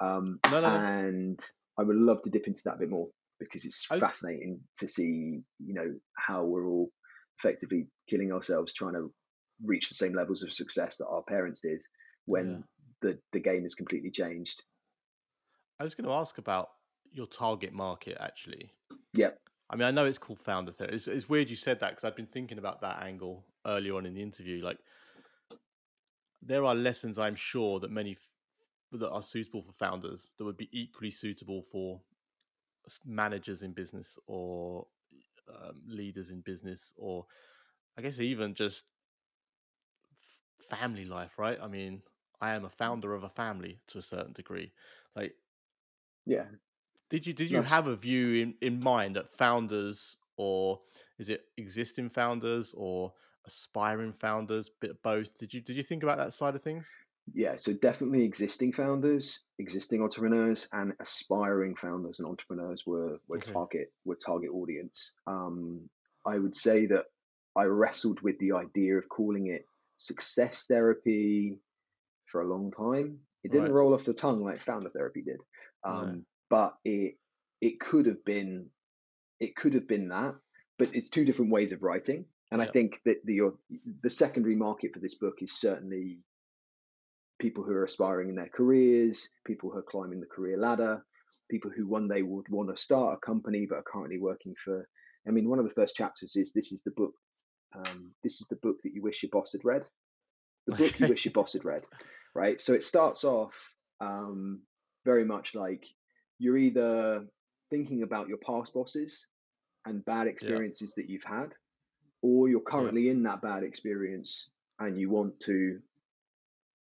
Um, 0.00 0.40
No, 0.50 0.60
no, 0.60 0.68
no. 0.68 0.76
and 0.76 1.40
I 1.78 1.82
would 1.82 1.96
love 1.96 2.22
to 2.22 2.30
dip 2.30 2.46
into 2.46 2.62
that 2.64 2.74
a 2.76 2.78
bit 2.78 2.90
more 2.90 3.08
because 3.38 3.64
it's 3.64 3.88
was- 3.90 4.00
fascinating 4.00 4.60
to 4.76 4.88
see, 4.88 5.42
you 5.58 5.74
know, 5.74 5.94
how 6.16 6.44
we're 6.44 6.66
all 6.68 6.90
effectively 7.38 7.88
killing 8.08 8.32
ourselves 8.32 8.72
trying 8.72 8.94
to 8.94 9.12
reach 9.64 9.88
the 9.88 9.94
same 9.94 10.12
levels 10.14 10.42
of 10.42 10.52
success 10.52 10.96
that 10.98 11.06
our 11.06 11.22
parents 11.22 11.60
did 11.60 11.80
when 12.26 12.50
Yeah. 12.50 12.60
the 13.12 13.18
the 13.32 13.40
game 13.40 13.62
has 13.62 13.74
completely 13.74 14.10
changed. 14.10 14.62
I 15.80 15.84
was 15.84 15.94
going 15.94 16.06
to 16.06 16.12
ask 16.14 16.38
about 16.38 16.70
your 17.10 17.26
target 17.26 17.72
market 17.72 18.16
actually. 18.20 18.70
Yep. 19.14 19.38
I 19.70 19.76
mean, 19.76 19.84
I 19.86 19.90
know 19.90 20.04
it's 20.06 20.18
called 20.18 20.40
founder 20.40 20.72
therapy. 20.72 20.96
It's, 20.96 21.06
it's 21.08 21.28
weird 21.28 21.48
you 21.50 21.56
said 21.56 21.80
that 21.80 21.90
because 21.90 22.04
I've 22.04 22.16
been 22.16 22.26
thinking 22.26 22.58
about 22.58 22.80
that 22.82 23.02
angle 23.02 23.44
earlier 23.66 23.94
on 23.96 24.06
in 24.06 24.14
the 24.14 24.22
interview. 24.22 24.62
Like, 24.62 24.78
there 26.42 26.64
are 26.64 26.74
lessons 26.74 27.18
I'm 27.18 27.34
sure 27.34 27.80
that 27.80 27.90
many 27.90 28.16
that 29.00 29.10
are 29.10 29.22
suitable 29.22 29.62
for 29.62 29.72
founders 29.72 30.32
that 30.38 30.44
would 30.44 30.56
be 30.56 30.68
equally 30.72 31.10
suitable 31.10 31.62
for 31.62 32.00
managers 33.04 33.62
in 33.62 33.72
business 33.72 34.18
or 34.26 34.86
um, 35.48 35.82
leaders 35.86 36.30
in 36.30 36.40
business, 36.40 36.92
or 36.96 37.26
I 37.96 38.02
guess 38.02 38.18
even 38.18 38.54
just 38.54 38.84
f- 40.12 40.66
family 40.78 41.04
life. 41.04 41.38
Right? 41.38 41.58
I 41.60 41.68
mean, 41.68 42.02
I 42.40 42.54
am 42.54 42.64
a 42.64 42.70
founder 42.70 43.14
of 43.14 43.24
a 43.24 43.28
family 43.28 43.80
to 43.88 43.98
a 43.98 44.02
certain 44.02 44.32
degree. 44.32 44.72
Like, 45.14 45.36
Yeah. 46.26 46.46
did 47.08 47.26
you 47.26 47.32
did 47.32 47.50
you 47.52 47.62
Nice. 47.62 47.68
have 47.68 47.86
a 47.86 47.96
view 47.96 48.42
in, 48.42 48.54
in 48.60 48.80
mind 48.80 49.16
that 49.16 49.36
founders 49.36 50.18
or 50.36 50.80
is 51.18 51.28
it 51.28 51.46
existing 51.56 52.10
founders 52.10 52.74
or 52.76 53.12
aspiring 53.46 54.12
founders, 54.12 54.70
bit 54.70 54.90
of 54.90 55.02
both. 55.02 55.36
Did 55.38 55.52
you 55.54 55.60
did 55.60 55.76
you 55.76 55.82
think 55.82 56.02
about 56.02 56.18
that 56.18 56.32
side 56.32 56.54
of 56.54 56.62
things? 56.62 56.96
Yeah, 57.32 57.56
so 57.56 57.72
definitely 57.72 58.24
existing 58.24 58.72
founders, 58.72 59.40
existing 59.58 60.02
entrepreneurs, 60.02 60.68
and 60.72 60.92
aspiring 61.00 61.74
founders 61.74 62.20
and 62.20 62.28
entrepreneurs 62.28 62.84
were 62.86 63.18
were 63.28 63.38
Okay. 63.38 63.52
target 63.52 63.92
were 64.04 64.16
target 64.16 64.50
audience. 64.50 65.16
Um, 65.26 65.88
I 66.26 66.38
would 66.38 66.54
say 66.54 66.86
that 66.86 67.06
I 67.56 67.64
wrestled 67.64 68.20
with 68.20 68.38
the 68.38 68.52
idea 68.52 68.96
of 68.98 69.08
calling 69.08 69.46
it 69.46 69.66
success 69.96 70.66
therapy 70.66 71.58
for 72.26 72.42
a 72.42 72.48
long 72.48 72.70
time. 72.70 73.20
It 73.42 73.52
didn't 73.52 73.66
Right. 73.66 73.74
roll 73.74 73.94
off 73.94 74.04
the 74.04 74.14
tongue 74.14 74.42
like 74.42 74.60
founder 74.60 74.90
therapy 74.90 75.22
did, 75.22 75.40
um, 75.82 76.26
but 76.50 76.76
it 76.84 77.18
it 77.60 77.80
could 77.80 78.06
have 78.06 78.24
been 78.24 78.70
it 79.40 79.56
could 79.56 79.74
have 79.74 79.88
been 79.88 80.08
that. 80.08 80.34
But 80.78 80.94
it's 80.94 81.08
two 81.08 81.24
different 81.24 81.52
ways 81.52 81.72
of 81.72 81.82
writing, 81.82 82.26
and 82.50 82.60
I 82.60 82.66
think 82.66 83.00
that 83.04 83.24
the 83.24 83.34
your, 83.34 83.58
the 84.02 84.10
secondary 84.10 84.56
market 84.56 84.92
for 84.92 85.00
this 85.00 85.14
book 85.14 85.40
is 85.40 85.52
certainly 85.58 86.18
people 87.38 87.64
who 87.64 87.72
are 87.72 87.84
aspiring 87.84 88.28
in 88.28 88.36
their 88.36 88.48
careers, 88.48 89.28
people 89.46 89.70
who 89.70 89.78
are 89.78 89.82
climbing 89.82 90.20
the 90.20 90.26
career 90.26 90.58
ladder, 90.58 91.04
people 91.50 91.70
who 91.74 91.86
one 91.86 92.08
day 92.08 92.22
would 92.22 92.48
want 92.48 92.74
to 92.74 92.80
start 92.80 93.16
a 93.16 93.26
company 93.26 93.66
but 93.68 93.78
are 93.78 93.84
currently 93.90 94.18
working 94.18 94.54
for. 94.62 94.88
I 95.26 95.30
mean, 95.30 95.48
one 95.48 95.58
of 95.58 95.64
the 95.64 95.74
first 95.74 95.96
chapters 95.96 96.36
is 96.36 96.52
this 96.52 96.72
is 96.72 96.82
the 96.82 96.92
book. 96.92 97.12
Um, 97.74 98.12
this 98.22 98.40
is 98.40 98.46
the 98.48 98.58
book 98.62 98.76
that 98.84 98.92
you 98.94 99.02
wish 99.02 99.22
your 99.22 99.30
boss 99.32 99.52
had 99.52 99.64
read. 99.64 99.86
The 100.66 100.76
book 100.76 101.00
you 101.00 101.08
wish 101.08 101.24
your 101.24 101.32
boss 101.32 101.54
had 101.54 101.64
read, 101.64 101.82
right? 102.34 102.60
So 102.60 102.72
it 102.72 102.82
starts 102.82 103.24
off 103.24 103.74
um, 104.00 104.62
very 105.04 105.24
much 105.24 105.54
like 105.54 105.84
you're 106.38 106.56
either 106.56 107.26
thinking 107.70 108.02
about 108.02 108.28
your 108.28 108.38
past 108.38 108.74
bosses 108.74 109.26
and 109.86 110.04
bad 110.04 110.26
experiences 110.26 110.94
that 110.94 111.08
you've 111.08 111.24
had, 111.24 111.48
or 112.22 112.48
you're 112.48 112.60
currently 112.60 113.08
in 113.10 113.22
that 113.24 113.42
bad 113.42 113.64
experience 113.64 114.50
and 114.78 114.98
you 114.98 115.10
want 115.10 115.38
to 115.40 115.80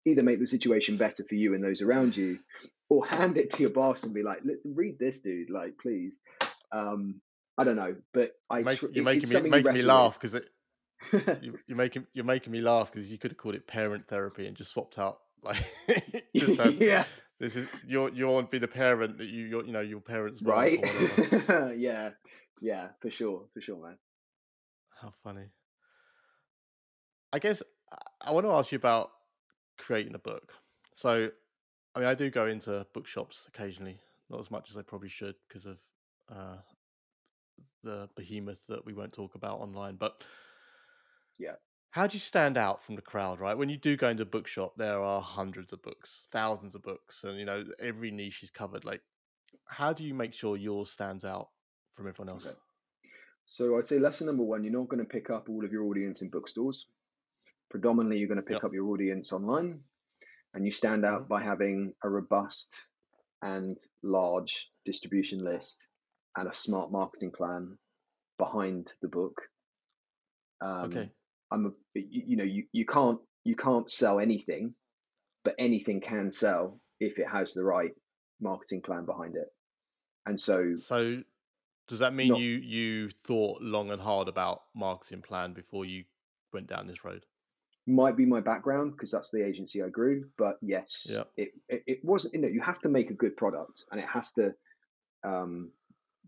either 0.07 0.23
make 0.23 0.41
the 0.41 0.47
situation 0.47 0.97
better 0.97 1.25
for 1.29 1.35
you 1.35 1.55
and 1.55 1.63
those 1.63 1.83
around 1.83 2.17
you, 2.17 2.39
or 2.89 3.05
hand 3.05 3.37
it 3.37 3.51
to 3.53 3.63
your 3.63 3.73
boss 3.73 4.05
and 4.05 4.15
be 4.15 4.23
like, 4.23 4.41
"Read 4.65 4.99
this, 4.99 5.21
dude. 5.21 5.51
Like, 5.51 5.77
please." 5.79 6.21
Um, 6.73 7.21
I 7.59 7.65
don't 7.65 7.77
know, 7.77 7.97
but 8.13 8.33
I 8.51 8.63
Make, 8.63 8.79
tr- 8.79 8.87
you're 8.93 9.05
making 9.05 9.29
me 9.29 9.51
making 9.51 9.73
me 9.73 9.83
laugh 9.83 10.19
because 10.21 10.35
it 10.35 10.49
you, 11.43 11.59
you're 11.67 11.77
making 11.77 12.07
you're 12.13 12.25
making 12.25 12.53
me 12.53 12.61
laugh 12.61 12.91
because 12.93 13.11
you 13.11 13.19
could 13.19 13.31
have 13.33 13.39
called 13.39 13.55
it 13.55 13.67
parent 13.67 14.07
therapy 14.07 14.47
and 14.47 14.57
just 14.57 14.73
swapped 14.73 14.99
out 14.99 15.19
like 15.43 15.59
just 16.35 16.59
had, 16.59 16.75
yeah, 16.81 17.05
this 17.39 17.57
is 17.57 17.69
you're 17.87 18.11
you 18.11 18.27
want 18.27 18.51
to 18.51 18.51
be 18.51 18.59
the 18.59 18.69
parent 18.69 19.19
that 19.19 19.29
you 19.29 19.45
your, 19.45 19.65
you 19.65 19.73
know 19.73 19.81
your 19.81 20.01
parents 20.01 20.43
right. 20.43 20.81
yeah, 21.77 22.11
yeah, 22.61 22.89
for 23.01 23.11
sure, 23.11 23.45
for 23.53 23.61
sure, 23.61 23.83
man. 23.83 23.99
How 25.01 25.13
funny. 25.23 25.47
I 27.33 27.39
guess 27.39 27.63
I 28.25 28.33
want 28.33 28.47
to 28.47 28.51
ask 28.51 28.73
you 28.73 28.77
about 28.77 29.11
creating 29.79 30.15
a 30.15 30.19
book. 30.19 30.55
So, 30.95 31.31
I 31.95 31.99
mean, 31.99 32.09
I 32.09 32.15
do 32.15 32.31
go 32.31 32.47
into 32.47 32.87
bookshops 32.93 33.47
occasionally, 33.49 33.99
not 34.31 34.41
as 34.41 34.51
much 34.51 34.71
as 34.71 34.77
I 34.77 34.83
probably 34.83 35.09
should 35.09 35.35
because 35.49 35.67
of 35.67 35.79
uh, 36.29 36.57
the 37.83 38.09
behemoth 38.17 38.67
that 38.69 38.85
we 38.85 38.93
won't 38.93 39.13
talk 39.13 39.35
about 39.35 39.61
online. 39.61 39.97
But 39.97 40.25
Yeah. 41.39 41.57
how 41.91 42.07
do 42.07 42.15
you 42.15 42.21
stand 42.21 42.59
out 42.59 42.83
from 42.83 42.97
the 42.97 43.03
crowd? 43.03 43.41
Right, 43.41 43.57
when 43.57 43.69
you 43.69 43.77
do 43.77 43.97
go 43.97 44.09
into 44.09 44.23
a 44.23 44.27
bookshop, 44.27 44.75
there 44.77 45.01
are 45.01 45.23
hundreds 45.23 45.73
of 45.73 45.83
books, 45.83 46.29
thousands 46.31 46.75
of 46.75 46.83
books, 46.83 47.25
and 47.25 47.39
you 47.39 47.45
know 47.45 47.65
every 47.79 48.11
niche 48.11 48.43
is 48.43 48.51
covered. 48.51 48.85
Like, 48.85 49.03
how 49.67 49.93
do 49.93 50.05
you 50.05 50.15
make 50.15 50.35
sure 50.35 50.57
yours 50.57 50.91
stands 50.91 51.25
out 51.25 51.49
from 51.95 52.09
everyone 52.09 52.31
else? 52.31 52.47
Okay. 52.47 52.57
So 53.47 53.79
I'd 53.79 53.87
say 53.87 53.99
lesson 53.99 54.27
number 54.27 54.43
one: 54.43 54.65
you're 54.65 54.73
not 54.73 54.89
going 54.89 55.03
to 55.03 55.09
pick 55.09 55.31
up 55.31 55.49
all 55.49 55.65
of 55.65 55.73
your 55.73 55.85
audience 55.85 56.23
in 56.23 56.31
bookstores. 56.31 56.87
Predominantly, 57.71 58.19
you're 58.19 58.29
going 58.29 58.37
to 58.37 58.43
pick 58.43 58.55
Yep. 58.63 58.65
up 58.65 58.73
your 58.73 58.87
audience 58.89 59.33
online, 59.33 59.85
and 60.55 60.65
you 60.65 60.71
stand 60.71 61.05
out 61.05 61.25
Mhm. 61.25 61.29
by 61.29 61.43
having 61.43 61.95
a 62.03 62.09
robust 62.09 62.89
and 63.43 63.77
large 64.03 64.73
distribution 64.85 65.45
list 65.45 65.89
and 66.37 66.49
a 66.49 66.53
smart 66.53 66.91
marketing 66.93 67.33
plan 67.33 67.79
behind 68.39 68.93
the 69.03 69.09
book. 69.09 69.51
Um, 70.61 70.91
okay, 70.91 71.13
I'm 71.51 71.67
a, 71.67 71.71
you, 71.99 72.23
you 72.29 72.37
know 72.37 72.45
you, 72.45 72.67
you 72.73 72.87
can't 72.87 73.21
you 73.45 73.55
can't 73.57 73.89
sell 73.91 74.19
anything, 74.21 74.75
but 75.45 75.55
anything 75.59 76.01
can 76.01 76.31
sell 76.31 76.81
if 76.99 77.19
it 77.19 77.29
has 77.29 77.53
the 77.53 77.65
right 77.65 77.95
marketing 78.41 78.83
plan 78.83 79.05
behind 79.05 79.37
it. 79.37 79.49
And 80.25 80.39
so 80.41 80.77
So 80.77 81.23
does 81.89 81.99
that 81.99 82.15
mean 82.15 82.29
Not- 82.29 82.41
you 82.41 82.53
you 82.57 83.11
thought 83.11 83.61
long 83.61 83.91
and 83.91 84.01
hard 84.01 84.29
about 84.29 84.65
marketing 84.75 85.23
plan 85.23 85.53
before 85.53 85.85
you 85.85 86.05
went 86.53 86.69
down 86.69 86.87
this 86.87 87.05
road? 87.05 87.27
Might 87.87 88.17
be 88.17 88.27
my 88.27 88.41
background 88.41 88.93
because 88.93 89.11
that's 89.11 89.31
the 89.31 89.45
agency 89.45 89.83
I 89.83 89.89
grew. 89.89 90.25
But 90.37 90.59
yes, 90.61 91.07
it, 91.37 91.51
it 91.69 91.83
it 91.87 92.05
wasn't. 92.05 92.35
You 92.35 92.41
know, 92.43 92.49
you 92.49 92.61
have 92.61 92.81
to 92.81 92.89
make 92.89 93.11
a 93.11 93.15
good 93.15 93.37
product, 93.37 93.85
and 93.91 94.01
it 94.01 94.07
has 94.07 94.33
to 94.35 94.55
um, 95.25 95.71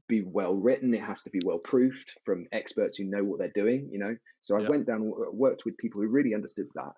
be 0.09 0.23
well 0.23 0.55
written. 0.55 0.95
It 0.95 1.03
has 1.03 1.23
to 1.25 1.31
be 1.31 1.41
well 1.45 1.59
proofed 1.59 2.19
from 2.25 2.47
experts 2.53 2.97
who 2.97 3.05
know 3.05 3.25
what 3.25 3.39
they're 3.39 3.53
doing. 3.55 3.89
You 3.91 3.99
know, 3.99 4.17
so 4.41 4.57
I 4.57 4.69
went 4.69 4.87
down, 4.87 5.13
worked 5.33 5.65
with 5.65 5.77
people 5.79 6.01
who 6.01 6.09
really 6.09 6.35
understood 6.35 6.69
that. 6.75 6.93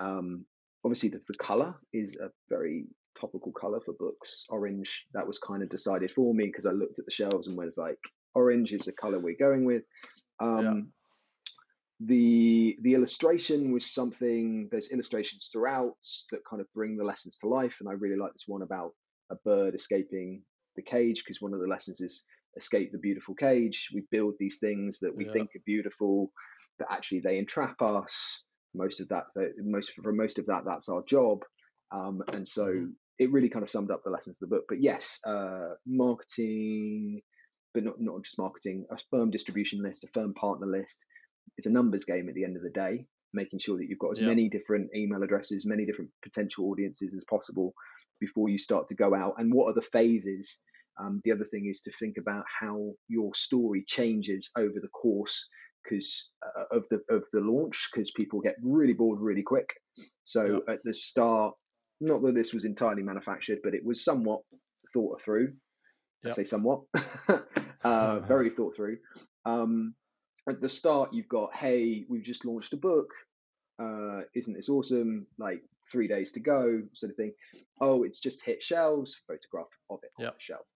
Um, 0.00 0.44
obviously, 0.84 1.10
the, 1.10 1.20
the 1.28 1.34
color 1.34 1.74
is 1.92 2.16
a 2.16 2.30
very 2.48 2.86
topical 3.18 3.52
color 3.52 3.80
for 3.84 3.94
books. 3.94 4.46
Orange. 4.48 5.06
That 5.12 5.26
was 5.26 5.38
kind 5.38 5.62
of 5.62 5.68
decided 5.68 6.12
for 6.12 6.32
me 6.34 6.46
because 6.46 6.66
I 6.66 6.70
looked 6.70 6.98
at 6.98 7.04
the 7.04 7.10
shelves 7.10 7.48
and 7.48 7.56
was 7.56 7.78
like, 7.78 7.98
orange 8.34 8.72
is 8.72 8.84
the 8.84 8.92
color 8.92 9.18
we're 9.18 9.36
going 9.36 9.64
with. 9.64 9.82
Um, 10.40 10.92
the 12.00 12.78
the 12.82 12.94
illustration 12.94 13.72
was 13.72 13.84
something 13.92 14.68
there's 14.70 14.90
illustrations 14.90 15.48
throughout 15.52 15.96
that 16.30 16.44
kind 16.48 16.60
of 16.60 16.72
bring 16.72 16.96
the 16.96 17.04
lessons 17.04 17.38
to 17.38 17.48
life 17.48 17.76
and 17.80 17.88
i 17.88 17.92
really 17.92 18.16
like 18.16 18.32
this 18.32 18.44
one 18.46 18.62
about 18.62 18.92
a 19.30 19.36
bird 19.44 19.74
escaping 19.74 20.42
the 20.76 20.82
cage 20.82 21.24
because 21.24 21.42
one 21.42 21.52
of 21.54 21.60
the 21.60 21.66
lessons 21.66 22.00
is 22.00 22.24
escape 22.56 22.92
the 22.92 22.98
beautiful 22.98 23.34
cage 23.34 23.88
we 23.92 24.02
build 24.12 24.34
these 24.38 24.58
things 24.60 25.00
that 25.00 25.14
we 25.16 25.24
Yeah. 25.24 25.32
think 25.32 25.50
are 25.56 25.62
beautiful 25.66 26.30
but 26.78 26.88
actually 26.90 27.20
they 27.20 27.36
entrap 27.36 27.82
us 27.82 28.44
most 28.74 29.00
of 29.00 29.08
that 29.08 29.24
most 29.58 29.92
for 29.92 30.12
most 30.12 30.38
of 30.38 30.46
that 30.46 30.62
that's 30.64 30.88
our 30.88 31.02
job 31.04 31.40
um, 31.90 32.22
and 32.32 32.46
so 32.46 32.66
Mhm. 32.68 32.92
it 33.18 33.32
really 33.32 33.48
kind 33.48 33.62
of 33.64 33.70
summed 33.70 33.90
up 33.90 34.02
the 34.04 34.10
lessons 34.10 34.36
of 34.40 34.48
the 34.48 34.54
book 34.54 34.64
but 34.68 34.80
yes 34.80 35.18
uh, 35.26 35.70
marketing 35.84 37.20
but 37.74 37.82
not, 37.84 38.00
not 38.00 38.22
just 38.22 38.38
marketing 38.38 38.86
a 38.90 38.98
firm 39.10 39.30
distribution 39.30 39.82
list 39.82 40.04
a 40.04 40.08
firm 40.08 40.32
partner 40.34 40.66
list 40.66 41.04
it's 41.56 41.66
a 41.66 41.72
numbers 41.72 42.04
game 42.04 42.28
at 42.28 42.34
the 42.34 42.44
end 42.44 42.56
of 42.56 42.62
the 42.62 42.70
day, 42.70 43.06
making 43.32 43.58
sure 43.58 43.76
that 43.78 43.86
you've 43.88 43.98
got 43.98 44.12
as 44.12 44.20
Yeah. 44.20 44.26
many 44.26 44.48
different 44.48 44.90
email 44.94 45.22
addresses, 45.22 45.66
many 45.66 45.84
different 45.86 46.10
potential 46.22 46.66
audiences 46.70 47.14
as 47.14 47.24
possible 47.24 47.74
before 48.20 48.48
you 48.48 48.58
start 48.58 48.88
to 48.88 48.94
go 48.94 49.14
out. 49.14 49.34
And 49.38 49.52
what 49.52 49.66
are 49.66 49.74
the 49.74 49.82
phases? 49.82 50.60
Um, 51.00 51.20
the 51.24 51.32
other 51.32 51.44
thing 51.44 51.66
is 51.66 51.82
to 51.82 51.92
think 51.92 52.16
about 52.18 52.44
how 52.60 52.94
your 53.08 53.34
story 53.34 53.84
changes 53.86 54.50
over 54.56 54.80
the 54.80 54.88
course 54.88 55.48
because 55.84 56.32
uh, 56.44 56.64
of 56.76 56.88
the 56.88 57.00
of 57.08 57.24
the 57.32 57.40
launch, 57.40 57.88
because 57.92 58.10
people 58.10 58.40
get 58.40 58.56
really 58.62 58.94
bored 58.94 59.20
really 59.20 59.42
quick. 59.42 59.68
So 60.24 60.62
at 60.68 60.80
the 60.84 60.92
start, 60.92 61.54
not 62.00 62.22
that 62.22 62.34
this 62.34 62.52
was 62.52 62.64
entirely 62.64 63.02
manufactured, 63.02 63.60
but 63.62 63.74
it 63.74 63.84
was 63.84 64.04
somewhat 64.04 64.40
thought 64.92 65.20
through. 65.22 65.54
I 66.24 66.30
say 66.30 66.44
somewhat, 66.44 66.82
uh, 67.84 68.20
very 68.26 68.50
thought 68.50 68.74
through. 68.74 68.98
Um, 69.44 69.94
at 70.48 70.60
the 70.60 70.68
start 70.68 71.12
you've 71.12 71.28
got 71.28 71.54
hey 71.54 72.04
we've 72.08 72.24
just 72.24 72.44
launched 72.44 72.72
a 72.72 72.76
book. 72.76 73.12
Uh 73.78 74.22
isn't 74.34 74.54
this 74.54 74.68
awesome? 74.68 75.26
Like 75.38 75.62
three 75.90 76.08
days 76.08 76.32
to 76.32 76.40
go 76.40 76.82
sort 76.94 77.10
of 77.10 77.16
thing. 77.16 77.32
Oh 77.80 78.02
it's 78.04 78.20
just 78.20 78.44
hit 78.44 78.62
shelves 78.62 79.20
photograph 79.26 79.68
of 79.90 80.00
it 80.02 80.10
on 80.18 80.26
the 80.26 80.40
shelf. 80.40 80.66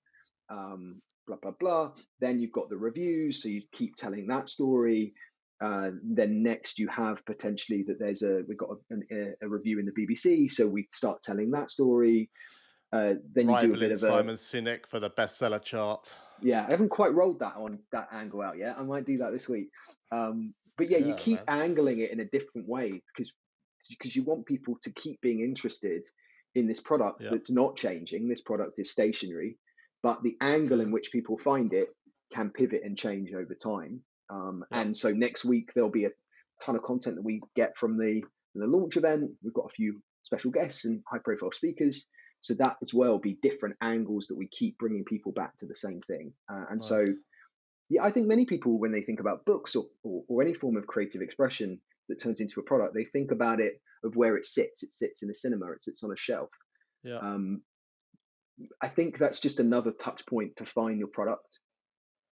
Um 0.51 1.01
blah 1.27 1.37
blah 1.41 1.53
blah. 1.59 1.93
Then 2.21 2.41
you've 2.41 2.53
got 2.53 2.69
the 2.69 2.77
reviews 2.77 3.43
so 3.43 3.49
you 3.49 3.63
keep 3.73 3.97
telling 3.97 4.27
that 4.29 4.49
story. 4.49 5.15
Uh, 5.63 5.93
then 6.03 6.43
next 6.43 6.81
you 6.81 6.89
have 6.89 7.25
potentially 7.25 7.85
that 7.87 8.01
there's 8.01 8.23
a 8.23 8.43
we've 8.49 8.59
got 8.59 8.71
a, 8.91 9.15
a, 9.15 9.33
a 9.43 9.49
review 9.49 9.79
in 9.79 9.87
the 9.87 9.93
bbc 9.93 10.51
so 10.51 10.67
we 10.67 10.89
start 10.91 11.23
telling 11.23 11.53
that 11.53 11.71
story. 11.71 12.29
Uh, 12.93 13.15
then 13.33 13.49
you 13.49 13.61
do 13.61 13.75
a 13.75 13.79
bit 13.79 13.93
of 13.93 14.03
a 14.03 14.07
Simon 14.07 14.37
Sinek 14.37 14.87
for 14.87 15.01
the 15.01 15.09
bestseller 15.09 15.63
chart. 15.63 16.15
Yeah, 16.43 16.65
I 16.67 16.71
haven't 16.71 16.91
quite 16.91 17.15
rolled 17.15 17.41
that 17.41 17.57
on 17.57 17.79
that 17.93 18.09
angle 18.13 18.43
out 18.43 18.59
yet. 18.59 18.77
I 18.79 18.83
might 18.83 19.07
do 19.07 19.19
that 19.19 19.33
this 19.33 19.49
week. 19.49 19.69
Um, 20.11 20.55
but 20.77 20.89
yeah, 20.91 20.99
you 20.99 21.15
keep 21.15 21.47
man. 21.47 21.61
angling 21.63 22.01
it 22.01 22.11
in 22.11 22.21
a 22.21 22.25
different 22.25 22.69
way 22.69 23.03
because 23.15 23.33
because 23.89 24.15
you 24.15 24.23
want 24.23 24.47
people 24.47 24.77
to 24.83 24.93
keep 24.93 25.21
being 25.21 25.41
interested 25.41 26.05
in 26.55 26.67
this 26.67 26.81
product 26.81 27.25
Yeah. 27.25 27.31
that's 27.31 27.51
not 27.51 27.77
changing. 27.77 28.29
This 28.29 28.41
product 28.41 28.79
is 28.79 28.91
stationary, 28.91 29.59
but 30.03 30.23
the 30.23 30.37
angle 30.41 30.81
in 30.81 30.93
which 30.93 31.11
people 31.13 31.39
find 31.39 31.73
it 31.73 31.89
can 32.33 32.51
pivot 32.51 32.83
and 32.85 32.97
change 32.97 33.33
over 33.35 33.55
time. 33.55 34.03
Um, 34.31 34.65
Yeah. 34.71 34.81
And 34.81 34.97
so 34.97 35.11
next 35.13 35.45
week 35.45 35.73
there'll 35.75 35.91
be 35.91 36.05
a 36.05 36.13
ton 36.63 36.77
of 36.77 36.83
content 36.83 37.17
that 37.17 37.23
we 37.25 37.41
get 37.55 37.77
from 37.77 37.99
the 37.99 38.23
the 38.55 38.67
launch 38.67 38.97
event. 38.97 39.33
We've 39.43 39.55
got 39.55 39.67
a 39.67 39.75
few 39.75 40.01
special 40.23 40.51
guests 40.51 40.85
and 40.85 41.03
high 41.11 41.19
profile 41.19 41.53
speakers. 41.53 42.07
So 42.43 42.55
that 42.55 42.77
as 42.83 42.93
well 42.93 43.19
be 43.19 43.39
different 43.41 43.77
angles 43.81 44.27
that 44.27 44.37
we 44.37 44.49
keep 44.49 44.77
bringing 44.77 45.05
people 45.05 45.31
back 45.31 45.57
to 45.59 45.67
the 45.67 45.77
same 45.77 46.01
thing. 46.01 46.33
Uh, 46.53 46.65
and 46.71 46.83
so 46.83 47.07
yeah, 47.89 48.03
I 48.03 48.11
think 48.11 48.27
many 48.27 48.47
people 48.47 48.81
when 48.81 48.91
they 48.91 49.03
think 49.03 49.21
about 49.21 49.45
books 49.45 49.77
or, 49.77 49.85
or, 50.03 50.25
or 50.29 50.43
any 50.43 50.53
form 50.53 50.77
of 50.77 50.87
creative 50.87 51.23
expression 51.23 51.81
that 52.09 52.21
turns 52.21 52.41
into 52.41 52.59
a 52.59 52.65
product, 52.65 52.95
they 52.95 53.05
think 53.05 53.31
about 53.31 53.61
it 53.61 53.81
of 54.03 54.17
where 54.17 54.37
it 54.37 54.45
sits. 54.45 54.83
It 54.83 54.91
sits 54.91 55.23
in 55.23 55.31
a 55.31 55.35
cinema. 55.35 55.71
It 55.71 55.85
sits 55.85 56.03
on 56.03 56.11
a 56.11 56.17
shelf. 56.17 56.51
Yeah. 57.05 57.19
Um, 57.19 57.63
I 58.81 58.89
think 58.89 59.19
that's 59.19 59.39
just 59.39 59.61
another 59.61 59.93
touch 59.93 60.27
point 60.27 60.57
to 60.57 60.65
find 60.65 60.99
your 60.99 61.09
product. 61.09 61.61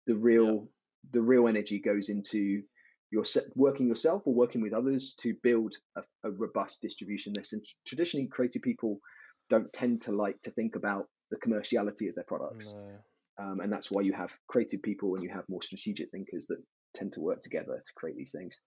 The 0.05 0.15
real 0.15 0.67
the 1.11 1.21
real 1.21 1.47
energy 1.47 1.79
goes 1.79 2.09
into 2.09 2.63
your 3.09 3.23
working 3.55 3.87
yourself 3.87 4.23
or 4.25 4.33
working 4.33 4.61
with 4.61 4.73
others 4.73 5.15
to 5.21 5.33
build 5.43 5.75
a, 5.95 6.01
a 6.25 6.31
robust 6.31 6.81
distribution 6.81 7.33
list. 7.33 7.53
And 7.53 7.63
traditionally, 7.87 8.27
creative 8.27 8.63
people 8.63 8.99
don't 9.53 9.71
tend 9.71 10.01
to 10.01 10.11
like 10.11 10.41
to 10.41 10.49
think 10.49 10.75
about 10.75 11.07
the 11.29 11.37
commerciality 11.37 12.09
of 12.09 12.15
their 12.15 12.23
products. 12.23 12.75
No. 12.75 13.45
Um, 13.45 13.59
and 13.59 13.71
that's 13.71 13.91
why 13.91 14.01
you 14.01 14.13
have 14.13 14.35
creative 14.47 14.81
people 14.81 15.13
and 15.13 15.23
you 15.23 15.29
have 15.29 15.47
more 15.47 15.61
strategic 15.61 16.09
thinkers 16.09 16.47
that 16.47 16.57
tend 16.95 17.13
to 17.13 17.21
work 17.21 17.41
together 17.41 17.75
to 17.85 17.93
create 17.95 18.17
these 18.17 18.31
things. 18.31 18.59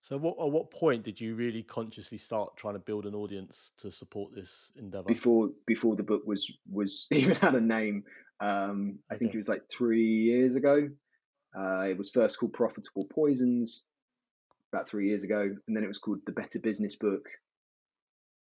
So, 0.00 0.16
what 0.16 0.36
at 0.40 0.50
what 0.50 0.70
point 0.70 1.02
did 1.02 1.20
you 1.20 1.34
really 1.34 1.62
consciously 1.62 2.16
start 2.16 2.56
trying 2.56 2.74
to 2.74 2.80
build 2.80 3.04
an 3.04 3.14
audience 3.14 3.72
to 3.78 3.90
support 3.90 4.34
this 4.34 4.70
endeavor? 4.76 5.04
Before 5.04 5.50
before 5.66 5.96
the 5.96 6.02
book 6.02 6.22
was 6.24 6.50
was 6.70 7.06
even 7.12 7.36
had 7.36 7.54
a 7.54 7.60
name, 7.60 8.04
um, 8.40 9.00
I 9.10 9.14
okay. 9.14 9.18
think 9.18 9.34
it 9.34 9.38
was 9.38 9.48
like 9.48 9.62
three 9.70 10.06
years 10.06 10.54
ago. 10.54 10.88
Uh, 11.58 11.86
it 11.90 11.98
was 11.98 12.10
first 12.10 12.38
called 12.38 12.54
Profitable 12.54 13.04
Poisons 13.04 13.86
about 14.72 14.88
three 14.88 15.08
years 15.08 15.24
ago, 15.24 15.42
and 15.66 15.76
then 15.76 15.84
it 15.84 15.88
was 15.88 15.98
called 15.98 16.20
The 16.24 16.32
Better 16.32 16.60
Business 16.60 16.96
Book. 16.96 17.26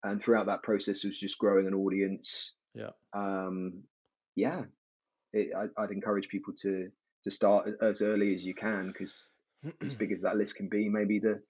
And 0.04 0.22
throughout 0.22 0.48
that 0.48 0.64
process, 0.64 1.04
it 1.04 1.08
was 1.08 1.20
just 1.20 1.38
growing 1.38 1.68
an 1.68 1.74
audience. 1.74 2.56
Yeah. 2.74 2.92
Um, 3.14 3.84
yeah, 4.36 4.64
it, 5.34 5.52
I, 5.56 5.82
would 5.82 5.92
encourage 5.92 6.30
people 6.30 6.54
to 6.62 6.90
to 7.24 7.32
start 7.32 7.70
as 7.82 8.02
early 8.02 8.34
as 8.34 8.44
you 8.44 8.56
can 8.56 8.88
because 8.88 9.32
as 9.86 9.94
big 9.94 10.12
as 10.12 10.22
that 10.22 10.38
list 10.38 10.56
can 10.56 10.70
be, 10.70 10.90
maybe 10.90 11.20
the 11.20 11.42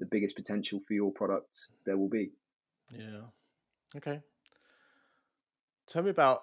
the 0.00 0.06
biggest 0.06 0.36
potential 0.36 0.80
for 0.86 0.94
your 0.94 1.12
product 1.12 1.58
there 1.86 1.96
will 1.96 2.08
be. 2.08 2.32
Yeah. 2.90 3.22
Okay. 3.96 4.20
Tell 5.88 6.02
me 6.02 6.10
about. 6.10 6.42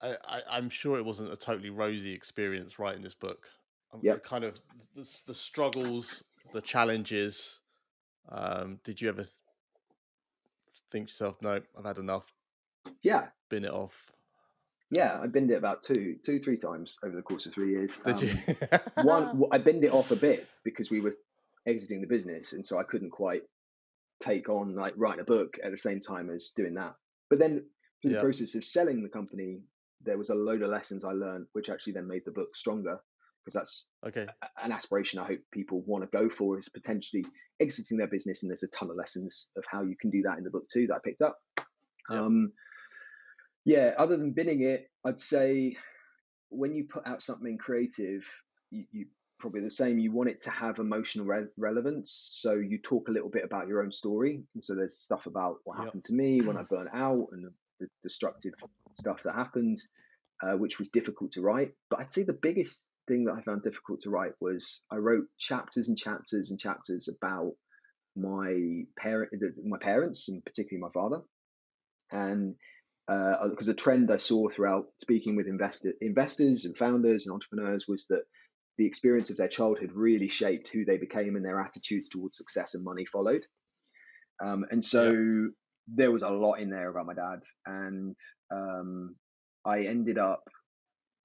I, 0.00 0.42
I 0.48 0.58
am 0.58 0.70
sure 0.70 0.96
it 0.98 1.04
wasn't 1.04 1.32
a 1.32 1.36
totally 1.36 1.70
rosy 1.70 2.12
experience 2.12 2.78
writing 2.78 3.02
this 3.02 3.14
book. 3.14 3.48
Um, 3.92 4.00
yeah. 4.02 4.16
Kind 4.16 4.44
of 4.44 4.60
the, 4.94 5.08
the 5.26 5.34
struggles, 5.34 6.22
the 6.52 6.60
challenges. 6.60 7.60
Um, 8.28 8.78
did 8.84 9.00
you 9.00 9.08
ever 9.08 9.24
think 10.90 11.08
yourself, 11.08 11.36
no, 11.42 11.60
I've 11.76 11.84
had 11.84 11.98
enough? 11.98 12.32
Yeah. 13.02 13.26
Bin 13.50 13.64
it 13.64 13.72
off. 13.72 14.12
Yeah, 14.90 15.18
I 15.22 15.26
binned 15.26 15.50
it 15.50 15.58
about 15.58 15.82
two, 15.82 16.16
two, 16.24 16.38
three 16.38 16.56
times 16.56 16.98
over 17.02 17.14
the 17.14 17.22
course 17.22 17.44
of 17.46 17.52
three 17.52 17.70
years. 17.70 17.98
Did 17.98 18.16
um, 18.16 18.24
you? 18.24 19.04
one, 19.04 19.42
I 19.52 19.58
binned 19.58 19.84
it 19.84 19.92
off 19.92 20.10
a 20.10 20.16
bit 20.16 20.48
because 20.64 20.90
we 20.90 21.00
were 21.00 21.12
exiting 21.66 22.00
the 22.00 22.06
business, 22.06 22.54
and 22.54 22.64
so 22.64 22.78
I 22.78 22.84
couldn't 22.84 23.10
quite 23.10 23.42
take 24.20 24.48
on 24.48 24.74
like 24.74 24.94
writing 24.96 25.20
a 25.20 25.24
book 25.24 25.58
at 25.62 25.70
the 25.70 25.76
same 25.76 26.00
time 26.00 26.30
as 26.30 26.52
doing 26.56 26.74
that. 26.74 26.94
But 27.28 27.38
then 27.38 27.66
through 28.00 28.12
the 28.12 28.20
process 28.20 28.54
of 28.54 28.64
selling 28.64 29.02
the 29.02 29.08
company, 29.08 29.60
there 30.02 30.16
was 30.18 30.30
a 30.30 30.34
load 30.34 30.62
of 30.62 30.70
lessons 30.70 31.04
I 31.04 31.12
learned, 31.12 31.46
which 31.52 31.68
actually 31.68 31.94
then 31.94 32.08
made 32.08 32.24
the 32.24 32.30
book 32.30 32.56
stronger. 32.56 33.00
Because 33.48 33.54
that's 33.54 33.86
okay. 34.06 34.26
an 34.62 34.72
aspiration 34.72 35.20
I 35.20 35.24
hope 35.24 35.40
people 35.50 35.82
want 35.86 36.02
to 36.02 36.16
go 36.16 36.28
for 36.28 36.58
is 36.58 36.68
potentially 36.68 37.24
exiting 37.60 37.96
their 37.96 38.06
business, 38.06 38.42
and 38.42 38.50
there's 38.50 38.62
a 38.62 38.68
ton 38.68 38.90
of 38.90 38.96
lessons 38.96 39.48
of 39.56 39.64
how 39.70 39.82
you 39.82 39.96
can 39.98 40.10
do 40.10 40.22
that 40.22 40.36
in 40.36 40.44
the 40.44 40.50
book 40.50 40.64
too 40.70 40.86
that 40.88 40.96
I 40.96 40.98
picked 41.02 41.22
up. 41.22 41.38
Um, 42.10 42.52
yeah, 43.64 43.94
other 43.96 44.16
than 44.16 44.32
binning 44.32 44.62
it, 44.62 44.90
I'd 45.04 45.18
say 45.18 45.76
when 46.50 46.74
you 46.74 46.84
put 46.84 47.06
out 47.06 47.22
something 47.22 47.56
creative, 47.58 48.30
you, 48.70 48.84
you 48.92 49.06
probably 49.38 49.62
the 49.62 49.70
same. 49.70 49.98
You 49.98 50.12
want 50.12 50.28
it 50.28 50.42
to 50.42 50.50
have 50.50 50.78
emotional 50.78 51.26
re- 51.26 51.46
relevance, 51.56 52.28
so 52.32 52.54
you 52.54 52.78
talk 52.78 53.08
a 53.08 53.12
little 53.12 53.30
bit 53.30 53.44
about 53.44 53.68
your 53.68 53.82
own 53.82 53.92
story. 53.92 54.42
And 54.54 54.62
so 54.62 54.74
there's 54.74 54.98
stuff 54.98 55.26
about 55.26 55.56
what 55.64 55.78
yep. 55.78 55.86
happened 55.86 56.04
to 56.04 56.14
me 56.14 56.40
when 56.42 56.56
I 56.58 56.62
burnt 56.70 56.90
out 56.92 57.28
and 57.32 57.50
the 57.78 57.88
destructive 58.02 58.54
stuff 58.92 59.22
that 59.22 59.34
happened, 59.34 59.78
uh, 60.42 60.54
which 60.56 60.78
was 60.78 60.88
difficult 60.88 61.32
to 61.32 61.42
write. 61.42 61.72
But 61.90 62.00
I'd 62.00 62.12
say 62.12 62.24
the 62.24 62.38
biggest 62.40 62.88
thing 63.08 63.24
that 63.24 63.34
I 63.34 63.42
found 63.42 63.62
difficult 63.62 64.02
to 64.02 64.10
write 64.10 64.34
was 64.40 64.82
I 64.90 64.96
wrote 64.96 65.26
chapters 65.38 65.88
and 65.88 65.98
chapters 65.98 66.50
and 66.50 66.60
chapters 66.60 67.08
about 67.08 67.52
my 68.16 68.84
parent, 68.98 69.32
my 69.64 69.78
parents, 69.78 70.28
and 70.28 70.44
particularly 70.44 70.82
my 70.82 70.92
father, 70.92 71.22
and 72.12 72.54
because 73.08 73.68
uh, 73.68 73.72
a 73.72 73.74
trend 73.74 74.10
I 74.10 74.18
saw 74.18 74.48
throughout 74.48 74.86
speaking 75.00 75.34
with 75.34 75.46
investor, 75.46 75.94
investors 76.00 76.66
and 76.66 76.76
founders 76.76 77.26
and 77.26 77.32
entrepreneurs 77.32 77.86
was 77.88 78.06
that 78.08 78.24
the 78.76 78.86
experience 78.86 79.30
of 79.30 79.38
their 79.38 79.48
childhood 79.48 79.92
really 79.94 80.28
shaped 80.28 80.68
who 80.68 80.84
they 80.84 80.98
became 80.98 81.34
and 81.34 81.44
their 81.44 81.58
attitudes 81.58 82.10
towards 82.10 82.36
success 82.36 82.74
and 82.74 82.84
money 82.84 83.06
followed. 83.06 83.44
Um, 84.42 84.66
and 84.70 84.84
so 84.84 85.10
yeah. 85.10 85.48
there 85.88 86.12
was 86.12 86.22
a 86.22 86.28
lot 86.28 86.60
in 86.60 86.70
there 86.70 86.90
about 86.90 87.06
my 87.06 87.14
dad, 87.14 87.40
and 87.66 88.16
um, 88.52 89.16
I 89.64 89.82
ended 89.82 90.18
up 90.18 90.44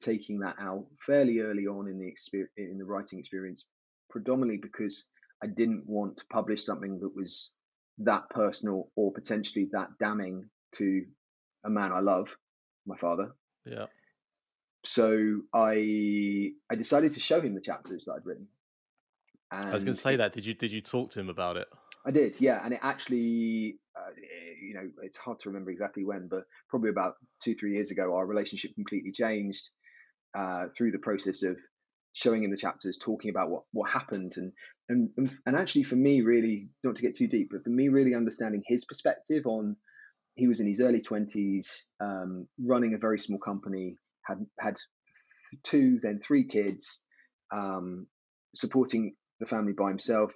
taking 0.03 0.39
that 0.39 0.55
out 0.59 0.85
fairly 0.99 1.39
early 1.39 1.67
on 1.67 1.87
in 1.87 1.99
the 1.99 2.07
experience 2.07 2.51
in 2.57 2.77
the 2.77 2.85
writing 2.85 3.19
experience, 3.19 3.69
predominantly 4.09 4.57
because 4.57 5.07
I 5.41 5.47
didn't 5.47 5.83
want 5.87 6.17
to 6.17 6.25
publish 6.29 6.63
something 6.63 6.99
that 6.99 7.15
was 7.15 7.51
that 7.99 8.29
personal 8.29 8.89
or 8.95 9.11
potentially 9.11 9.69
that 9.71 9.89
damning 9.99 10.49
to 10.73 11.05
a 11.65 11.69
man 11.69 11.91
I 11.91 11.99
love, 11.99 12.35
my 12.85 12.97
father. 12.97 13.33
Yeah. 13.65 13.85
So 14.83 15.41
I 15.53 16.51
I 16.69 16.75
decided 16.75 17.13
to 17.13 17.19
show 17.19 17.39
him 17.39 17.55
the 17.55 17.61
chapters 17.61 18.05
that 18.05 18.13
I'd 18.13 18.25
written. 18.25 18.47
And 19.51 19.69
I 19.69 19.73
was 19.73 19.83
going 19.83 19.95
to 19.95 20.01
say 20.01 20.17
that. 20.17 20.33
Did 20.33 20.45
you 20.45 20.53
did 20.53 20.71
you 20.71 20.81
talk 20.81 21.11
to 21.11 21.19
him 21.19 21.29
about 21.29 21.57
it? 21.57 21.67
I 22.05 22.11
did, 22.11 22.41
yeah. 22.41 22.59
And 22.63 22.73
it 22.73 22.79
actually, 22.81 23.77
uh, 23.95 24.11
you 24.61 24.73
know, 24.73 24.89
it's 25.03 25.15
hard 25.15 25.39
to 25.39 25.49
remember 25.49 25.71
exactly 25.71 26.03
when, 26.03 26.27
but 26.27 26.43
probably 26.69 26.89
about 26.89 27.15
two 27.41 27.53
three 27.55 27.73
years 27.73 27.91
ago, 27.91 28.15
our 28.15 28.25
relationship 28.25 28.75
completely 28.75 29.11
changed 29.11 29.69
uh, 30.35 30.65
through 30.75 30.91
the 30.91 30.99
process 30.99 31.43
of 31.43 31.59
showing 32.13 32.43
him 32.43 32.51
the 32.51 32.57
chapters, 32.57 32.97
talking 32.97 33.29
about 33.29 33.49
what 33.49 33.63
what 33.71 33.89
happened, 33.89 34.33
and 34.37 34.53
and 34.89 35.31
and 35.45 35.55
actually 35.55 35.83
for 35.83 35.95
me, 35.95 36.21
really, 36.21 36.69
not 36.83 36.95
to 36.95 37.01
get 37.01 37.15
too 37.15 37.27
deep, 37.27 37.49
but 37.51 37.63
for 37.63 37.69
me, 37.69 37.89
really 37.89 38.15
understanding 38.15 38.63
his 38.65 38.85
perspective 38.85 39.45
on 39.45 39.75
he 40.35 40.47
was 40.47 40.59
in 40.59 40.67
his 40.67 40.81
early 40.81 40.99
20s, 40.99 41.83
um, 41.99 42.47
running 42.59 42.93
a 42.93 42.97
very 42.97 43.19
small 43.19 43.39
company, 43.39 43.97
had 44.25 44.45
had 44.59 44.77
two, 45.63 45.99
then 46.01 46.19
three 46.19 46.43
kids, 46.45 47.01
um, 47.51 48.07
supporting 48.55 49.15
the 49.39 49.45
family 49.45 49.73
by 49.73 49.89
himself, 49.89 50.33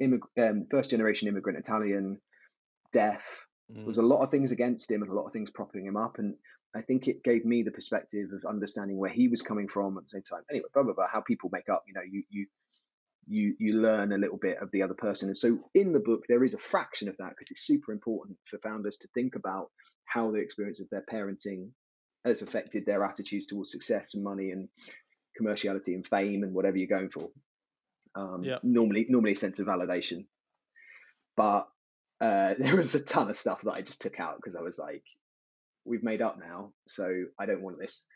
immig- 0.00 0.20
um, 0.38 0.66
first 0.70 0.90
generation 0.90 1.28
immigrant 1.28 1.58
Italian, 1.58 2.20
deaf. 2.92 3.46
Mm. 3.70 3.76
There 3.76 3.86
was 3.86 3.98
a 3.98 4.02
lot 4.02 4.22
of 4.22 4.30
things 4.30 4.52
against 4.52 4.90
him 4.90 5.02
and 5.02 5.10
a 5.10 5.14
lot 5.14 5.26
of 5.26 5.32
things 5.32 5.50
propping 5.50 5.84
him 5.84 5.96
up. 5.96 6.18
And 6.18 6.36
I 6.76 6.82
think 6.82 7.08
it 7.08 7.24
gave 7.24 7.44
me 7.44 7.62
the 7.62 7.70
perspective 7.70 8.28
of 8.32 8.44
understanding 8.44 8.98
where 8.98 9.10
he 9.10 9.28
was 9.28 9.40
coming 9.40 9.66
from 9.66 9.96
at 9.96 10.04
the 10.04 10.10
same 10.10 10.22
time. 10.22 10.42
Anyway, 10.50 10.68
blah, 10.74 10.82
blah, 10.82 10.92
blah, 10.92 11.08
how 11.10 11.22
people 11.22 11.48
make 11.50 11.70
up, 11.70 11.84
you 11.86 11.94
know, 11.94 12.02
you, 12.02 12.22
you, 12.28 12.46
you 13.26 13.54
you 13.58 13.74
learn 13.74 14.12
a 14.12 14.18
little 14.18 14.36
bit 14.36 14.58
of 14.58 14.70
the 14.70 14.82
other 14.82 14.94
person 14.94 15.28
and 15.28 15.36
so 15.36 15.58
in 15.74 15.92
the 15.92 16.00
book 16.00 16.24
there 16.28 16.44
is 16.44 16.54
a 16.54 16.58
fraction 16.58 17.08
of 17.08 17.16
that 17.16 17.30
because 17.30 17.50
it's 17.50 17.66
super 17.66 17.92
important 17.92 18.38
for 18.44 18.58
founders 18.58 18.98
to 18.98 19.08
think 19.14 19.34
about 19.34 19.70
how 20.04 20.30
the 20.30 20.38
experience 20.38 20.80
of 20.80 20.88
their 20.90 21.04
parenting 21.12 21.70
has 22.24 22.42
affected 22.42 22.86
their 22.86 23.04
attitudes 23.04 23.48
towards 23.48 23.72
success 23.72 24.14
and 24.14 24.22
money 24.22 24.50
and 24.50 24.68
commerciality 25.40 25.94
and 25.94 26.06
fame 26.06 26.44
and 26.44 26.54
whatever 26.54 26.76
you're 26.76 26.86
going 26.86 27.10
for 27.10 27.28
um, 28.14 28.44
yeah. 28.44 28.58
normally 28.62 29.06
normally 29.08 29.32
a 29.32 29.36
sense 29.36 29.58
of 29.58 29.66
validation 29.66 30.26
but 31.36 31.68
uh, 32.20 32.54
there 32.58 32.76
was 32.76 32.94
a 32.94 33.04
ton 33.04 33.28
of 33.28 33.36
stuff 33.36 33.62
that 33.62 33.74
i 33.74 33.82
just 33.82 34.02
took 34.02 34.20
out 34.20 34.36
because 34.36 34.54
i 34.54 34.62
was 34.62 34.78
like 34.78 35.02
we've 35.86 36.02
made 36.02 36.22
up 36.22 36.38
now 36.38 36.72
so 36.86 37.24
i 37.38 37.46
don't 37.46 37.62
want 37.62 37.78
this 37.78 38.06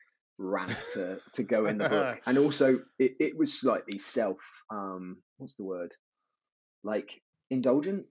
rant 0.41 0.77
to 0.95 1.21
to 1.35 1.43
go 1.43 1.67
in 1.67 1.79
the 1.79 1.89
book. 1.89 2.21
And 2.27 2.39
also 2.39 2.81
it, 2.99 3.17
it 3.21 3.37
was 3.37 3.53
slightly 3.53 3.99
self 3.99 4.41
um 4.71 5.19
what's 5.37 5.57
the 5.57 5.65
word? 5.65 5.93
Like 6.83 7.21
indulgent. 7.51 8.07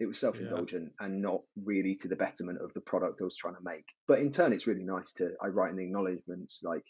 It 0.00 0.06
was 0.06 0.18
self-indulgent 0.18 0.92
yeah. 0.98 1.06
and 1.06 1.22
not 1.22 1.42
really 1.64 1.94
to 2.00 2.08
the 2.08 2.16
betterment 2.16 2.58
of 2.60 2.74
the 2.74 2.80
product 2.80 3.20
i 3.20 3.24
was 3.24 3.36
trying 3.36 3.54
to 3.54 3.60
make. 3.62 3.84
But 4.08 4.18
in 4.18 4.30
turn 4.30 4.52
it's 4.52 4.66
really 4.66 4.84
nice 4.84 5.12
to 5.14 5.32
i 5.42 5.48
write 5.48 5.70
in 5.70 5.76
the 5.76 5.84
acknowledgements 5.84 6.62
like 6.64 6.84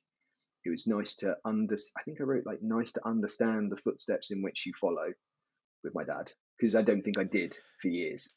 it 0.65 0.71
was 0.71 0.87
nice 0.87 1.17
to 1.17 1.37
under 1.45 1.77
i 1.99 2.03
think 2.05 2.21
i 2.21 2.25
wrote 2.25 2.47
like 2.47 2.63
nice 2.63 2.93
to 2.93 3.07
understand 3.07 3.71
the 3.71 3.77
footsteps 3.77 4.31
in 4.31 4.43
which 4.43 4.65
you 4.65 4.73
follow 4.81 5.13
with 5.85 5.95
my 5.95 6.05
dad 6.05 6.33
because 6.57 6.75
i 6.75 6.81
don't 6.81 7.03
think 7.03 7.19
i 7.19 7.25
did 7.25 7.55
for 7.83 7.89
years 7.89 8.33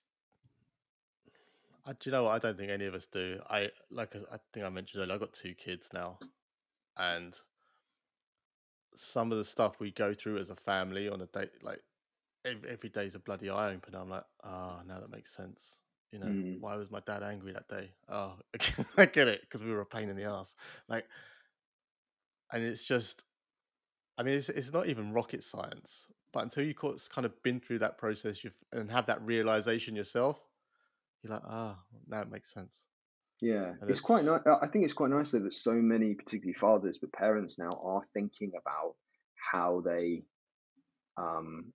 I, 1.86 1.91
do 1.93 1.97
you 2.05 2.11
know 2.11 2.23
what? 2.23 2.31
I 2.31 2.39
don't 2.39 2.57
think 2.57 2.71
any 2.71 2.86
of 2.86 2.93
us 2.93 3.05
do. 3.05 3.39
I 3.49 3.69
like 3.91 4.15
I 4.15 4.38
think 4.53 4.65
I 4.65 4.69
mentioned 4.69 5.01
earlier. 5.01 5.13
I've 5.13 5.19
got 5.19 5.33
two 5.33 5.53
kids 5.53 5.89
now, 5.93 6.17
and 6.97 7.36
some 8.95 9.31
of 9.31 9.38
the 9.38 9.45
stuff 9.45 9.79
we 9.79 9.91
go 9.91 10.13
through 10.13 10.38
as 10.38 10.49
a 10.49 10.55
family 10.55 11.09
on 11.09 11.21
a 11.21 11.25
day 11.27 11.49
like 11.61 11.81
every, 12.45 12.69
every 12.69 12.89
day's 12.89 13.15
a 13.15 13.19
bloody 13.19 13.49
eye 13.49 13.73
opener. 13.73 13.99
I'm 13.99 14.09
like, 14.09 14.23
ah, 14.43 14.79
oh, 14.79 14.88
now 14.88 14.99
that 14.99 15.11
makes 15.11 15.36
sense. 15.36 15.79
You 16.11 16.19
know, 16.19 16.27
mm. 16.27 16.61
why 16.61 16.75
was 16.77 16.91
my 16.91 17.01
dad 17.05 17.23
angry 17.23 17.51
that 17.51 17.67
day? 17.67 17.91
Oh, 18.09 18.36
I 18.97 19.05
get 19.05 19.27
it 19.27 19.41
because 19.41 19.63
we 19.63 19.71
were 19.71 19.81
a 19.81 19.86
pain 19.86 20.09
in 20.09 20.15
the 20.15 20.23
ass. 20.23 20.55
Like, 20.88 21.05
and 22.53 22.63
it's 22.63 22.86
just, 22.86 23.23
I 24.17 24.23
mean, 24.23 24.36
it's 24.36 24.49
it's 24.49 24.71
not 24.71 24.88
even 24.88 25.13
rocket 25.13 25.43
science, 25.43 26.07
but 26.31 26.43
until 26.43 26.63
you 26.63 26.73
co- 26.73 26.97
kind 27.09 27.25
of 27.25 27.43
been 27.43 27.59
through 27.59 27.79
that 27.79 27.97
process 27.97 28.43
you 28.43 28.51
and 28.71 28.89
have 28.89 29.07
that 29.07 29.21
realization 29.23 29.95
yourself, 29.95 30.39
you're 31.26 31.34
like, 31.34 31.43
ah, 31.47 31.78
now 32.07 32.21
it 32.21 32.32
makes 32.32 32.53
sense. 32.53 32.84
Yeah, 33.41 33.73
And 33.82 33.89
it's 33.89 33.99
quite 33.99 34.23
nice. 34.23 34.41
I 34.45 34.67
think 34.67 34.86
it's 34.86 34.93
quite 34.93 35.09
nice 35.09 35.32
though 35.32 35.39
that 35.39 35.53
so 35.53 35.73
many, 35.73 36.13
particularly 36.13 36.53
fathers, 36.53 36.99
but 36.99 37.11
parents 37.11 37.59
now 37.59 37.71
are 37.84 38.01
thinking 38.13 38.51
about 38.59 38.95
how 39.51 39.82
they 39.82 40.23
um, 41.17 41.73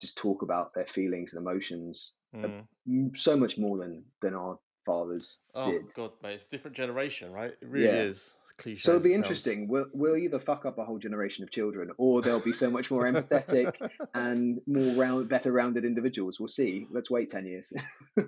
just 0.00 0.18
talk 0.18 0.42
about 0.42 0.72
their 0.74 0.86
feelings 0.86 1.34
and 1.34 1.42
emotions 1.42 2.14
mm. 2.34 3.16
so 3.16 3.36
much 3.36 3.58
more 3.58 3.78
than 3.78 4.04
than 4.22 4.34
our 4.34 4.58
fathers 4.86 5.42
oh 5.54 5.72
did. 5.72 5.82
god, 5.94 6.12
mate, 6.22 6.34
it's 6.34 6.46
a 6.46 6.50
different 6.50 6.76
generation, 6.76 7.32
right? 7.32 7.52
It 7.60 7.68
really 7.68 7.86
Yeah. 7.86 8.02
is. 8.02 8.30
Cliche 8.58 8.80
So 8.80 8.92
it'll 8.92 9.02
be 9.02 9.14
interesting. 9.14 9.68
We'll 9.68 9.86
we'll 9.92 10.16
either 10.16 10.38
fuck 10.38 10.64
up 10.64 10.78
a 10.78 10.84
whole 10.84 10.98
generation 10.98 11.44
of 11.44 11.50
children, 11.50 11.90
or 11.98 12.22
they'll 12.22 12.40
be 12.40 12.52
so 12.52 12.70
much 12.70 12.90
more 12.90 13.04
empathetic 13.10 13.74
and 14.14 14.60
more 14.66 14.94
round, 14.94 15.28
better 15.28 15.52
rounded 15.52 15.84
individuals. 15.84 16.40
We'll 16.40 16.48
see. 16.48 16.86
Let's 16.90 17.10
wait 17.10 17.30
ten 17.30 17.46
years. 17.46 17.72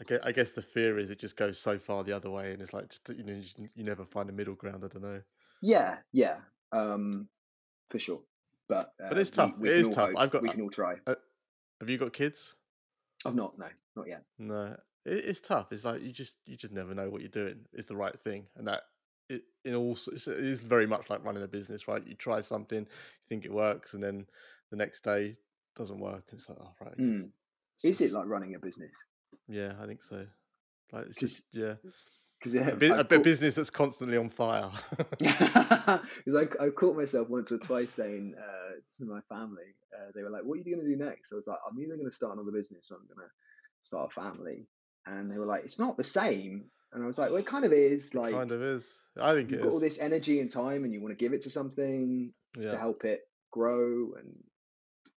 I 0.00 0.04
guess, 0.04 0.20
I 0.24 0.32
guess 0.32 0.52
the 0.52 0.62
fear 0.62 0.98
is 0.98 1.10
it 1.10 1.20
just 1.20 1.36
goes 1.36 1.58
so 1.58 1.78
far 1.78 2.02
the 2.02 2.12
other 2.12 2.30
way, 2.30 2.52
and 2.52 2.60
it's 2.60 2.72
like 2.72 2.88
just 2.88 3.08
you 3.10 3.24
know 3.24 3.40
you, 3.74 3.84
never 3.84 4.04
find 4.04 4.28
a 4.28 4.32
middle 4.32 4.54
ground. 4.54 4.84
I 4.84 4.88
don't 4.88 5.02
know, 5.02 5.22
yeah, 5.60 5.98
yeah, 6.12 6.38
um, 6.72 7.28
for 7.90 7.98
sure. 7.98 8.22
But 8.68 8.92
but 8.98 9.16
uh, 9.16 9.20
it's 9.20 9.30
we, 9.30 9.36
tough. 9.36 9.52
we 9.58 9.70
It 9.70 9.82
can 9.84 9.92
tough. 9.92 10.08
hope. 10.08 10.18
I've 10.18 10.30
got. 10.30 10.42
We 10.42 10.48
can 10.48 10.60
all 10.62 10.70
try. 10.70 10.96
uh, 11.06 11.14
have 11.80 11.88
you 11.88 11.98
got 11.98 12.12
kids? 12.12 12.54
I've 13.24 13.34
not. 13.34 13.58
No, 13.58 13.68
not 13.94 14.08
yet. 14.08 14.24
No, 14.38 14.76
it, 15.04 15.24
it's 15.24 15.40
tough. 15.40 15.72
It's 15.72 15.84
like 15.84 16.02
you 16.02 16.12
just 16.12 16.34
you 16.46 16.56
just 16.56 16.72
never 16.72 16.94
know 16.94 17.10
what 17.10 17.20
you're 17.20 17.30
doing 17.30 17.60
is 17.72 17.86
the 17.86 17.96
right 17.96 18.18
thing, 18.20 18.46
and 18.56 18.66
that 18.66 18.82
it 19.28 19.42
in 19.64 19.74
all 19.74 19.96
it's, 20.12 20.26
very 20.26 20.86
much 20.86 21.10
like 21.10 21.24
running 21.24 21.42
a 21.42 21.48
business, 21.48 21.88
right? 21.88 22.06
You 22.06 22.14
try 22.14 22.40
something, 22.40 22.80
you 22.80 23.26
think 23.28 23.44
it 23.44 23.52
works, 23.52 23.94
and 23.94 24.02
then 24.02 24.26
the 24.70 24.76
next 24.76 25.04
day 25.04 25.26
it 25.26 25.36
doesn't 25.76 25.98
work, 25.98 26.24
and 26.30 26.40
it's 26.40 26.48
like, 26.48 26.58
oh 26.60 26.74
right. 26.80 26.98
Mm. 26.98 27.30
Is 27.82 28.00
it 28.00 28.12
like 28.12 28.26
running 28.26 28.54
a 28.54 28.58
business? 28.58 28.92
yeah, 29.48 29.72
I 29.80 29.86
think 29.86 30.02
so. 30.02 30.26
Like 30.92 31.06
it's 31.06 31.16
just 31.16 31.48
yeah, 31.52 31.74
because 32.38 32.54
a, 32.54 32.76
bu- 32.76 32.92
a 32.92 33.04
caught 33.04 33.22
business 33.22 33.54
that's 33.54 33.70
constantly 33.70 34.16
on 34.16 34.28
fire. 34.28 34.70
because 35.18 36.00
I, 36.36 36.64
I 36.64 36.68
caught 36.70 36.96
myself 36.96 37.28
once 37.28 37.50
or 37.50 37.58
twice 37.58 37.90
saying 37.90 38.34
uh, 38.38 38.74
to 38.98 39.04
my 39.04 39.20
family, 39.28 39.74
uh, 39.96 40.10
they 40.14 40.22
were 40.22 40.30
like, 40.30 40.42
"What 40.44 40.54
are 40.54 40.58
you 40.58 40.64
going 40.64 40.86
to 40.86 40.96
do 40.96 41.02
next?" 41.02 41.32
I 41.32 41.36
was 41.36 41.46
like, 41.46 41.58
"I'm 41.68 41.78
either 41.80 41.96
going 41.96 42.08
to 42.08 42.14
start 42.14 42.34
another 42.34 42.52
business 42.52 42.90
or 42.90 42.96
I'm 42.98 43.06
going 43.06 43.26
to 43.26 43.32
start 43.82 44.10
a 44.10 44.20
family." 44.20 44.66
And 45.06 45.30
they 45.30 45.38
were 45.38 45.46
like, 45.46 45.64
"It's 45.64 45.78
not 45.78 45.96
the 45.96 46.04
same." 46.04 46.70
And 46.92 47.02
I 47.02 47.06
was 47.06 47.18
like, 47.18 47.30
"Well, 47.30 47.40
it 47.40 47.46
kind 47.46 47.64
of 47.64 47.72
is. 47.72 48.14
it 48.14 48.18
Like 48.18 48.34
kind 48.34 48.52
of 48.52 48.62
is. 48.62 48.86
I 49.20 49.34
think 49.34 49.50
you've 49.50 49.62
got 49.62 49.72
all 49.72 49.80
this 49.80 50.00
energy 50.00 50.40
and 50.40 50.48
time, 50.48 50.84
and 50.84 50.92
you 50.92 51.00
want 51.00 51.12
to 51.12 51.22
give 51.22 51.32
it 51.32 51.42
to 51.42 51.50
something 51.50 52.32
to 52.54 52.76
help 52.76 53.04
it 53.04 53.20
grow." 53.50 54.14
And 54.14 54.44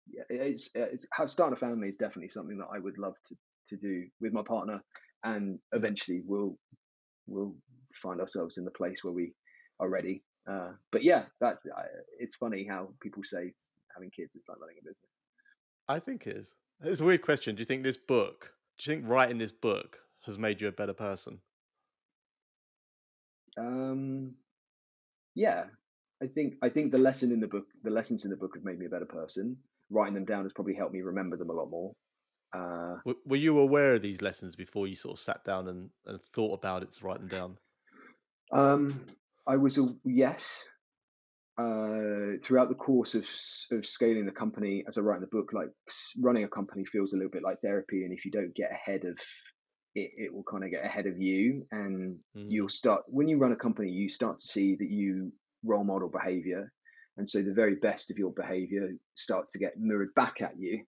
yeah, 0.06 0.22
it's, 0.28 0.74
uh, 0.76 0.88
it's 0.92 1.06
how 1.12 1.26
starting 1.26 1.54
a 1.54 1.56
family 1.56 1.88
is 1.88 1.96
definitely 1.96 2.28
something 2.28 2.58
that 2.58 2.68
I 2.72 2.78
would 2.78 2.98
love 2.98 3.14
to 3.28 3.36
to 3.68 3.76
do 3.76 4.06
with 4.20 4.32
my 4.32 4.42
partner, 4.42 4.82
and 5.24 5.58
eventually 5.72 6.22
we'll 6.24 6.58
we'll 7.26 7.56
find 8.02 8.20
ourselves 8.20 8.58
in 8.58 8.64
the 8.64 8.70
place 8.70 9.02
where 9.02 9.12
we 9.12 9.32
are 9.80 9.88
ready. 9.88 10.22
Uh, 10.46 10.72
but 10.92 11.02
yeah, 11.02 11.24
that 11.40 11.58
I, 11.76 11.84
it's 12.18 12.36
funny 12.36 12.66
how 12.68 12.90
people 13.00 13.22
say 13.24 13.52
having 13.94 14.10
kids 14.10 14.36
is 14.36 14.44
like 14.48 14.60
running 14.60 14.76
a 14.80 14.84
business. 14.84 15.10
I 15.88 15.98
think 15.98 16.26
it 16.26 16.36
is. 16.36 16.54
It's 16.82 17.00
a 17.00 17.04
weird 17.04 17.22
question. 17.22 17.54
Do 17.54 17.60
you 17.60 17.66
think 17.66 17.82
this 17.82 17.96
book? 17.96 18.53
Do 18.78 18.88
you 18.88 18.96
think 18.98 19.08
writing 19.10 19.38
this 19.38 19.50
book 19.50 20.06
has 20.26 20.38
made 20.38 20.60
you 20.60 20.68
a 20.68 20.72
better 20.72 20.94
person? 20.94 21.42
Um, 23.56 24.36
yeah, 25.34 25.68
I 26.22 26.28
think 26.28 26.56
I 26.62 26.68
think 26.68 26.92
the 26.92 26.98
lesson 26.98 27.32
in 27.32 27.40
the 27.40 27.48
book, 27.48 27.66
the 27.82 27.90
lessons 27.90 28.24
in 28.24 28.30
the 28.30 28.36
book 28.36 28.52
have 28.56 28.64
made 28.64 28.78
me 28.78 28.86
a 28.86 28.90
better 28.90 29.06
person. 29.06 29.62
Writing 29.90 30.14
them 30.14 30.24
down 30.26 30.44
has 30.44 30.52
probably 30.52 30.74
helped 30.74 30.94
me 30.94 31.02
remember 31.02 31.36
them 31.36 31.50
a 31.50 31.54
lot 31.54 31.70
more. 31.70 31.94
Uh, 32.52 32.96
W- 33.06 33.22
Were 33.24 33.36
you 33.36 33.58
aware 33.58 33.94
of 33.94 34.02
these 34.02 34.20
lessons 34.20 34.56
before 34.56 34.86
you 34.86 34.94
sort 34.94 35.18
of 35.18 35.22
sat 35.22 35.42
down 35.44 35.68
and, 35.68 35.90
and 36.04 36.20
thought 36.22 36.52
about 36.52 36.82
it 36.82 36.92
to 36.92 37.04
write 37.06 37.18
them 37.18 37.28
down? 37.28 37.58
um, 38.52 39.04
I 39.46 39.56
was 39.56 39.78
a 39.78 39.86
yes. 40.04 40.64
Uh, 41.56 42.36
throughout 42.42 42.68
the 42.68 42.74
course 42.74 43.14
of 43.14 43.22
of 43.76 43.86
scaling 43.86 44.26
the 44.26 44.32
company, 44.32 44.84
as 44.88 44.98
I 44.98 45.02
write 45.02 45.16
in 45.16 45.22
the 45.22 45.28
book, 45.28 45.52
like 45.52 45.68
running 46.20 46.42
a 46.42 46.48
company 46.48 46.84
feels 46.84 47.12
a 47.12 47.16
little 47.16 47.30
bit 47.30 47.44
like 47.44 47.60
therapy, 47.60 48.04
and 48.04 48.12
if 48.12 48.24
you 48.24 48.32
don't 48.32 48.54
get 48.56 48.72
ahead 48.72 49.04
of 49.04 49.16
it, 49.94 50.10
it 50.16 50.34
will 50.34 50.44
kind 50.44 50.64
of 50.64 50.70
get 50.70 50.84
ahead 50.84 51.06
of 51.06 51.18
you, 51.20 51.66
and 51.70 52.20
Mm, 52.34 52.54
you'll 52.54 52.68
start 52.68 53.04
when 53.08 53.28
you 53.28 53.38
run 53.38 53.52
a 53.52 53.56
company, 53.56 53.90
you 53.90 54.08
start 54.08 54.38
to 54.38 54.46
see 54.48 54.76
that 54.76 54.90
you 54.90 55.32
role 55.64 55.84
model 55.84 56.08
behavior, 56.08 56.72
and 57.16 57.28
so 57.28 57.42
the 57.42 57.54
very 57.54 57.76
best 57.76 58.10
of 58.10 58.18
your 58.18 58.32
behavior 58.32 58.90
starts 59.14 59.52
to 59.52 59.58
get 59.60 59.78
mirrored 59.78 60.14
back 60.14 60.42
at 60.42 60.58
you, 60.58 60.84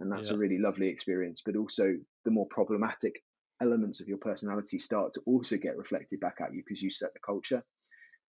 and 0.00 0.10
that's 0.12 0.30
yeah, 0.30 0.32
a 0.32 0.38
really 0.38 0.58
lovely 0.58 0.88
experience. 0.88 1.42
But 1.44 1.56
also, 1.56 1.94
the 2.24 2.30
more 2.30 2.46
problematic 2.50 3.14
elements 3.60 4.00
of 4.00 4.08
your 4.08 4.18
personality 4.18 4.78
start 4.78 5.12
to 5.14 5.22
also 5.26 5.56
get 5.56 5.76
reflected 5.76 6.20
back 6.20 6.36
at 6.40 6.52
you 6.54 6.62
because 6.66 6.82
you 6.82 6.90
set 6.90 7.12
the 7.14 7.20
culture 7.24 7.62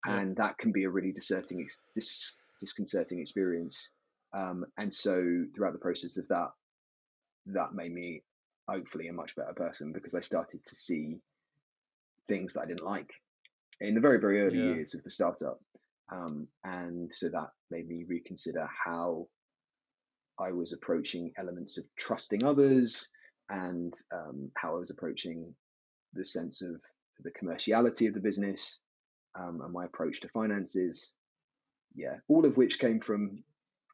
and 0.04 0.36
that 0.36 0.58
can 0.58 0.72
be 0.72 0.84
a 0.84 0.90
really 0.90 1.12
disconcerting, 1.12 1.66
dis- 1.94 2.38
disconcerting 2.58 3.20
experience. 3.20 3.90
Um, 4.32 4.64
and 4.78 4.92
so 4.92 5.44
throughout 5.54 5.72
the 5.72 5.78
process 5.78 6.16
of 6.16 6.28
that, 6.28 6.50
that 7.46 7.74
made 7.74 7.92
me 7.92 8.22
hopefully 8.68 9.08
a 9.08 9.12
much 9.12 9.36
better 9.36 9.52
person 9.54 9.92
because 9.92 10.14
I 10.14 10.20
started 10.20 10.64
to 10.64 10.74
see 10.74 11.18
things 12.28 12.54
that 12.54 12.62
I 12.62 12.66
didn't 12.66 12.84
like 12.84 13.12
in 13.80 13.94
the 13.94 14.00
very 14.00 14.20
very 14.20 14.42
early 14.42 14.58
yeah, 14.58 14.74
years 14.74 14.94
of 14.94 15.02
the 15.02 15.10
startup, 15.10 15.60
um, 16.10 16.46
and 16.64 17.12
so 17.12 17.28
that 17.28 17.50
made 17.70 17.88
me 17.88 18.04
reconsider 18.08 18.68
how 18.84 19.26
I 20.38 20.52
was 20.52 20.72
approaching 20.72 21.32
elements 21.36 21.78
of 21.78 21.84
trusting 21.96 22.44
others 22.44 23.08
and 23.50 23.92
um, 24.12 24.50
how 24.56 24.76
I 24.76 24.78
was 24.78 24.90
approaching 24.90 25.54
the 26.14 26.24
sense 26.24 26.62
of 26.62 26.80
the 27.20 27.32
commerciality 27.32 28.08
of 28.08 28.14
the 28.14 28.20
business 28.20 28.80
um, 29.34 29.60
and 29.62 29.72
my 29.72 29.84
approach 29.84 30.20
to 30.20 30.28
finances. 30.28 31.14
Yeah, 31.94 32.16
all 32.28 32.46
of 32.46 32.56
which 32.56 32.78
came 32.78 33.00
from 33.00 33.44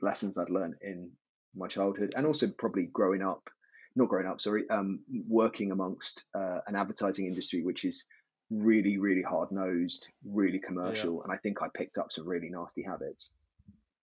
lessons 0.00 0.38
I'd 0.38 0.50
learned 0.50 0.76
in 0.82 1.10
my 1.54 1.66
childhood 1.66 2.12
and 2.16 2.26
also 2.26 2.46
probably 2.46 2.84
growing 2.84 3.22
up, 3.22 3.50
not 3.96 4.08
growing 4.08 4.26
up, 4.26 4.40
sorry, 4.40 4.68
um, 4.70 5.00
working 5.28 5.72
amongst 5.72 6.28
uh, 6.34 6.60
an 6.66 6.76
advertising 6.76 7.26
industry 7.26 7.62
which 7.62 7.84
is 7.84 8.06
really, 8.50 8.98
really 8.98 9.22
hard 9.22 9.50
nosed, 9.50 10.08
really 10.24 10.60
yeah. 10.62 10.66
commercial. 10.66 11.22
And 11.22 11.32
I 11.32 11.36
think 11.36 11.60
I 11.60 11.66
picked 11.74 11.98
up 11.98 12.12
some 12.12 12.26
really 12.26 12.48
nasty 12.48 12.82
habits. 12.82 13.32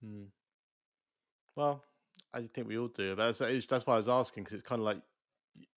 Mm. 0.05 0.25
Well, 1.55 1.83
I 2.33 2.49
think 2.53 2.67
we 2.67 2.77
all 2.77 2.89
do. 2.89 3.15
But 3.15 3.37
that's, 3.37 3.67
that's 3.67 3.87
why 3.87 3.95
I 3.95 3.97
was 3.97 4.09
asking 4.09 4.43
because 4.43 4.55
it's 4.55 4.67
kind 4.67 4.81
of 4.81 4.85
like 4.85 5.01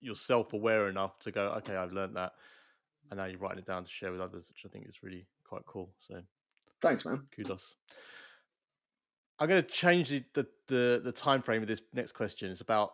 you're 0.01 0.15
self-aware 0.15 0.89
enough 0.89 1.17
to 1.19 1.31
go, 1.31 1.53
okay, 1.57 1.75
I've 1.75 1.93
learned 1.93 2.17
that, 2.17 2.33
and 3.09 3.17
now 3.17 3.25
you're 3.25 3.39
writing 3.39 3.59
it 3.59 3.65
down 3.65 3.85
to 3.85 3.89
share 3.89 4.11
with 4.11 4.21
others, 4.21 4.49
which 4.49 4.63
I 4.65 4.69
think 4.69 4.87
is 4.87 5.01
really 5.01 5.25
quite 5.49 5.65
cool. 5.65 5.89
So 5.99 6.21
Thanks, 6.81 7.05
man. 7.05 7.23
kudos. 7.35 7.75
I'm 9.39 9.47
going 9.47 9.63
to 9.63 9.67
change 9.67 10.09
the, 10.09 10.23
the 10.33 10.47
the 10.67 11.01
the 11.03 11.11
time 11.11 11.41
frame 11.41 11.61
of 11.61 11.67
this 11.67 11.81
next 11.93 12.11
question. 12.13 12.51
It's 12.51 12.61
about 12.61 12.91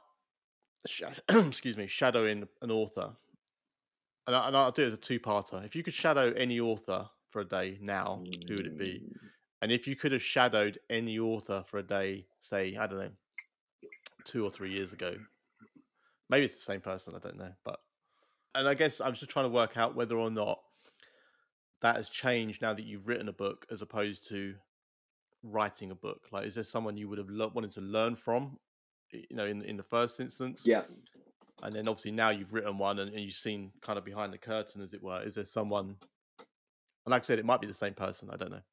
sha- 0.88 1.12
excuse 1.30 1.76
me, 1.78 1.88
shadowing 1.88 2.47
an 2.62 2.72
author, 2.72 3.16
and, 4.28 4.36
I, 4.36 4.47
and 4.47 4.58
I'll 4.58 4.72
do 4.72 4.84
it 4.84 4.88
as 4.88 4.93
a 4.93 4.97
two-parter. 4.97 5.66
If 5.66 5.76
you 5.76 5.84
could 5.84 5.93
shadow 5.93 6.32
any 6.38 6.60
author 6.60 7.10
for 7.30 7.41
a 7.41 7.45
day 7.45 7.78
now, 7.82 8.24
who 8.47 8.53
would 8.53 8.68
it 8.68 8.78
be? 8.78 9.03
And 9.62 9.72
if 9.72 9.88
you 9.88 9.95
could 9.95 10.12
have 10.12 10.22
shadowed 10.22 10.80
any 10.89 11.20
author 11.20 11.64
for 11.66 11.80
a 11.80 11.84
day, 11.84 12.26
say 12.39 12.76
I 12.78 12.88
don't 12.88 12.99
know, 12.99 13.12
two 14.24 14.45
or 14.45 14.51
three 14.51 14.72
years 14.72 14.93
ago, 14.93 15.16
maybe 16.30 16.45
it's 16.45 16.56
the 16.56 16.62
same 16.62 16.82
person. 16.82 17.14
I 17.16 17.20
don't 17.20 17.38
know, 17.38 17.51
but 17.64 17.80
and 18.53 18.68
I 18.68 18.74
guess 18.76 19.01
I'm 19.01 19.14
just 19.14 19.30
trying 19.30 19.45
to 19.45 19.53
work 19.53 19.78
out 19.78 19.95
whether 19.95 20.16
or 20.16 20.32
not 20.32 20.60
that 21.86 21.97
has 21.97 22.09
changed 22.09 22.63
now 22.63 22.73
that 22.73 22.83
you've 22.83 23.07
written 23.07 23.29
a 23.29 23.33
book 23.33 23.67
as 23.69 23.83
opposed 23.83 24.27
to 24.27 24.55
writing 25.43 25.91
a 25.91 25.95
book. 25.95 26.23
Like, 26.31 26.47
is 26.47 26.55
there 26.55 26.63
someone 26.63 26.97
you 26.97 27.07
would 27.07 27.19
have 27.19 27.29
wanted 27.29 27.73
to 27.73 27.81
learn 27.81 28.15
from, 28.15 28.57
you 29.11 29.36
know, 29.36 29.45
in 29.45 29.61
in 29.61 29.77
the 29.77 29.83
first 29.83 30.19
instance? 30.19 30.61
Yeah. 30.63 30.81
And 31.61 31.75
then 31.75 31.88
obviously 31.88 32.11
now 32.11 32.31
you've 32.31 32.53
written 32.53 32.79
one 32.79 32.97
and, 32.97 33.13
and 33.13 33.23
you've 33.23 33.36
seen 33.36 33.71
kind 33.81 33.99
of 33.99 34.03
behind 34.03 34.33
the 34.33 34.39
curtain, 34.39 34.81
as 34.81 34.95
it 34.95 35.03
were. 35.03 35.21
Is 35.21 35.36
there 35.36 35.45
someone? 35.45 35.95
And 37.05 37.11
like 37.11 37.21
I 37.21 37.25
said, 37.25 37.38
it 37.38 37.45
might 37.45 37.61
be 37.61 37.67
the 37.67 37.73
same 37.75 37.93
person. 37.93 38.31
I 38.33 38.38
don't 38.38 38.51
know. 38.51 38.65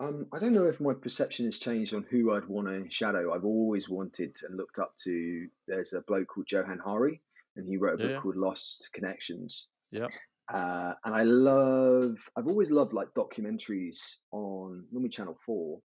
Um, 0.00 0.26
I 0.32 0.40
don't 0.40 0.54
know 0.54 0.66
if 0.66 0.80
my 0.80 0.92
perception 0.92 1.44
has 1.44 1.60
changed 1.60 1.94
on 1.94 2.04
who 2.10 2.32
I'd 2.32 2.46
want 2.46 2.66
to 2.66 2.90
shadow. 2.90 3.32
I've 3.32 3.44
always 3.44 3.88
wanted 3.88 4.36
and 4.42 4.56
looked 4.56 4.80
up 4.80 4.96
to. 5.04 5.46
There's 5.68 5.92
a 5.92 6.00
bloke 6.00 6.26
called 6.26 6.50
Johann 6.50 6.80
Hari, 6.80 7.20
and 7.54 7.68
he 7.68 7.76
wrote 7.76 7.94
a 7.94 7.98
book 7.98 8.10
yeah, 8.10 8.18
called 8.18 8.34
Lost 8.34 8.90
Connections. 8.92 9.68
yeah, 9.92 10.08
Uh, 10.52 10.94
and 11.04 11.14
I 11.14 11.22
love. 11.22 12.18
I've 12.36 12.48
always 12.48 12.70
loved 12.70 12.92
like 12.92 13.08
documentaries 13.16 14.16
on 14.32 14.84
normally 14.92 15.10
Channel 15.10 15.38
Four. 15.44 15.80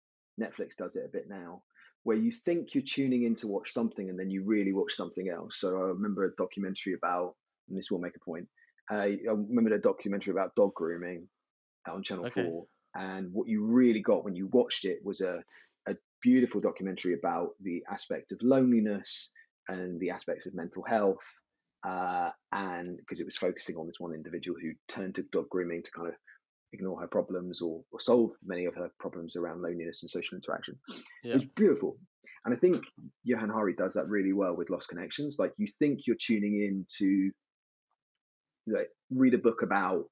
Netflix 0.41 0.77
does 0.77 0.97
it 0.97 1.05
a 1.05 1.13
bit 1.13 1.29
now, 1.29 1.63
where 2.03 2.17
you 2.17 2.33
think 2.33 2.75
you're 2.75 2.85
tuning 2.85 3.25
in 3.25 3.35
to 3.37 3.49
watch 3.49 3.73
something 3.73 4.11
and 4.11 4.19
then 4.19 4.31
you 4.31 4.43
really 4.45 4.73
watch 4.73 4.93
something 4.93 5.29
else. 5.29 5.61
So 5.61 5.77
I 5.77 5.87
remember 5.89 6.25
a 6.25 6.35
documentary 6.37 6.95
about. 6.95 7.35
And 7.67 7.79
this 7.79 7.91
will 7.91 7.99
make 7.99 8.15
a 8.15 8.23
point. 8.23 8.47
I, 8.91 9.17
I 9.27 9.33
remember 9.33 9.75
a 9.75 9.81
documentary 9.81 10.33
about 10.33 10.55
dog 10.55 10.75
grooming 10.75 11.27
on 11.89 12.03
Channel 12.03 12.27
Okay. 12.27 12.45
Four, 12.45 12.67
and 12.95 13.33
what 13.33 13.49
you 13.49 13.65
really 13.65 14.01
got 14.01 14.23
when 14.23 14.37
you 14.37 14.49
watched 14.49 14.85
it 14.85 14.99
was 15.03 15.23
a, 15.23 15.43
a 15.89 15.97
beautiful 16.21 16.61
documentary 16.61 17.15
about 17.15 17.53
the 17.63 17.83
aspect 17.91 18.33
of 18.33 18.39
loneliness 18.43 19.33
and 19.67 19.99
the 19.99 20.11
aspects 20.11 20.45
of 20.45 20.55
mental 20.55 20.85
health. 20.87 21.25
Uh, 21.85 22.31
and 22.53 22.97
because 22.97 23.21
it 23.21 23.27
was 23.27 23.37
focusing 23.37 23.77
on 23.77 23.87
this 23.87 24.01
one 24.01 24.15
individual 24.15 24.59
who 24.61 24.73
turned 24.89 25.15
to 25.17 25.23
dog 25.33 25.49
grooming 25.51 25.83
to 25.83 25.91
kind 25.91 26.09
of 26.09 26.15
ignore 26.73 27.01
her 27.01 27.07
problems 27.07 27.61
or, 27.61 27.83
or 27.93 28.01
solve 28.01 28.33
many 28.45 28.65
of 28.65 28.75
her 28.75 28.91
problems 28.99 29.37
around 29.37 29.63
loneliness 29.63 30.03
and 30.03 30.11
social 30.11 30.37
interaction. 30.37 30.79
Yeah. 31.23 31.33
It 31.33 31.35
was 31.35 31.45
beautiful. 31.45 31.99
And 32.45 32.55
I 32.55 32.59
think 32.59 32.85
Johann 33.23 33.51
Hari 33.51 33.75
does 33.75 33.95
that 33.95 34.09
really 34.09 34.33
well 34.33 34.57
with 34.57 34.71
Lost 34.71 34.89
Connections. 34.89 35.37
Like 35.39 35.53
you 35.57 35.67
think 35.79 36.07
you're 36.07 36.17
tuning 36.19 36.61
in 36.61 36.87
to 36.99 37.31
like, 38.67 38.89
read 39.11 39.35
a 39.35 39.39
book 39.39 39.63
about 39.63 40.05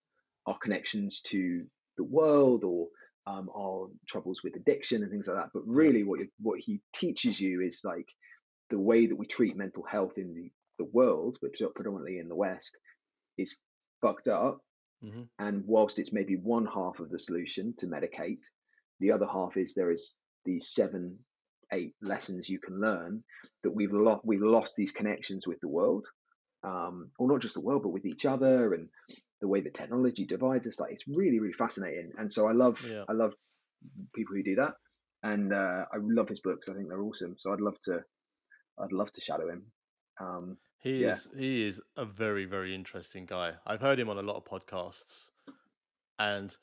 our 0.46 0.56
connections 0.58 1.22
to 1.22 1.64
the 1.96 2.04
world 2.04 2.64
or 2.64 2.88
um, 3.26 3.48
our 3.56 3.88
troubles 4.08 4.42
with 4.42 4.56
addiction 4.56 5.02
and 5.02 5.10
things 5.10 5.28
like 5.28 5.36
that. 5.36 5.50
But 5.54 5.62
really, 5.66 6.02
what 6.02 6.20
what 6.40 6.58
he 6.58 6.80
teaches 6.94 7.40
you 7.40 7.62
is 7.62 7.82
like 7.84 8.08
the 8.70 8.78
way 8.78 9.06
that 9.06 9.16
we 9.16 9.26
treat 9.26 9.56
mental 9.56 9.84
health 9.84 10.18
in 10.18 10.34
the, 10.34 10.50
the 10.78 10.84
world, 10.84 11.36
which 11.40 11.60
is 11.60 11.68
predominantly 11.74 12.18
in 12.18 12.28
the 12.28 12.36
West, 12.36 12.78
is 13.38 13.58
fucked 14.00 14.28
up. 14.28 14.58
Mm-hmm. 15.04 15.22
And 15.38 15.64
whilst 15.66 15.98
it's 15.98 16.12
maybe 16.12 16.36
one 16.36 16.66
half 16.66 17.00
of 17.00 17.10
the 17.10 17.18
solution 17.18 17.74
to 17.78 17.86
medicate, 17.86 18.40
the 19.00 19.12
other 19.12 19.26
half 19.26 19.56
is 19.56 19.74
there 19.74 19.90
is 19.90 20.18
these 20.44 20.68
seven, 20.68 21.18
eight 21.72 21.94
lessons 22.02 22.48
you 22.48 22.60
can 22.60 22.80
learn 22.80 23.24
that 23.64 23.72
we've 23.72 23.92
lost. 23.92 24.22
We've 24.24 24.42
lost 24.42 24.76
these 24.76 24.92
connections 24.92 25.46
with 25.46 25.60
the 25.60 25.68
world, 25.68 26.06
um, 26.62 27.10
or 27.18 27.28
not 27.28 27.40
just 27.40 27.54
the 27.54 27.64
world, 27.64 27.82
but 27.82 27.92
with 27.92 28.06
each 28.06 28.26
other 28.26 28.74
and 28.74 28.88
the 29.40 29.48
way 29.48 29.60
that 29.60 29.74
technology 29.74 30.24
divides 30.24 30.68
us. 30.68 30.78
Like 30.78 30.92
it's 30.92 31.08
really, 31.08 31.40
really 31.40 31.52
fascinating. 31.52 32.12
And 32.16 32.30
so 32.30 32.46
I 32.46 32.52
love, 32.52 32.84
yeah. 32.88 33.02
I 33.08 33.12
love 33.12 33.34
people 34.14 34.36
who 34.36 34.44
do 34.44 34.54
that, 34.56 34.74
and 35.24 35.52
uh, 35.52 35.86
I 35.92 35.96
love 36.00 36.28
his 36.28 36.40
books. 36.40 36.68
I 36.68 36.74
think 36.74 36.88
they're 36.88 37.02
awesome. 37.02 37.34
So 37.38 37.52
I'd 37.52 37.60
love 37.60 37.80
to, 37.82 38.04
I'd 38.78 38.92
love 38.92 39.10
to 39.10 39.20
shadow 39.20 39.48
him. 39.48 39.66
Um, 40.20 40.56
he 40.78 41.02
yeah. 41.02 41.12
is 41.12 41.28
he 41.36 41.66
is 41.66 41.80
a 41.96 42.04
very 42.04 42.44
very 42.44 42.74
interesting 42.74 43.24
guy. 43.26 43.52
I've 43.66 43.80
heard 43.80 43.98
him 43.98 44.08
on 44.08 44.18
a 44.18 44.22
lot 44.22 44.36
of 44.36 44.44
podcasts, 44.44 45.28
and 46.18 46.56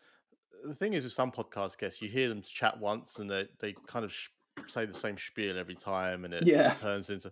the 0.64 0.76
thing 0.76 0.94
is 0.94 1.04
with 1.04 1.14
some 1.14 1.32
podcast 1.32 1.78
guests, 1.78 2.02
you 2.02 2.10
hear 2.10 2.30
them 2.30 2.42
chat 2.42 2.80
once 2.80 3.20
and 3.20 3.30
they 3.30 3.48
they 3.60 3.74
kind 3.88 4.06
of 4.06 4.12
sh- 4.12 4.30
say 4.68 4.86
the 4.86 4.94
same 4.94 5.18
spiel 5.18 5.58
every 5.58 5.76
time, 5.76 6.26
and 6.26 6.34
it, 6.34 6.46
yeah. 6.46 6.74
turns 6.76 7.10
into. 7.10 7.32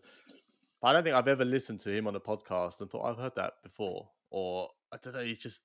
But 0.82 0.90
I 0.90 0.94
don't 0.94 1.04
think 1.04 1.16
I've 1.16 1.28
ever 1.28 1.46
listened 1.46 1.80
to 1.82 1.92
him 1.92 2.08
on 2.08 2.16
a 2.16 2.20
podcast 2.20 2.82
and 2.82 2.90
thought 2.90 3.06
I've 3.06 3.18
heard 3.18 3.36
that 3.36 3.54
before, 3.64 4.10
or 4.30 4.70
I 4.92 4.98
don't 5.02 5.14
know. 5.14 5.24
He's 5.24 5.40
just 5.40 5.62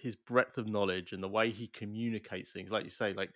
his 0.00 0.16
breadth 0.16 0.58
of 0.58 0.66
knowledge 0.66 1.12
and 1.12 1.22
the 1.22 1.28
way 1.28 1.50
he 1.50 1.68
communicates 1.68 2.52
things, 2.52 2.70
like 2.70 2.84
you 2.84 2.90
say, 2.90 3.12
like 3.12 3.30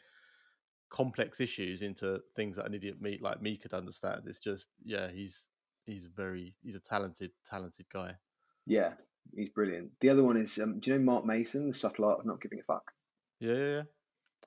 complex 0.89 1.41
issues 1.41 1.83
into 1.83 2.21
things 2.35 2.57
that 2.57 2.67
an 2.67 2.75
idiot 2.75 3.01
me 3.01 3.19
like 3.21 3.41
me 3.41 3.57
could 3.57 3.75
understand. 3.75 4.23
It's 4.27 4.39
just 4.39 4.69
yeah, 4.85 5.09
he's 5.11 5.47
he's 5.87 6.07
very 6.07 6.55
he's 6.63 6.75
a 6.75 6.81
talented 6.81 7.31
talented 7.47 7.87
guy. 7.93 8.17
Yeah, 8.67 8.93
he's 9.35 9.49
brilliant. 9.51 9.93
The 10.01 10.11
other 10.11 10.25
one 10.25 10.37
is 10.37 10.59
um, 10.59 10.81
do 10.81 10.91
you 10.91 10.99
know 10.99 11.05
Mark 11.05 11.25
Manson, 11.25 11.69
The 11.69 11.75
Subtle 11.75 12.07
Art 12.07 12.21
of 12.21 12.27
Not 12.27 12.41
Giving 12.41 12.61
a 12.61 12.63
Fuck? 12.63 12.93
Yeah, 13.41 13.55
yeah, 13.55 13.67
yeah. 13.67 13.83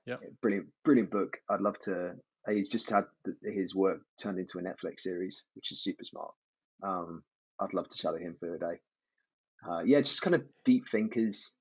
yeah. 0.06 0.16
Brilliant, 0.42 0.68
brilliant 0.84 1.12
book. 1.12 1.38
I'd 1.50 1.62
love 1.62 1.80
to. 1.80 2.16
He's 2.48 2.70
just 2.70 2.90
had 2.90 3.06
his 3.44 3.76
work 3.76 4.02
turned 4.22 4.40
into 4.40 4.60
a 4.60 4.62
Netflix 4.62 5.02
series, 5.02 5.46
which 5.56 5.72
is 5.72 5.84
super 5.84 6.04
smart. 6.04 6.34
Um, 6.82 7.24
I'd 7.60 7.74
love 7.74 7.88
to 7.90 7.98
shadow 7.98 8.18
him 8.18 8.38
for 8.40 8.56
a 8.56 8.60
day. 8.60 8.80
Uh, 9.68 9.82
yeah, 9.86 10.00
just 10.00 10.22
kind 10.22 10.36
of 10.36 10.44
deep 10.64 10.88
thinkers, 10.88 11.56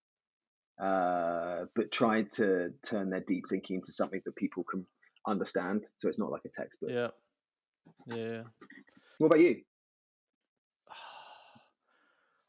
uh, 0.80 1.64
but 1.74 1.90
trying 1.90 2.28
to 2.36 2.72
turn 2.88 3.08
their 3.08 3.20
deep 3.20 3.44
thinking 3.50 3.76
into 3.76 3.92
something 3.92 4.22
that 4.24 4.36
people 4.36 4.62
can 4.62 4.86
understand. 5.26 5.84
So 5.98 6.08
it's 6.08 6.18
not 6.18 6.30
like 6.30 6.44
a 6.44 6.48
textbook. 6.48 6.90
Yeah. 6.90 7.08
Yeah. 8.06 8.42
What 9.18 9.26
about 9.26 9.40
you? 9.40 9.62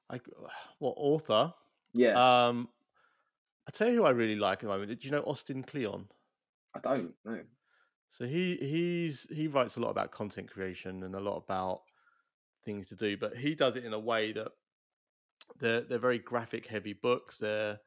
I 0.09 0.19
what 0.79 0.95
author? 0.97 1.53
Yeah. 1.93 2.47
Um, 2.47 2.69
I 3.67 3.71
tell 3.71 3.89
you 3.89 3.97
who 3.97 4.03
I 4.03 4.11
really 4.11 4.35
like 4.35 4.59
at 4.59 4.61
the 4.61 4.67
moment. 4.67 4.89
Did 4.89 5.05
you 5.05 5.11
know 5.11 5.21
Austin 5.21 5.63
Kleon? 5.63 6.07
I 6.73 6.79
don't 6.79 7.13
know. 7.25 7.41
So 8.09 8.25
he 8.25 8.57
he's 8.59 9.27
he 9.29 9.47
writes 9.47 9.77
a 9.77 9.79
lot 9.79 9.91
about 9.91 10.11
content 10.11 10.49
creation 10.49 11.03
and 11.03 11.15
a 11.15 11.19
lot 11.19 11.37
about 11.37 11.81
things 12.65 12.87
to 12.89 12.95
do, 12.95 13.17
but 13.17 13.37
he 13.37 13.55
does 13.55 13.75
it 13.75 13.85
in 13.85 13.93
a 13.93 13.99
way 13.99 14.31
that 14.31 14.51
they're 15.59 15.81
they're 15.81 15.99
very 15.99 16.19
graphic 16.19 16.65
heavy 16.65 16.93
books. 16.93 17.37
They're 17.37 17.79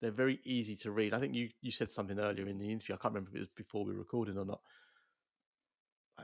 they're 0.00 0.10
very 0.10 0.40
easy 0.44 0.76
to 0.76 0.92
read. 0.92 1.14
I 1.14 1.18
think 1.18 1.34
you 1.34 1.50
you 1.60 1.70
said 1.70 1.90
something 1.90 2.18
earlier 2.18 2.46
in 2.46 2.58
the 2.58 2.70
interview. 2.70 2.94
I 2.94 2.98
can't 2.98 3.14
remember 3.14 3.30
if 3.30 3.36
it 3.36 3.40
was 3.40 3.48
before 3.56 3.84
we 3.84 3.92
were 3.92 3.98
recording 3.98 4.38
or 4.38 4.44
not. 4.44 4.60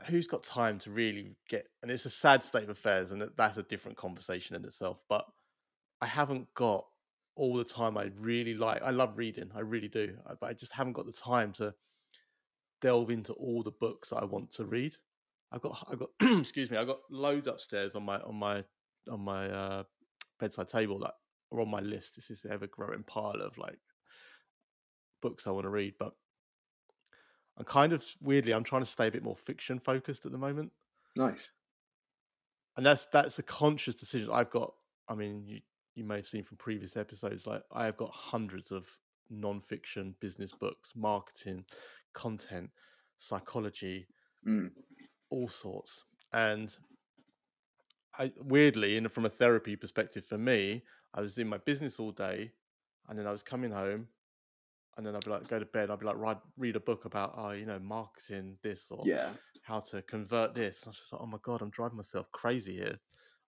Who's 0.07 0.27
got 0.27 0.43
time 0.43 0.79
to 0.79 0.91
really 0.91 1.35
get? 1.49 1.69
And 1.81 1.91
it's 1.91 2.05
a 2.05 2.09
sad 2.09 2.43
state 2.43 2.63
of 2.63 2.69
affairs, 2.69 3.11
and 3.11 3.29
that's 3.37 3.57
a 3.57 3.63
different 3.63 3.97
conversation 3.97 4.55
in 4.55 4.65
itself. 4.65 5.03
But 5.07 5.25
I 6.01 6.07
haven't 6.07 6.53
got 6.55 6.85
all 7.35 7.55
the 7.55 7.63
time 7.63 7.97
I 7.97 8.11
really 8.19 8.53
like. 8.53 8.81
I 8.81 8.91
love 8.91 9.17
reading, 9.17 9.49
I 9.55 9.61
really 9.61 9.87
do, 9.87 10.15
but 10.39 10.49
I 10.49 10.53
just 10.53 10.73
haven't 10.73 10.93
got 10.93 11.05
the 11.05 11.13
time 11.13 11.51
to 11.53 11.73
delve 12.81 13.09
into 13.09 13.33
all 13.33 13.63
the 13.63 13.71
books 13.71 14.11
I 14.13 14.25
want 14.25 14.51
to 14.53 14.65
read. 14.65 14.95
I've 15.51 15.61
got, 15.61 15.87
I've 15.89 15.99
got, 15.99 16.09
excuse 16.39 16.69
me, 16.69 16.77
I've 16.77 16.87
got 16.87 16.99
loads 17.09 17.47
upstairs 17.47 17.95
on 17.95 18.03
my 18.03 18.19
on 18.19 18.35
my 18.35 18.63
on 19.09 19.21
my 19.21 19.49
uh, 19.49 19.83
bedside 20.39 20.69
table 20.69 20.99
that 20.99 21.13
are 21.51 21.61
on 21.61 21.69
my 21.69 21.79
list. 21.79 22.15
This 22.15 22.29
is 22.29 22.41
the 22.41 22.51
ever 22.51 22.67
growing 22.67 23.03
pile 23.03 23.41
of 23.41 23.57
like 23.57 23.79
books 25.21 25.47
I 25.47 25.51
want 25.51 25.63
to 25.63 25.69
read, 25.69 25.93
but 25.99 26.13
I'm 27.57 27.65
kind 27.65 27.93
of 27.93 28.03
weirdly 28.21 28.53
I'm 28.53 28.63
trying 28.63 28.81
to 28.81 28.89
stay 28.89 29.07
a 29.07 29.11
bit 29.11 29.23
more 29.23 29.35
fiction 29.35 29.79
focused 29.79 30.25
at 30.25 30.31
the 30.31 30.37
moment. 30.37 30.71
Nice. 31.15 31.53
And 32.77 32.85
that's 32.85 33.05
that's 33.07 33.39
a 33.39 33.43
conscious 33.43 33.95
decision. 33.95 34.29
I've 34.31 34.49
got. 34.49 34.73
I 35.07 35.15
mean, 35.15 35.43
you 35.45 35.59
you 35.95 36.03
may 36.03 36.15
have 36.15 36.27
seen 36.27 36.43
from 36.43 36.57
previous 36.57 36.97
episodes. 36.97 37.45
Like 37.45 37.61
I 37.71 37.85
have 37.85 37.97
got 37.97 38.11
hundreds 38.11 38.71
of 38.71 38.87
non-fiction 39.29 40.15
business 40.19 40.51
books, 40.53 40.93
marketing, 40.95 41.65
content, 42.13 42.69
psychology, 43.17 44.07
mm. 44.47 44.69
all 45.29 45.47
sorts. 45.47 46.03
And 46.31 46.75
I 48.17 48.31
weirdly, 48.39 48.97
in 48.97 49.07
from 49.09 49.25
a 49.25 49.29
therapy 49.29 49.75
perspective, 49.75 50.25
for 50.25 50.37
me, 50.37 50.83
I 51.13 51.21
was 51.21 51.37
in 51.37 51.47
my 51.47 51.57
business 51.57 51.99
all 51.99 52.11
day, 52.11 52.51
and 53.07 53.17
then 53.17 53.27
I 53.27 53.31
was 53.31 53.43
coming 53.43 53.71
home, 53.71 54.07
and 54.97 55.05
then 55.05 55.15
I'd 55.15 55.25
be 55.25 55.31
like, 55.31 55.47
go 55.47 55.59
to 55.59 55.65
bed. 55.65 55.89
I'd 55.89 55.99
be 55.99 56.05
like, 56.05 56.17
read 56.17 56.37
read 56.57 56.75
a 56.75 56.79
book 56.79 57.05
about, 57.05 57.33
oh, 57.35 57.51
you 57.51 57.65
know, 57.65 57.79
marketing 57.79 58.57
this 58.61 58.87
or 58.91 58.99
yeah, 59.03 59.31
how 59.63 59.79
to 59.79 60.01
convert 60.03 60.53
this. 60.53 60.81
And 60.81 60.87
I 60.87 60.89
was 60.89 60.97
just 60.97 61.13
like, 61.13 61.21
oh 61.21 61.25
my 61.25 61.39
god, 61.43 61.61
I'm 61.61 61.69
driving 61.69 61.97
myself 61.97 62.31
crazy 62.31 62.75
here. 62.75 62.99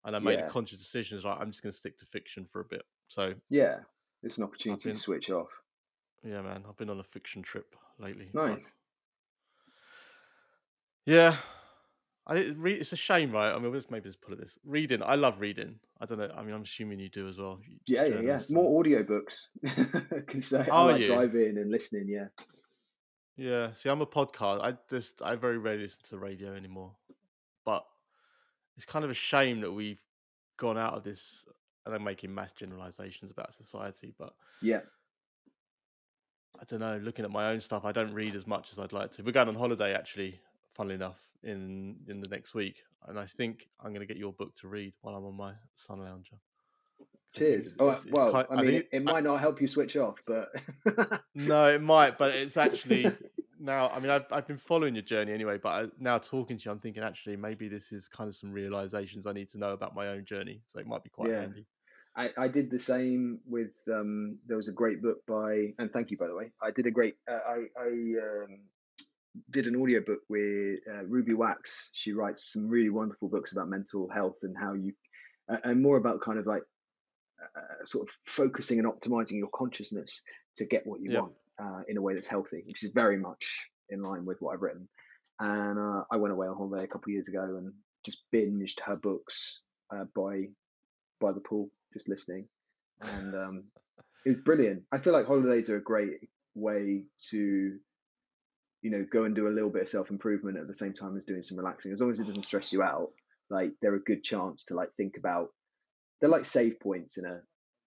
And 0.05 0.15
I 0.15 0.19
made 0.19 0.39
yeah. 0.39 0.47
a 0.47 0.49
conscious 0.49 0.77
decision, 0.77 1.19
like 1.23 1.39
I'm 1.39 1.51
just 1.51 1.63
going 1.63 1.71
to 1.71 1.77
stick 1.77 1.97
to 1.99 2.05
fiction 2.05 2.45
for 2.51 2.61
a 2.61 2.65
bit. 2.65 2.83
So 3.07 3.33
yeah, 3.49 3.77
it's 4.23 4.37
an 4.37 4.43
opportunity 4.43 4.89
been, 4.89 4.93
to 4.93 4.99
switch 4.99 5.29
off. 5.29 5.49
Yeah, 6.23 6.41
man, 6.41 6.63
I've 6.67 6.77
been 6.77 6.89
on 6.89 6.99
a 6.99 7.03
fiction 7.03 7.41
trip 7.41 7.75
lately. 7.99 8.29
Nice. 8.33 8.77
yeah, 11.05 11.37
I 12.27 12.53
read. 12.57 12.81
It's 12.81 12.91
a 12.91 12.97
shame, 12.97 13.31
right? 13.31 13.53
I 13.53 13.59
mean, 13.59 13.71
let's 13.71 13.91
maybe 13.91 14.09
just 14.09 14.21
put 14.21 14.33
it 14.33 14.39
this: 14.39 14.57
reading. 14.65 15.03
I 15.03 15.15
love 15.15 15.39
reading. 15.39 15.75
I 16.01 16.05
don't 16.05 16.17
know. 16.17 16.31
I 16.35 16.43
mean, 16.43 16.55
I'm 16.55 16.63
assuming 16.63 16.99
you 16.99 17.09
do 17.09 17.27
as 17.27 17.37
well. 17.37 17.59
Yeah, 17.87 18.05
yeah, 18.05 18.19
yeah. 18.21 18.41
More 18.49 18.83
audiobooks 18.83 19.49
because 20.11 20.53
I, 20.53 20.67
I 20.71 20.83
like 20.83 21.01
you? 21.01 21.07
driving 21.07 21.57
and 21.57 21.71
listening. 21.71 22.07
Yeah. 22.07 22.27
Yeah. 23.37 23.73
See, 23.73 23.89
I'm 23.89 24.01
a 24.01 24.07
podcast. 24.07 24.61
I 24.61 24.77
just 24.89 25.21
I 25.21 25.35
very 25.35 25.57
rarely 25.57 25.83
listen 25.83 25.99
to 26.09 26.17
radio 26.17 26.53
anymore, 26.53 26.91
but 27.63 27.85
it's 28.75 28.85
kind 28.85 29.05
of 29.05 29.11
a 29.11 29.15
shame 29.15 29.61
that 29.61 29.71
we've 29.71 30.01
gone 30.57 30.77
out 30.77 30.93
of 30.93 31.03
this. 31.03 31.45
And 31.85 31.93
I'm 31.93 32.03
making 32.03 32.33
mass 32.33 32.51
generalizations 32.51 33.29
about 33.29 33.53
society, 33.53 34.11
but 34.17 34.33
yeah, 34.59 34.79
I 36.59 36.63
don't 36.67 36.79
know. 36.79 36.99
Looking 37.03 37.25
at 37.25 37.31
my 37.31 37.51
own 37.51 37.59
stuff, 37.59 37.85
I 37.85 37.91
don't 37.91 38.13
read 38.13 38.35
as 38.35 38.47
much 38.47 38.71
as 38.71 38.79
I'd 38.79 38.93
like 38.93 39.11
to. 39.13 39.23
We're 39.23 39.31
going 39.31 39.49
on 39.49 39.55
holiday, 39.55 39.93
actually. 39.93 40.39
Funnily 40.75 40.95
enough, 40.95 41.19
in 41.43 41.95
in 42.07 42.21
the 42.21 42.27
next 42.27 42.53
week, 42.53 42.83
and 43.07 43.17
I 43.17 43.25
think 43.25 43.67
I'm 43.79 43.91
going 43.91 44.05
to 44.05 44.05
get 44.05 44.17
your 44.17 44.33
book 44.33 44.55
to 44.57 44.67
read 44.67 44.93
while 45.01 45.15
I'm 45.15 45.25
on 45.25 45.35
my 45.35 45.53
sun 45.75 45.99
lounger. 45.99 46.37
Cheers. 47.33 47.75
Oh, 47.79 47.89
it's, 47.89 48.05
well, 48.11 48.31
quite, 48.31 48.45
I 48.49 48.61
mean, 48.61 48.73
I 48.73 48.77
it, 48.77 48.89
it 48.91 49.03
might 49.03 49.17
I, 49.17 49.21
not 49.21 49.39
help 49.39 49.59
you 49.61 49.67
switch 49.67 49.97
off, 49.97 50.21
but 50.25 50.49
no, 51.35 51.67
it 51.67 51.81
might. 51.81 52.17
But 52.17 52.35
it's 52.35 52.57
actually 52.57 53.07
now. 53.59 53.89
I 53.89 53.99
mean, 53.99 54.09
I've 54.09 54.25
I've 54.31 54.47
been 54.47 54.57
following 54.57 54.95
your 54.95 55.03
journey 55.03 55.33
anyway, 55.33 55.57
but 55.57 55.69
I, 55.69 55.87
now 55.99 56.17
talking 56.17 56.57
to 56.57 56.65
you, 56.65 56.71
I'm 56.71 56.79
thinking 56.79 57.03
actually 57.03 57.35
maybe 57.35 57.67
this 57.67 57.91
is 57.91 58.07
kind 58.07 58.27
of 58.27 58.35
some 58.35 58.51
realizations 58.51 59.27
I 59.27 59.33
need 59.33 59.49
to 59.51 59.57
know 59.57 59.71
about 59.71 59.95
my 59.95 60.09
own 60.09 60.25
journey. 60.25 60.61
So 60.67 60.79
it 60.79 60.87
might 60.87 61.03
be 61.03 61.09
quite 61.09 61.29
yeah. 61.29 61.41
handy. 61.41 61.65
I, 62.17 62.31
I 62.37 62.47
did 62.47 62.71
the 62.71 62.79
same 62.79 63.39
with 63.45 63.73
um, 63.91 64.39
there 64.47 64.57
was 64.57 64.69
a 64.69 64.71
great 64.71 65.01
book 65.01 65.25
by 65.27 65.73
and 65.77 65.91
thank 65.91 66.11
you 66.11 66.17
by 66.17 66.27
the 66.27 66.35
way 66.35 66.51
I 66.63 66.71
did 66.71 66.85
a 66.85 66.91
great 66.91 67.17
uh, 67.29 67.39
I 67.45 67.65
I 67.77 67.87
um, 67.87 68.59
did 69.49 69.67
an 69.67 69.75
audiobook 69.75 70.19
with 70.29 70.79
uh, 70.89 71.05
Ruby 71.05 71.33
Wax. 71.33 71.89
She 71.93 72.13
writes 72.13 72.51
some 72.53 72.67
really 72.67 72.89
wonderful 72.89 73.29
books 73.29 73.51
about 73.51 73.69
mental 73.69 74.09
health 74.09 74.39
and 74.43 74.55
how 74.57 74.73
you, 74.73 74.93
uh, 75.49 75.57
and 75.63 75.81
more 75.81 75.97
about 75.97 76.21
kind 76.21 76.39
of 76.39 76.45
like 76.45 76.63
uh, 77.41 77.83
sort 77.85 78.09
of 78.09 78.15
focusing 78.25 78.79
and 78.79 78.87
optimizing 78.87 79.37
your 79.37 79.49
consciousness 79.53 80.21
to 80.57 80.65
get 80.65 80.85
what 80.85 81.01
you 81.01 81.11
want. 81.21 81.33
uh, 81.59 81.81
in 81.87 81.97
a 81.97 82.01
way 82.01 82.13
that's 82.15 82.27
healthy, 82.27 82.63
which 82.65 82.83
is 82.83 82.91
very 82.91 83.17
much 83.17 83.69
in 83.89 84.01
line 84.01 84.25
with 84.25 84.41
what 84.41 84.53
I've 84.53 84.61
written. 84.61 84.87
And 85.39 85.77
uh, 85.79 86.03
I 86.11 86.17
went 86.17 86.33
away 86.33 86.47
on 86.47 86.55
holiday 86.57 86.83
a 86.83 86.87
couple 86.87 87.09
of 87.09 87.13
years 87.13 87.27
ago 87.27 87.43
and 87.57 87.73
just 88.05 88.23
binged 88.33 88.79
her 88.81 88.95
books 88.95 89.61
uh, 89.93 90.05
by 90.15 90.49
by 91.19 91.31
the 91.31 91.39
pool, 91.39 91.69
just 91.93 92.09
listening, 92.09 92.47
and 93.01 93.33
um, 93.35 93.63
it 94.25 94.29
was 94.29 94.37
brilliant. 94.37 94.83
I 94.91 94.97
feel 94.97 95.13
like 95.13 95.25
holidays 95.27 95.69
are 95.69 95.77
a 95.77 95.81
great 95.81 96.29
way 96.55 97.03
to 97.29 97.77
you 98.85 98.91
know 98.91 99.03
go 99.11 99.23
and 99.23 99.33
do 99.33 99.47
a 99.47 99.49
little 99.49 99.71
bit 99.71 99.81
of 99.81 99.87
self 99.87 100.11
improvement 100.11 100.59
at 100.59 100.67
the 100.67 100.73
same 100.75 100.93
time 100.93 101.17
as 101.17 101.25
doing 101.25 101.41
some 101.41 101.57
relaxing. 101.57 101.91
As 101.91 101.99
long 102.01 102.11
as 102.11 102.19
it 102.19 102.27
doesn't 102.27 102.43
stress 102.43 102.71
you 102.71 102.83
out, 102.83 103.09
like 103.49 103.71
they're 103.81 103.95
a 103.95 103.99
good 103.99 104.23
chance 104.23 104.65
to 104.65 104.75
like 104.75 104.89
think 104.95 105.17
about. 105.17 105.47
They're 106.21 106.29
like 106.29 106.45
save 106.45 106.79
points 106.79 107.17
in 107.17 107.25
a 107.25 107.41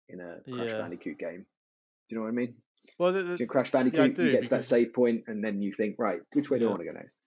in 0.09 0.21
a 0.21 0.37
Crash 0.49 0.71
Yeah. 0.71 0.79
Bandicoot 0.79 1.19
game. 1.19 1.47
Do 2.09 2.15
you 2.15 2.17
know 2.17 2.23
what 2.23 2.29
I 2.29 2.33
mean? 2.33 2.55
Well, 2.97 3.13
the, 3.13 3.23
the, 3.25 3.37
you 3.41 3.47
Crash 3.49 3.73
Bandicoot, 3.73 4.15
do, 4.15 4.25
you 4.25 4.31
get 4.31 4.45
to 4.45 4.51
that 4.51 4.65
save 4.65 4.95
point, 4.95 5.25
and 5.27 5.43
then 5.43 5.61
you 5.61 5.73
think, 5.73 5.97
right, 5.99 6.21
which 6.33 6.49
way 6.49 6.61
do 6.61 6.67
I 6.67 6.71
want 6.71 6.83
to 6.83 6.87
go 6.87 6.93
next? 6.93 7.19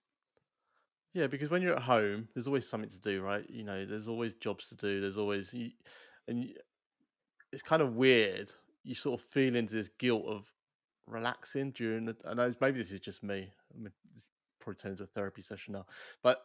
Yeah, 1.12 1.26
because 1.26 1.50
when 1.50 1.60
you're 1.60 1.76
at 1.76 1.82
home, 1.82 2.28
there's 2.34 2.46
always 2.46 2.66
something 2.66 2.88
to 2.88 2.98
do, 3.00 3.20
right? 3.20 3.44
You 3.50 3.64
know, 3.64 3.84
there's 3.84 4.08
always 4.08 4.32
jobs 4.34 4.68
to 4.68 4.76
do. 4.76 5.02
There's 5.02 5.18
always, 5.18 5.52
you, 5.52 5.72
and 6.26 6.42
you, 6.42 6.54
it's 7.52 7.62
kind 7.62 7.82
of 7.82 7.96
weird. 7.96 8.50
You 8.82 8.94
sort 8.94 9.20
of 9.20 9.26
feel 9.26 9.56
into 9.56 9.74
this 9.74 9.90
guilt 9.98 10.24
of 10.26 10.44
relaxing 11.10 11.72
during 11.72 12.06
the. 12.06 12.16
I 12.24 12.34
know 12.34 12.54
maybe 12.60 12.78
this 12.78 12.92
is 12.92 13.00
just 13.00 13.22
me. 13.22 13.52
I 13.74 13.78
mean, 13.78 13.92
probably 14.60 14.78
turns 14.78 15.00
into 15.00 15.04
a 15.04 15.06
therapy 15.06 15.42
session 15.42 15.74
now, 15.74 15.86
but 16.22 16.44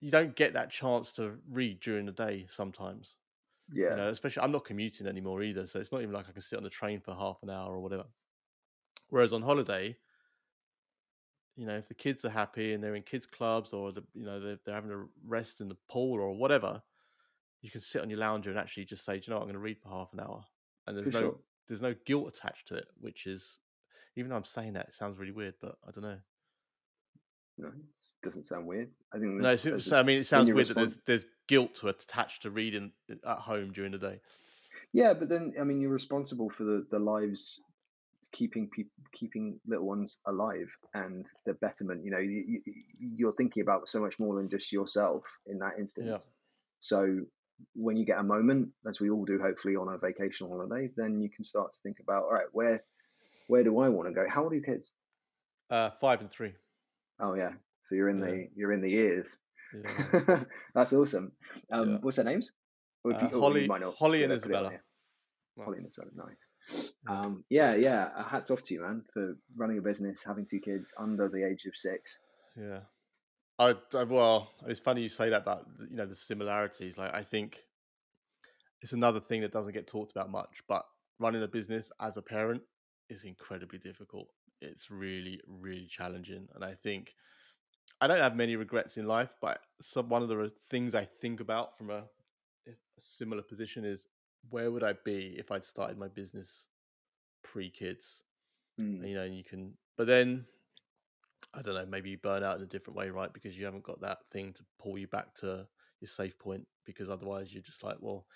you 0.00 0.10
don't 0.10 0.36
get 0.36 0.54
that 0.54 0.70
chance 0.70 1.12
to 1.14 1.38
read 1.48 1.80
during 1.80 2.06
the 2.06 2.12
day 2.12 2.46
sometimes. 2.48 3.16
Yeah, 3.68 3.96
You 3.96 3.96
know, 3.96 4.08
especially 4.10 4.42
I'm 4.42 4.52
not 4.52 4.64
commuting 4.64 5.06
anymore 5.08 5.42
either, 5.42 5.66
so 5.66 5.80
it's 5.80 5.92
not 5.92 6.02
even 6.02 6.14
like 6.14 6.28
I 6.28 6.32
can 6.32 6.42
sit 6.42 6.58
on 6.58 6.64
the 6.64 6.70
train 6.70 7.00
for 7.00 7.14
half 7.14 7.42
an 7.42 7.50
hour 7.50 7.74
or 7.76 7.80
whatever. 7.82 8.06
Whereas 9.10 9.32
on 9.32 9.42
holiday, 9.42 9.96
you 11.56 11.66
know, 11.66 11.76
if 11.76 11.88
the 11.88 11.94
kids 11.94 12.24
are 12.24 12.30
happy 12.30 12.72
and 12.72 12.82
they're 12.82 12.94
in 12.94 13.02
kids 13.02 13.26
clubs 13.26 13.72
or 13.72 13.92
the 13.92 14.02
you 14.14 14.24
know 14.24 14.40
they're, 14.40 14.58
they're 14.64 14.74
having 14.74 14.90
a 14.90 15.06
rest 15.24 15.60
in 15.60 15.68
the 15.68 15.76
pool 15.88 16.18
or 16.20 16.34
whatever, 16.34 16.82
you 17.62 17.70
can 17.70 17.82
sit 17.82 18.02
on 18.02 18.10
your 18.10 18.20
lounger 18.20 18.50
and 18.50 18.58
actually 18.60 18.86
just 18.86 19.04
say, 19.04 19.20
Do 19.20 19.26
you 19.26 19.30
know, 19.32 19.36
what? 19.38 19.42
I'm 19.44 19.48
going 19.48 19.54
to 19.54 19.60
read 19.60 19.80
for 19.80 19.90
half 19.90 20.12
an 20.14 20.20
hour, 20.20 20.46
and 20.86 20.96
there's 20.98 21.08
For 21.08 21.12
no 21.12 21.32
sure. 21.32 21.40
there's 21.68 21.82
no 21.82 21.94
guilt 22.06 22.28
attached 22.28 22.68
to 22.68 22.76
it, 22.76 22.88
which 22.96 23.26
is 23.26 23.61
even 24.16 24.30
though 24.30 24.36
I'm 24.36 24.44
saying 24.44 24.74
that, 24.74 24.88
it 24.88 24.94
sounds 24.94 25.18
really 25.18 25.32
weird, 25.32 25.54
but 25.60 25.76
I 25.86 25.90
don't 25.90 26.04
know. 26.04 26.18
no, 27.58 27.68
it 27.68 27.74
doesn't 28.22 28.44
sound 28.46 28.66
weird. 28.66 28.90
I 29.12 29.18
think 29.18 29.32
No, 29.32 29.42
there's- 29.42 29.66
it's, 29.66 29.86
so, 29.86 29.98
I 29.98 30.02
mean, 30.02 30.20
it 30.20 30.24
sounds 30.26 30.50
weird 30.52 30.66
that 30.68 30.74
there's 30.74 30.96
there's 31.06 31.26
guilt 31.48 31.74
to 31.76 31.88
attached 31.88 32.42
to 32.42 32.50
reading 32.50 32.92
uh, 33.10 33.30
at 33.32 33.38
home 33.38 33.72
during 33.72 33.92
the 33.92 33.98
day. 33.98 34.20
Yeah, 34.92 35.14
but 35.14 35.28
then 35.28 35.54
I 35.60 35.64
mean, 35.64 35.80
you're 35.80 35.90
responsible 35.90 36.50
for 36.50 36.64
the 36.64 36.86
the 36.90 36.98
lives, 36.98 37.62
keeping 38.32 38.68
people, 38.70 38.92
keeping 39.12 39.60
little 39.66 39.86
ones 39.86 40.20
alive, 40.26 40.74
and 40.94 41.26
the 41.44 41.54
betterment. 41.54 42.04
You 42.04 42.10
know, 42.10 42.18
you, 42.18 42.44
you, 42.46 42.62
you're 42.98 43.32
thinking 43.32 43.62
about 43.62 43.88
so 43.88 44.00
much 44.00 44.18
more 44.18 44.36
than 44.36 44.48
just 44.48 44.72
yourself 44.72 45.24
in 45.46 45.58
that 45.58 45.78
instance. 45.78 46.32
So 46.80 47.20
when 47.74 47.96
you 47.96 48.04
get 48.04 48.18
a 48.18 48.22
moment, 48.24 48.70
as 48.88 48.98
we 49.00 49.08
all 49.10 49.24
do, 49.24 49.38
hopefully 49.40 49.76
on 49.76 49.88
a 49.92 49.98
vacation 49.98 50.48
holiday, 50.48 50.90
then 50.96 51.20
you 51.20 51.28
can 51.30 51.44
start 51.44 51.72
to 51.74 51.78
think 51.82 51.98
about, 52.00 52.24
all 52.24 52.32
right, 52.32 52.48
where 52.52 52.82
where 53.48 53.64
do 53.64 53.78
I 53.80 53.88
want 53.88 54.08
to 54.08 54.14
go? 54.14 54.26
How 54.28 54.42
old 54.44 54.52
are 54.52 54.56
your 54.56 54.64
kids? 54.64 54.92
Uh, 55.70 55.90
five 56.00 56.20
and 56.20 56.30
three. 56.30 56.52
Oh 57.20 57.34
yeah, 57.34 57.52
so 57.84 57.94
you're 57.94 58.08
in 58.08 58.18
Yeah. 58.18 58.26
the 58.26 58.48
you're 58.54 58.72
in 58.72 58.80
the 58.80 58.90
years. 58.90 59.38
Yeah. 59.74 60.44
That's 60.74 60.92
awesome. 60.92 61.32
Um, 61.70 61.90
Yeah. 61.92 61.98
What's 62.02 62.16
their 62.16 62.24
names? 62.26 62.52
Or 63.04 63.14
Uh, 63.14 63.30
or 63.30 63.40
Holly- 63.40 63.66
Holly 63.98 64.22
and 64.24 64.32
it- 64.32 64.42
put 64.42 64.50
it 64.50 64.54
on 64.54 64.66
Isabella. 64.66 64.72
Well, 65.56 65.64
Holly 65.66 65.78
and 65.78 65.86
Isabella, 65.86 66.10
nice. 66.14 66.46
Yeah. 67.06 67.12
Um, 67.20 67.44
yeah, 67.50 67.74
yeah. 67.74 68.10
uh, 68.16 68.24
Hats 68.24 68.50
off 68.50 68.62
to 68.64 68.74
you, 68.74 68.82
man, 68.82 69.04
for 69.12 69.36
running 69.56 69.76
a 69.78 69.82
business, 69.82 70.22
having 70.24 70.46
two 70.46 70.60
kids 70.60 70.94
under 70.98 71.28
the 71.28 71.46
age 71.46 71.66
of 71.66 71.76
six. 71.76 72.18
Yeah. 72.56 72.80
I, 73.58 73.74
I 73.94 74.04
well, 74.04 74.50
it's 74.66 74.80
funny 74.80 75.02
you 75.02 75.08
say 75.10 75.28
that 75.30 75.42
about 75.42 75.66
you 75.90 75.96
know 75.96 76.06
the 76.06 76.14
similarities. 76.14 76.96
Like 76.96 77.14
I 77.14 77.22
think 77.22 77.62
it's 78.80 78.92
another 78.92 79.20
thing 79.20 79.42
that 79.42 79.52
doesn't 79.52 79.72
get 79.74 79.86
talked 79.86 80.10
about 80.10 80.30
much, 80.30 80.62
but 80.68 80.84
running 81.18 81.42
a 81.42 81.48
business 81.48 81.90
as 82.00 82.16
a 82.16 82.22
parent 82.22 82.62
is 83.12 83.24
incredibly 83.24 83.78
difficult. 83.78 84.28
It's 84.60 84.90
really, 84.90 85.40
really 85.46 85.86
challenging, 85.86 86.48
and 86.54 86.64
I 86.64 86.74
think 86.74 87.14
I 88.00 88.06
don't 88.06 88.20
have 88.20 88.36
many 88.36 88.56
regrets 88.56 88.96
in 88.96 89.06
life, 89.06 89.32
but 89.40 89.60
some 89.80 90.08
one 90.08 90.22
of 90.22 90.28
the 90.28 90.52
things 90.68 90.94
I 90.94 91.04
think 91.04 91.40
about 91.40 91.76
from 91.78 91.90
a, 91.90 92.04
a 92.68 92.72
similar 92.98 93.42
position 93.42 93.84
is 93.84 94.06
where 94.50 94.70
would 94.70 94.82
I 94.82 94.94
be 95.04 95.34
if 95.38 95.50
I'd 95.50 95.64
started 95.64 95.98
my 95.98 96.08
business 96.08 96.66
pre 97.42 97.70
kids? 97.70 98.22
Mm, 98.80 99.06
you 99.06 99.14
know, 99.14 99.22
and 99.22 99.36
you 99.36 99.44
can, 99.44 99.74
but 99.96 100.06
then 100.06 100.46
I 101.54 101.62
don't 101.62 101.74
know, 101.74 101.86
maybe 101.86 102.10
you 102.10 102.18
burn 102.18 102.44
out 102.44 102.56
in 102.56 102.62
a 102.62 102.66
different 102.66 102.96
way, 102.96 103.10
right? 103.10 103.32
Because 103.32 103.56
you 103.58 103.64
haven't 103.64 103.84
got 103.84 104.00
that 104.00 104.18
thing 104.30 104.52
to 104.54 104.64
pull 104.78 104.98
you 104.98 105.06
back 105.08 105.34
to 105.36 105.66
your 106.00 106.08
safe 106.08 106.38
point. 106.38 106.66
Because 106.84 107.08
otherwise, 107.08 107.52
you're 107.52 107.62
just 107.62 107.82
like, 107.82 107.96
well, 108.00 108.26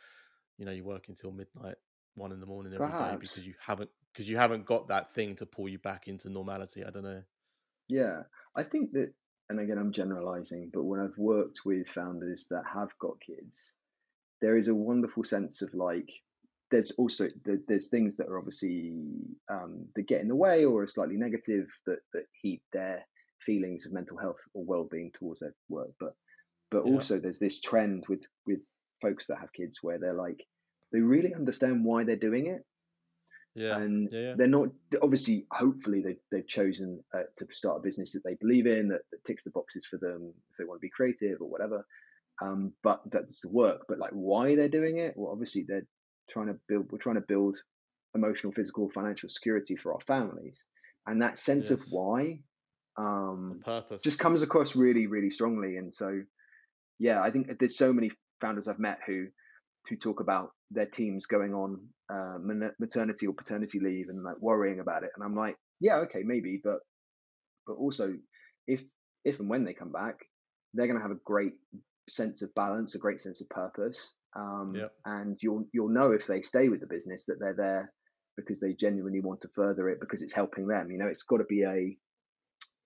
you 0.59 0.65
know, 0.65 0.73
you're 0.73 0.85
working 0.85 1.15
till 1.15 1.33
midnight, 1.33 1.77
one 2.15 2.33
in 2.33 2.41
the 2.41 2.47
morning 2.47 2.75
every 2.75 2.93
day 2.95 3.17
Perhaps. 3.17 3.21
because 3.21 3.47
you 3.47 3.55
haven't 3.61 3.91
because 4.17 4.31
you 4.31 4.39
haven't 4.39 4.65
got 4.65 4.89
that 4.89 5.13
thing 5.13 5.37
to 5.37 5.45
pull 5.45 5.69
you 5.69 5.79
back 5.79 6.09
into 6.09 6.31
normality. 6.31 6.83
I 6.83 6.89
don't 6.89 7.03
know. 7.03 7.23
Yeah, 7.87 8.23
I 8.57 8.63
think 8.63 8.93
that, 8.93 9.13
and 9.51 9.61
again, 9.61 9.77
I'm 9.77 9.93
generalizing, 9.93 10.71
but 10.73 10.85
when 10.85 11.01
I've 11.01 11.19
worked 11.19 11.61
with 11.67 11.87
founders 11.87 12.47
that 12.49 12.65
have 12.73 12.97
got 12.99 13.21
kids, 13.21 13.75
there 14.41 14.57
is 14.57 14.69
a 14.69 14.75
wonderful 14.75 15.23
sense 15.23 15.61
of 15.61 15.75
like, 15.75 16.09
there's 16.71 16.93
also 16.93 17.29
there's 17.69 17.91
things 17.91 18.17
that 18.17 18.29
are 18.29 18.39
obviously 18.39 18.95
um, 19.51 19.87
that 19.95 20.09
get 20.09 20.23
in 20.23 20.29
the 20.29 20.35
way 20.35 20.65
or 20.65 20.83
are 20.83 20.87
slightly 20.87 21.17
negative 21.17 21.69
that 21.85 22.01
that 22.15 22.25
heat 22.41 22.63
their 22.73 23.07
feelings 23.43 23.85
of 23.85 23.93
mental 23.93 24.17
health 24.17 24.43
or 24.55 24.65
well-being 24.65 25.13
towards 25.13 25.41
their 25.41 25.55
work, 25.69 25.91
but 26.01 26.15
but 26.71 26.83
Yeah. 26.83 26.93
also 26.93 27.21
there's 27.21 27.39
this 27.39 27.61
trend 27.61 28.07
with 28.09 28.27
with 28.47 28.63
folks 29.03 29.27
that 29.27 29.39
have 29.39 29.53
kids 29.53 29.79
where 29.83 29.99
they're 29.99 30.15
like 30.15 30.43
they 30.91 31.01
really 31.01 31.35
understand 31.35 31.85
why 31.85 32.03
they're 32.03 32.17
doing 32.17 32.47
it 32.47 32.65
Yeah, 33.57 33.79
and 33.79 34.09
yeah, 34.13 34.21
yeah. 34.21 34.35
they're 34.37 34.49
not 34.49 34.69
obviously 35.03 35.47
hopefully 35.51 36.03
they, 36.03 36.17
they've 36.31 36.47
chosen 36.47 37.03
uh, 37.15 37.23
to 37.39 37.47
start 37.51 37.79
a 37.79 37.83
business 37.83 38.13
that 38.13 38.23
they 38.25 38.35
believe 38.35 38.67
in 38.67 38.89
that, 38.89 39.01
that 39.11 39.25
ticks 39.25 39.45
the 39.45 39.51
boxes 39.51 39.87
for 39.87 39.99
them 39.99 40.35
if 40.51 40.57
they 40.57 40.65
want 40.65 40.79
to 40.79 40.87
be 40.87 40.91
creative 40.91 41.41
or 41.41 41.49
whatever. 41.49 41.87
Um, 42.43 42.75
but 42.83 43.01
that's 43.11 43.41
the 43.41 43.49
work. 43.49 43.87
But 43.89 43.99
like 43.99 44.11
why 44.13 44.57
they're 44.57 44.69
doing 44.69 44.99
it? 44.99 45.15
Well 45.17 45.33
obviously 45.33 45.65
they're 45.67 45.87
trying 46.29 46.49
to 46.49 46.59
build 46.69 46.93
we're 46.93 46.99
trying 46.99 47.17
to 47.17 47.25
build 47.27 47.57
emotional 48.15 48.53
physical 48.53 48.91
financial 48.91 49.31
security 49.31 49.77
for 49.77 49.95
our 49.95 50.01
families. 50.01 50.65
And 51.07 51.23
that 51.23 51.39
sense 51.39 51.71
of 51.71 51.81
why 51.91 52.41
um, 52.99 53.61
Purpose. 53.65 54.03
just 54.03 54.19
comes 54.19 54.43
across 54.43 54.77
really 54.77 55.07
really 55.07 55.31
strongly. 55.31 55.77
And 55.77 55.95
so 55.95 56.23
yeah 56.99 57.21
i 57.21 57.31
think 57.31 57.59
there's 57.59 57.77
so 57.77 57.93
many 57.93 58.11
founders 58.41 58.69
i've 58.69 58.79
met 58.79 58.99
who 59.07 59.27
who 59.89 59.97
talk 59.97 60.21
about 60.21 60.51
their 60.71 60.87
teams 60.87 61.27
going 61.27 61.55
on 61.55 61.81
uh, 62.11 62.39
maternity 62.79 63.27
or 63.27 63.33
paternity 63.35 63.81
leave 63.81 64.09
and 64.09 64.23
like 64.23 64.37
worrying 64.41 64.81
about 64.81 65.03
it 65.05 65.11
and 65.15 65.25
i'm 65.25 65.35
like 65.37 65.57
yeah 65.81 65.99
okay 65.99 66.23
maybe 66.25 66.61
but 66.63 66.79
but 67.67 67.75
also 67.75 68.15
if 68.67 68.83
if 69.25 69.41
and 69.41 69.49
when 69.49 69.65
they 69.65 69.73
come 69.75 69.93
back 69.93 70.17
they're 70.75 70.87
going 70.87 70.99
to 70.99 71.03
have 71.03 71.11
a 71.17 71.21
great 71.25 71.55
sense 72.09 72.43
of 72.43 72.55
balance 72.55 72.95
a 72.95 72.99
great 72.99 73.21
sense 73.21 73.41
of 73.41 73.49
purpose 73.49 74.17
um, 74.37 74.75
Yep. 74.77 74.93
and 75.07 75.37
you'll 75.43 75.65
you'll 75.73 75.89
know 75.89 76.13
if 76.13 76.27
they 76.27 76.43
stay 76.43 76.69
with 76.69 76.81
the 76.81 76.87
business 76.87 77.25
that 77.27 77.39
they're 77.41 77.55
there 77.57 77.93
because 78.37 78.61
they 78.61 78.75
genuinely 78.75 79.21
want 79.21 79.41
to 79.41 79.49
further 79.55 79.89
it 79.89 79.99
because 80.01 80.21
it's 80.23 80.33
helping 80.35 80.67
them 80.69 80.91
you 80.91 80.99
know 80.99 81.07
it's 81.07 81.23
got 81.23 81.39
to 81.39 81.45
be 81.45 81.63
a 81.63 81.97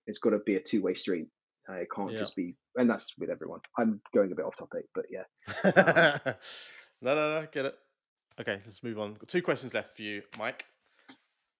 it's 0.07 0.17
got 0.19 0.31
to 0.31 0.39
be 0.39 0.55
a 0.55 0.61
two-way 0.61 0.93
street 0.93 1.27
uh, 1.69 1.73
it 1.73 1.87
can't 1.93 2.11
Yeah. 2.13 2.17
just 2.17 2.35
be 2.35 2.55
and 2.77 2.89
that's 2.89 3.13
with 3.19 3.29
everyone 3.29 3.59
i'm 3.77 4.01
going 4.13 4.31
a 4.31 4.35
bit 4.35 4.45
off 4.45 4.55
topic 4.57 4.85
but 4.95 5.05
yeah 5.11 6.33
no, 7.01 7.15
no, 7.15 7.41
no, 7.41 7.47
get 7.51 7.65
it. 7.65 7.75
Okay, 8.39 8.59
let's 8.65 8.83
move 8.83 8.99
on. 8.99 9.13
Got 9.13 9.27
two 9.27 9.41
questions 9.41 9.73
left 9.73 9.95
for 9.95 10.01
you, 10.01 10.21
Mike. 10.37 10.65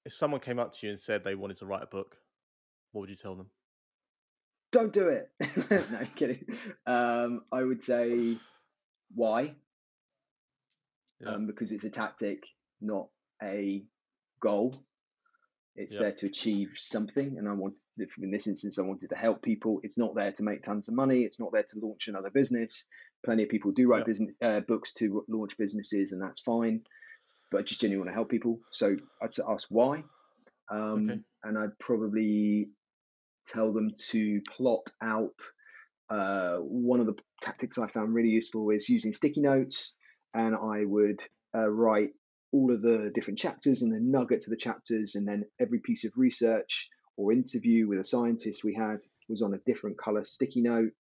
If 0.06 0.14
someone 0.14 0.40
came 0.40 0.58
up 0.60 0.74
to 0.74 0.86
you 0.88 0.92
and 0.92 1.00
said 1.00 1.24
they 1.24 1.36
wanted 1.36 1.58
to 1.58 1.66
write 1.66 1.84
a 1.84 1.88
book, 1.88 2.18
what 2.92 3.02
would 3.02 3.10
you 3.10 3.16
tell 3.16 3.36
them? 3.36 3.48
don't 4.72 4.94
do 4.94 5.10
it 5.10 5.30
no 5.92 6.00
kidding 6.16 6.46
um, 6.88 7.42
i 7.52 7.62
would 7.62 7.82
say 7.82 8.38
why 9.14 9.54
Yeah. 11.20 11.32
um, 11.34 11.46
because 11.46 11.74
it's 11.74 11.84
a 11.84 11.90
tactic 11.90 12.48
not 12.80 13.08
a 13.44 13.84
goal 14.40 14.82
it's 15.76 15.98
there 15.98 16.12
to 16.14 16.26
achieve 16.28 16.70
something 16.76 17.38
and 17.38 17.50
i 17.50 17.54
wanted 17.54 17.80
in 18.22 18.32
this 18.32 18.48
instance 18.48 18.80
i 18.80 18.82
wanted 18.82 19.10
to 19.10 19.16
help 19.18 19.42
people 19.42 19.82
it's 19.84 19.98
not 19.98 20.16
there 20.16 20.32
to 20.32 20.44
make 20.44 20.64
tons 20.64 20.88
of 20.88 20.94
money 20.94 21.24
it's 21.24 21.40
not 21.40 21.52
there 21.52 21.64
to 21.64 21.80
launch 21.80 22.08
another 22.08 22.30
business 22.30 22.86
plenty 23.26 23.44
of 23.44 23.50
people 23.50 23.72
do 23.72 23.88
write 23.88 24.00
Yeah. 24.00 24.06
business 24.06 24.36
uh, 24.42 24.60
books 24.62 24.94
to 24.96 25.24
launch 25.28 25.58
businesses 25.58 26.12
and 26.12 26.22
that's 26.22 26.42
fine 26.42 26.82
but 27.52 27.60
I 27.60 27.64
just 27.64 27.82
genuinely 27.82 28.08
want 28.08 28.14
to 28.14 28.16
help 28.16 28.30
people 28.30 28.60
so 28.72 28.96
i'd 29.22 29.30
ask 29.50 29.68
why 29.70 30.04
um, 30.70 31.10
Okay. 31.10 31.20
and 31.44 31.58
i'd 31.58 31.78
probably 31.80 32.70
tell 33.48 33.74
them 33.74 33.92
to 34.10 34.42
plot 34.56 34.90
out 35.02 35.40
uh, 36.10 36.58
one 36.58 37.00
of 37.00 37.06
the 37.06 37.16
tactics 37.42 37.78
i 37.78 37.88
found 37.88 38.14
really 38.14 38.30
useful 38.30 38.70
is 38.70 38.90
using 38.90 39.14
sticky 39.14 39.42
notes 39.42 39.94
and 40.34 40.56
i 40.56 40.84
would 40.86 41.22
uh, 41.56 41.70
write 41.70 42.12
all 42.54 42.74
of 42.74 42.82
the 42.82 43.12
different 43.14 43.40
chapters 43.40 43.82
and 43.82 43.94
the 43.94 44.00
nuggets 44.02 44.46
of 44.46 44.52
the 44.52 44.58
chapters, 44.58 45.16
and 45.16 45.26
then 45.26 45.46
every 45.60 45.80
piece 45.80 46.04
of 46.04 46.12
research 46.18 46.90
or 47.16 47.32
interview 47.32 47.88
with 47.88 48.00
a 48.00 48.04
scientist 48.04 48.64
we 48.64 48.74
had 48.74 48.98
was 49.30 49.42
on 49.42 49.54
a 49.54 49.58
different 49.66 49.98
color 49.98 50.24
sticky 50.24 50.62
note. 50.62 50.92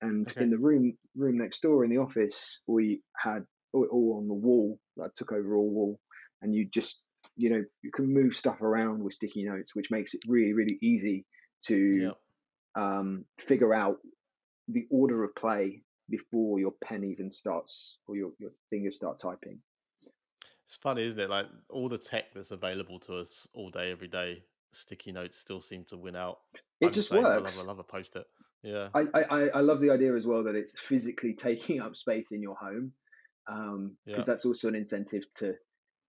And 0.00 0.28
Okay. 0.30 0.42
in 0.42 0.50
the 0.50 0.58
room 0.58 0.96
room 1.16 1.38
next 1.38 1.60
door 1.60 1.84
in 1.84 1.90
the 1.90 1.98
office, 1.98 2.60
we 2.66 3.02
had 3.16 3.44
all, 3.72 3.88
all 3.90 4.18
on 4.20 4.28
the 4.28 4.34
wall. 4.34 4.78
I 5.02 5.06
took 5.14 5.32
over 5.32 5.56
all 5.56 5.70
wall, 5.70 6.00
and 6.40 6.54
you 6.54 6.68
just 6.68 7.04
you 7.36 7.50
know 7.50 7.64
you 7.82 7.90
can 7.92 8.12
move 8.12 8.34
stuff 8.36 8.60
around 8.62 9.02
with 9.02 9.14
sticky 9.14 9.44
notes, 9.44 9.74
which 9.74 9.90
makes 9.90 10.14
it 10.14 10.20
really 10.28 10.52
really 10.52 10.78
easy 10.80 11.26
to 11.66 11.74
Yeah. 12.02 12.12
um, 12.76 13.24
figure 13.38 13.74
out 13.74 13.98
the 14.68 14.86
order 14.90 15.24
of 15.24 15.34
play 15.34 15.82
before 16.10 16.58
your 16.58 16.72
pen 16.82 17.04
even 17.04 17.30
starts 17.30 17.98
or 18.06 18.16
your, 18.16 18.30
your 18.38 18.50
fingers 18.70 18.96
start 18.96 19.18
typing. 19.18 19.60
It's 20.66 20.76
funny, 20.76 21.06
isn't 21.06 21.18
it? 21.18 21.30
Like 21.30 21.46
all 21.70 21.88
the 21.88 21.98
tech 21.98 22.32
that's 22.34 22.50
available 22.50 23.00
to 23.00 23.16
us 23.16 23.48
all 23.54 23.70
day, 23.70 23.90
every 23.90 24.08
day, 24.08 24.42
sticky 24.72 25.12
notes 25.12 25.38
still 25.38 25.60
seem 25.60 25.84
to 25.86 25.96
win 25.96 26.14
out. 26.16 26.40
It 26.80 26.86
I'm 26.86 26.92
just 26.92 27.10
same. 27.10 27.24
I 27.24 27.38
love, 27.38 27.44
works. 27.44 27.58
I 27.58 27.62
love 27.62 27.78
a 27.78 27.84
post 27.84 28.16
it. 28.16 28.26
Yeah. 28.62 28.88
I, 28.94 29.06
I, 29.14 29.48
I- 29.50 29.60
love 29.60 29.80
the 29.80 29.90
idea 29.90 30.14
as 30.14 30.26
well 30.26 30.44
that 30.44 30.54
it's 30.56 30.78
physically 30.78 31.34
taking 31.34 31.80
up 31.80 31.94
space 31.96 32.32
in 32.32 32.42
your 32.42 32.56
home 32.56 32.92
Um, 33.46 33.96
because 34.04 34.26
Yeah. 34.26 34.32
that's 34.32 34.44
also 34.44 34.68
an 34.68 34.74
incentive 34.74 35.24
to 35.38 35.54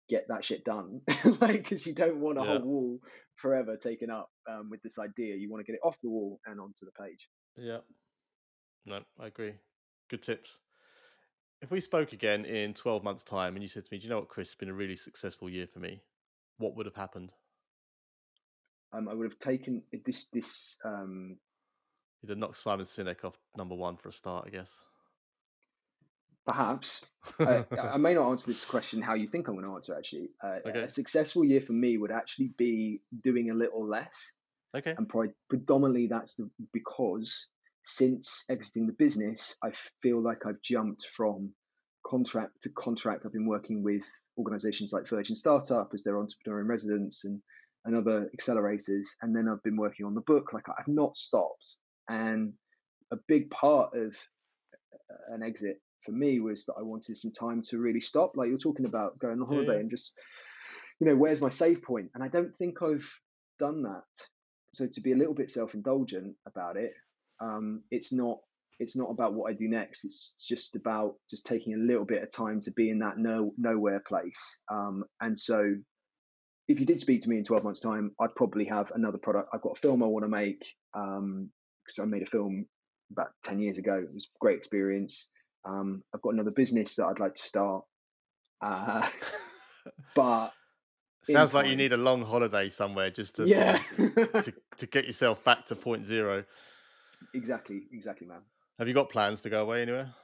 get 0.08 0.26
that 0.28 0.44
shit 0.44 0.64
done. 0.64 1.02
like, 1.40 1.58
because 1.62 1.86
you 1.86 1.94
don't 1.94 2.20
want 2.20 2.38
a 2.38 2.42
Yeah. 2.42 2.46
whole 2.58 2.62
wall 2.62 3.00
forever 3.36 3.76
taken 3.76 4.10
up 4.10 4.30
um, 4.48 4.70
with 4.70 4.82
this 4.82 4.98
idea. 4.98 5.36
You 5.36 5.50
want 5.50 5.64
to 5.64 5.70
get 5.70 5.76
it 5.78 5.86
off 5.86 6.00
the 6.02 6.08
wall 6.10 6.40
and 6.46 6.58
onto 6.58 6.86
the 6.86 6.92
page. 6.92 7.28
Yeah. 7.56 7.80
No, 8.86 9.00
I 9.20 9.26
agree. 9.26 9.54
Good 10.08 10.22
tips. 10.22 10.58
If 11.60 11.70
we 11.70 11.80
spoke 11.80 12.12
again 12.12 12.44
in 12.46 12.72
12 12.72 13.04
months' 13.04 13.24
time 13.24 13.54
and 13.56 13.62
you 13.62 13.68
said 13.68 13.84
to 13.84 13.92
me, 13.92 13.98
Do 13.98 14.04
you 14.04 14.10
know 14.10 14.20
what, 14.20 14.28
Chris? 14.28 14.48
It's 14.48 14.54
been 14.54 14.68
a 14.70 14.74
really 14.74 14.96
successful 14.96 15.50
year 15.50 15.66
for 15.66 15.80
me. 15.80 16.00
What 16.56 16.74
would 16.76 16.86
have 16.86 16.94
happened? 16.94 17.32
Um, 18.92 19.08
I 19.08 19.14
would 19.14 19.30
have 19.30 19.38
taken 19.38 19.82
this 19.92 20.30
this 20.30 20.78
um, 20.84 21.36
You'd 22.22 22.30
have 22.30 22.38
knocked 22.38 22.56
Simon 22.56 22.86
Sinek 22.86 23.24
off 23.24 23.38
number 23.56 23.74
one 23.74 23.96
for 23.96 24.08
a 24.08 24.12
start, 24.12 24.44
I 24.46 24.50
guess. 24.50 24.74
perhaps 26.46 27.04
uh, 27.40 27.62
I 27.78 27.98
may 27.98 28.14
not 28.14 28.30
answer 28.30 28.46
this 28.46 28.64
question 28.64 29.02
how 29.02 29.14
you 29.14 29.26
think 29.26 29.48
I'm 29.48 29.54
going 29.54 29.66
to 29.66 29.74
answer 29.74 29.94
actually. 29.96 30.30
Uh, 30.42 30.58
Okay. 30.66 30.80
A 30.80 30.88
successful 30.88 31.44
year 31.44 31.60
for 31.60 31.74
me 31.74 31.98
would 31.98 32.10
actually 32.10 32.52
be 32.56 33.00
doing 33.22 33.50
a 33.50 33.54
little 33.54 33.86
less, 33.86 34.32
okay. 34.74 34.94
and 34.96 35.08
pre- 35.08 35.34
predominantly 35.48 36.06
that's 36.06 36.36
the, 36.36 36.50
because 36.72 37.48
since 37.84 38.44
exiting 38.50 38.86
the 38.86 38.92
business, 38.94 39.56
I 39.62 39.70
feel 40.02 40.22
like 40.22 40.44
I've 40.46 40.60
jumped 40.62 41.06
from 41.16 41.52
contract 42.06 42.62
to 42.62 42.70
contract. 42.70 43.24
I've 43.26 43.32
been 43.32 43.46
working 43.46 43.82
with 43.82 44.06
organisations 44.38 44.92
like 44.92 45.08
Virgin 45.08 45.34
Startup 45.34 45.88
as 45.94 46.02
their 46.02 46.18
entrepreneur 46.18 46.60
in 46.60 46.66
residence 46.66 47.24
and 47.24 47.40
and 47.84 47.94
other 47.96 48.30
accelerators, 48.36 49.06
and 49.22 49.34
then 49.34 49.48
I've 49.48 49.62
been 49.62 49.76
working 49.76 50.04
on 50.04 50.14
the 50.14 50.20
book. 50.22 50.52
Like 50.52 50.64
I've 50.68 50.88
not 50.88 51.16
stopped, 51.16 51.76
and 52.08 52.52
a 53.12 53.16
big 53.26 53.50
part 53.50 53.94
of 53.94 54.16
uh, 55.10 55.34
an 55.34 55.42
exit 55.42 55.80
for 56.04 56.12
me 56.12 56.40
was 56.40 56.64
that 56.66 56.74
I 56.78 56.82
wanted 56.82 57.16
some 57.16 57.32
time 57.32 57.62
to 57.68 57.78
really 57.78 58.00
stop. 58.00 58.32
Like 58.36 58.48
you're 58.48 58.58
talking 58.58 58.86
about 58.86 59.18
going 59.18 59.40
on 59.40 59.46
holiday 59.46 59.74
yeah. 59.74 59.80
and 59.80 59.90
just, 59.90 60.12
you 61.00 61.06
know, 61.06 61.16
where's 61.16 61.40
my 61.40 61.48
save 61.48 61.82
point? 61.82 62.10
And 62.14 62.22
I 62.22 62.28
don't 62.28 62.54
think 62.54 62.82
I've 62.82 63.08
done 63.58 63.82
that. 63.82 64.04
So 64.72 64.86
to 64.92 65.00
be 65.00 65.12
a 65.12 65.16
little 65.16 65.34
bit 65.34 65.50
self-indulgent 65.50 66.34
about 66.46 66.76
it, 66.76 66.92
um, 67.40 67.82
it's 67.90 68.12
not 68.12 68.38
it's 68.80 68.96
not 68.96 69.10
about 69.10 69.34
what 69.34 69.50
I 69.50 69.54
do 69.54 69.68
next. 69.68 70.04
It's 70.04 70.34
just 70.48 70.76
about 70.76 71.14
just 71.28 71.46
taking 71.46 71.74
a 71.74 71.78
little 71.78 72.04
bit 72.04 72.22
of 72.22 72.30
time 72.30 72.60
to 72.60 72.70
be 72.70 72.90
in 72.90 73.00
that 73.00 73.18
no 73.18 73.52
nowhere 73.58 74.00
place. 74.00 74.60
Um, 74.70 75.04
and 75.20 75.36
so, 75.36 75.74
if 76.68 76.78
you 76.78 76.86
did 76.86 77.00
speak 77.00 77.22
to 77.22 77.28
me 77.28 77.38
in 77.38 77.44
12 77.44 77.64
months' 77.64 77.80
time, 77.80 78.12
I'd 78.20 78.34
probably 78.36 78.66
have 78.66 78.92
another 78.94 79.18
product. 79.18 79.48
I've 79.52 79.62
got 79.62 79.78
a 79.78 79.80
film 79.80 80.02
I 80.02 80.06
want 80.06 80.24
to 80.24 80.28
make 80.28 80.64
because 81.88 82.02
I 82.02 82.06
made 82.06 82.22
a 82.22 82.26
film 82.26 82.66
about 83.10 83.30
10 83.44 83.60
years 83.60 83.78
ago. 83.78 83.94
It 83.94 84.12
was 84.12 84.26
a 84.26 84.38
great 84.40 84.58
experience. 84.58 85.28
Um, 85.64 86.02
I've 86.14 86.22
got 86.22 86.34
another 86.34 86.50
business 86.50 86.96
that 86.96 87.06
I'd 87.06 87.18
like 87.20 87.34
to 87.34 87.42
start. 87.42 87.84
Uh, 88.60 89.08
but 90.14 90.52
Sounds 91.22 91.52
like 91.54 91.66
you 91.66 91.76
need 91.76 91.92
a 91.92 91.96
long 91.96 92.22
holiday 92.22 92.68
somewhere 92.68 93.10
just 93.10 93.36
to, 93.36 93.46
yeah, 93.46 93.76
to 94.42 94.54
to 94.78 94.86
get 94.86 95.06
yourself 95.06 95.44
back 95.44 95.66
to 95.66 95.76
point 95.76 96.06
zero. 96.06 96.44
exactly, 97.34 97.86
exactly, 97.92 98.26
man. 98.26 98.42
Have 98.78 98.88
you 98.88 98.94
got 98.94 99.10
plans 99.10 99.40
to 99.42 99.50
go 99.50 99.62
away 99.62 99.82
anywhere? 99.82 100.14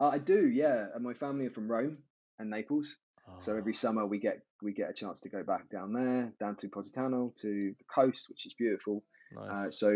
Uh, 0.00 0.08
I 0.08 0.18
do, 0.18 0.48
yeah. 0.48 0.88
And 0.94 1.04
my 1.04 1.14
family 1.14 1.46
are 1.46 1.50
from 1.50 1.70
Rome 1.70 1.98
and 2.38 2.50
Naples, 2.50 2.96
so 3.38 3.56
every 3.56 3.72
Oh, 3.72 3.74
summer 3.74 4.06
we 4.06 4.18
get 4.18 4.40
we 4.62 4.72
get 4.72 4.90
a 4.90 4.94
chance 4.94 5.20
to 5.22 5.28
go 5.28 5.42
back 5.42 5.68
down 5.70 5.92
there, 5.92 6.32
down 6.40 6.56
to 6.56 6.68
Positano, 6.68 7.32
to 7.36 7.74
the 7.78 7.84
coast, 7.94 8.28
which 8.28 8.46
is 8.46 8.54
beautiful. 8.54 9.04
Uh, 9.36 9.70
so 9.70 9.88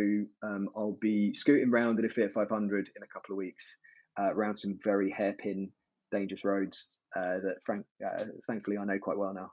um, 0.43 0.69
I'll 0.77 0.97
be 1.01 1.35
scooting 1.35 1.71
round 1.71 1.99
in 1.99 2.05
a 2.05 2.09
Fiat 2.09 2.33
500 2.33 2.91
in 2.97 3.03
a 3.03 3.07
couple 3.07 3.35
of 3.35 3.39
weeks, 3.39 3.77
uh, 4.19 4.33
around 4.33 4.57
some 4.57 4.79
very 4.83 5.11
hairpin, 5.11 5.71
dangerous 6.13 6.45
roads 6.45 7.01
uh, 7.15 7.39
that, 7.39 7.57
frank, 7.65 7.87
uh, 8.05 8.25
thankfully, 8.47 8.79
I 8.79 8.85
know 8.85 8.99
quite 8.99 9.19
well 9.19 9.35
now. 9.35 9.53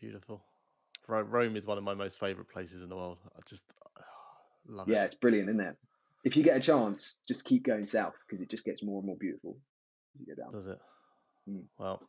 Beautiful. 0.00 0.42
Rome 1.08 1.56
is 1.56 1.66
one 1.66 1.78
of 1.78 1.84
my 1.84 1.94
most 1.94 2.18
favourite 2.18 2.48
places 2.48 2.82
in 2.82 2.88
the 2.88 2.96
world. 2.96 3.18
I 3.36 3.40
just 3.48 3.62
love 4.66 4.88
Yeah, 4.88 5.02
it. 5.02 5.06
it's 5.06 5.14
brilliant, 5.14 5.48
isn't 5.48 5.60
it? 5.60 5.76
If 6.24 6.36
you 6.36 6.44
get 6.44 6.56
a 6.56 6.60
chance, 6.60 7.20
just 7.26 7.44
keep 7.44 7.64
going 7.64 7.86
south 7.86 8.14
because 8.26 8.40
it 8.40 8.48
just 8.48 8.64
gets 8.64 8.82
more 8.82 8.98
and 8.98 9.06
more 9.06 9.16
beautiful 9.16 9.56
as 10.14 10.20
you 10.20 10.34
go 10.34 10.42
down. 10.42 10.52
Does 10.52 10.66
it? 10.68 10.78
Mm. 11.50 11.64
Well, 11.78 12.00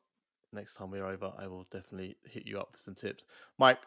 next 0.52 0.76
time 0.76 0.92
we're 0.92 1.06
over, 1.06 1.32
I 1.38 1.48
will 1.48 1.66
definitely 1.72 2.16
hit 2.30 2.46
you 2.46 2.60
up 2.60 2.70
for 2.72 2.78
some 2.78 2.94
tips. 2.96 3.26
Mike, 3.58 3.80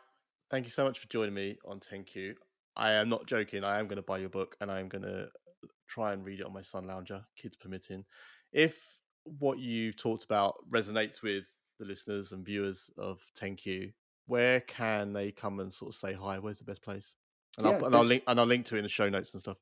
thank 0.50 0.64
you 0.64 0.70
so 0.70 0.84
much 0.84 0.98
for 0.98 1.08
joining 1.08 1.34
me 1.34 1.58
on 1.64 1.80
10Q. 1.80 2.34
I 2.76 2.92
am 2.92 3.08
not 3.08 3.26
joking. 3.26 3.64
I 3.64 3.78
am 3.78 3.86
going 3.86 3.96
to 3.96 4.02
buy 4.02 4.18
your 4.18 4.28
book 4.28 4.56
and 4.60 4.70
I 4.70 4.80
am 4.80 4.88
going 4.88 5.02
to 5.02 5.28
try 5.88 6.12
and 6.12 6.24
read 6.24 6.40
it 6.40 6.46
on 6.46 6.52
my 6.52 6.62
Sun 6.62 6.86
Lounger, 6.86 7.24
kids 7.36 7.56
permitting. 7.56 8.04
If 8.52 8.80
what 9.24 9.58
you've 9.58 9.96
talked 9.96 10.24
about 10.24 10.58
resonates 10.70 11.22
with 11.22 11.46
the 11.78 11.86
listeners 11.86 12.32
and 12.32 12.44
viewers 12.44 12.90
of 12.98 13.20
10Q, 13.40 13.92
where 14.26 14.60
can 14.60 15.12
they 15.12 15.32
come 15.32 15.60
and 15.60 15.72
sort 15.72 15.94
of 15.94 15.98
say 15.98 16.12
hi? 16.12 16.38
Where's 16.38 16.58
the 16.58 16.64
best 16.64 16.82
place? 16.82 17.16
And, 17.58 17.66
Yeah, 17.66 17.72
I'll, 17.76 17.86
and 17.86 17.94
I'll 17.94 18.04
link 18.04 18.22
and 18.26 18.38
I'll 18.40 18.46
link 18.46 18.66
to 18.66 18.74
it 18.76 18.78
in 18.78 18.84
the 18.84 18.88
show 18.88 19.08
notes 19.08 19.32
and 19.32 19.40
stuff. 19.40 19.56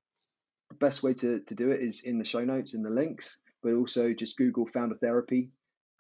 The 0.71 0.77
best 0.77 1.03
way 1.03 1.15
to, 1.15 1.41
to 1.41 1.55
do 1.55 1.71
it 1.71 1.81
is 1.81 2.03
in 2.05 2.19
the 2.19 2.25
show 2.25 2.45
notes 2.45 2.75
in 2.75 2.83
the 2.83 2.91
links, 2.91 3.39
but 3.63 3.75
also 3.75 4.13
just 4.13 4.37
Google 4.37 4.67
Founder 4.67 4.97
Therapy, 4.97 5.51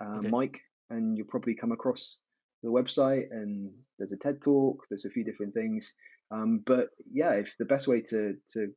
uh, 0.01 0.19
Okay. 0.19 0.29
Mike, 0.29 0.61
and 0.91 1.17
you'll 1.17 1.27
probably 1.27 1.55
come 1.55 1.73
across 1.73 2.19
the 2.63 2.71
website. 2.71 3.31
And 3.31 3.73
there's 3.99 4.13
a 4.13 4.17
TED 4.17 4.43
talk. 4.43 4.85
There's 4.89 5.05
a 5.05 5.11
few 5.11 5.25
different 5.25 5.55
things. 5.55 5.95
Um, 6.31 6.63
but 6.65 6.89
yeah, 7.13 7.33
if 7.35 7.57
the 7.59 7.65
best 7.65 7.87
way 7.89 8.01
to 8.03 8.37
to 8.55 8.69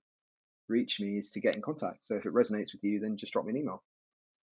reach 0.70 1.00
me 1.00 1.18
is 1.18 1.32
to 1.32 1.40
get 1.40 1.56
in 1.56 1.62
contact. 1.62 2.06
So 2.06 2.16
if 2.16 2.26
it 2.26 2.34
resonates 2.34 2.74
with 2.74 2.84
you, 2.84 3.00
then 3.00 3.16
just 3.18 3.34
drop 3.34 3.46
me 3.46 3.52
an 3.52 3.58
email. 3.58 3.84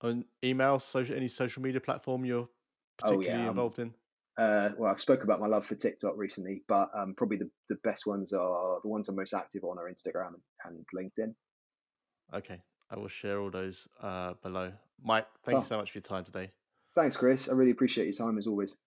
On 0.01 0.23
email, 0.43 0.79
social, 0.79 1.15
any 1.15 1.27
social 1.27 1.61
media 1.61 1.81
platform 1.81 2.25
you're 2.25 2.47
Oh, 3.03 3.07
particularly 3.17 3.27
yeah, 3.43 3.43
um, 3.43 3.49
involved 3.49 3.79
in? 3.79 3.93
Uh, 4.37 4.69
well, 4.77 4.91
I've 4.91 5.01
spoke 5.01 5.23
about 5.23 5.39
my 5.41 5.47
love 5.47 5.65
for 5.65 5.75
TikTok 5.75 6.13
recently, 6.17 6.63
but 6.67 6.89
um, 6.97 7.13
probably 7.17 7.37
the, 7.37 7.49
the 7.69 7.75
best 7.83 8.05
ones 8.07 8.31
are 8.31 8.79
the 8.81 8.87
ones 8.89 9.09
I'm 9.09 9.15
most 9.17 9.33
active 9.33 9.63
on 9.65 9.77
are 9.77 9.91
Instagram 9.91 10.33
and 10.65 10.85
LinkedIn. 10.95 11.33
Okay, 12.33 12.61
I 12.89 12.97
will 12.97 13.07
share 13.09 13.39
all 13.39 13.49
those 13.51 13.87
uh, 14.01 14.33
below. 14.41 14.71
Mike, 15.03 15.27
thank 15.43 15.57
you 15.57 15.61
So- 15.63 15.67
so 15.69 15.77
much 15.77 15.91
for 15.91 15.97
your 15.97 16.03
time 16.03 16.23
today. 16.23 16.51
Thanks, 16.95 17.17
Chris. 17.17 17.49
I 17.49 17.53
really 17.53 17.71
appreciate 17.71 18.05
your 18.05 18.13
time 18.13 18.37
as 18.37 18.47
always. 18.47 18.77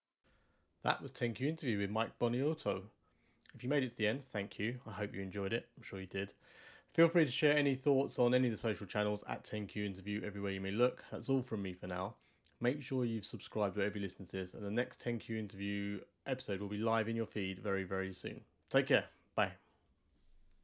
That 0.84 1.02
was 1.02 1.10
10Q 1.10 1.42
interview 1.42 1.78
with 1.78 1.90
Mike 1.90 2.18
Buonaiuto. 2.18 2.82
If 3.58 3.64
you 3.64 3.70
made 3.70 3.82
it 3.82 3.90
to 3.90 3.96
the 3.96 4.06
end, 4.06 4.22
thank 4.30 4.60
you. 4.60 4.78
I 4.86 4.92
hope 4.92 5.12
you 5.12 5.20
enjoyed 5.20 5.52
it. 5.52 5.66
I'm 5.76 5.82
sure 5.82 5.98
you 5.98 6.06
did. 6.06 6.32
Feel 6.94 7.08
free 7.08 7.24
to 7.24 7.30
share 7.30 7.56
any 7.56 7.74
thoughts 7.74 8.20
on 8.20 8.32
any 8.32 8.46
of 8.46 8.52
the 8.52 8.56
social 8.56 8.86
channels 8.86 9.24
at 9.28 9.42
10Q 9.42 9.84
interview 9.84 10.22
everywhere 10.24 10.52
you 10.52 10.60
may 10.60 10.70
look. 10.70 11.04
That's 11.10 11.28
all 11.28 11.42
from 11.42 11.62
me 11.62 11.72
for 11.72 11.88
now. 11.88 12.14
Make 12.60 12.84
sure 12.84 13.04
you've 13.04 13.24
subscribed 13.24 13.76
wherever 13.76 13.98
you 13.98 14.04
listen 14.04 14.26
to 14.26 14.36
this, 14.36 14.54
and 14.54 14.64
the 14.64 14.70
next 14.70 15.04
10Q 15.04 15.36
interview 15.36 15.98
episode 16.24 16.60
will 16.60 16.68
be 16.68 16.78
live 16.78 17.08
in 17.08 17.16
your 17.16 17.26
feed 17.26 17.58
very, 17.58 17.82
very 17.82 18.12
soon. 18.12 18.40
Take 18.70 18.86
care. 18.86 19.06
Bye. 19.34 19.50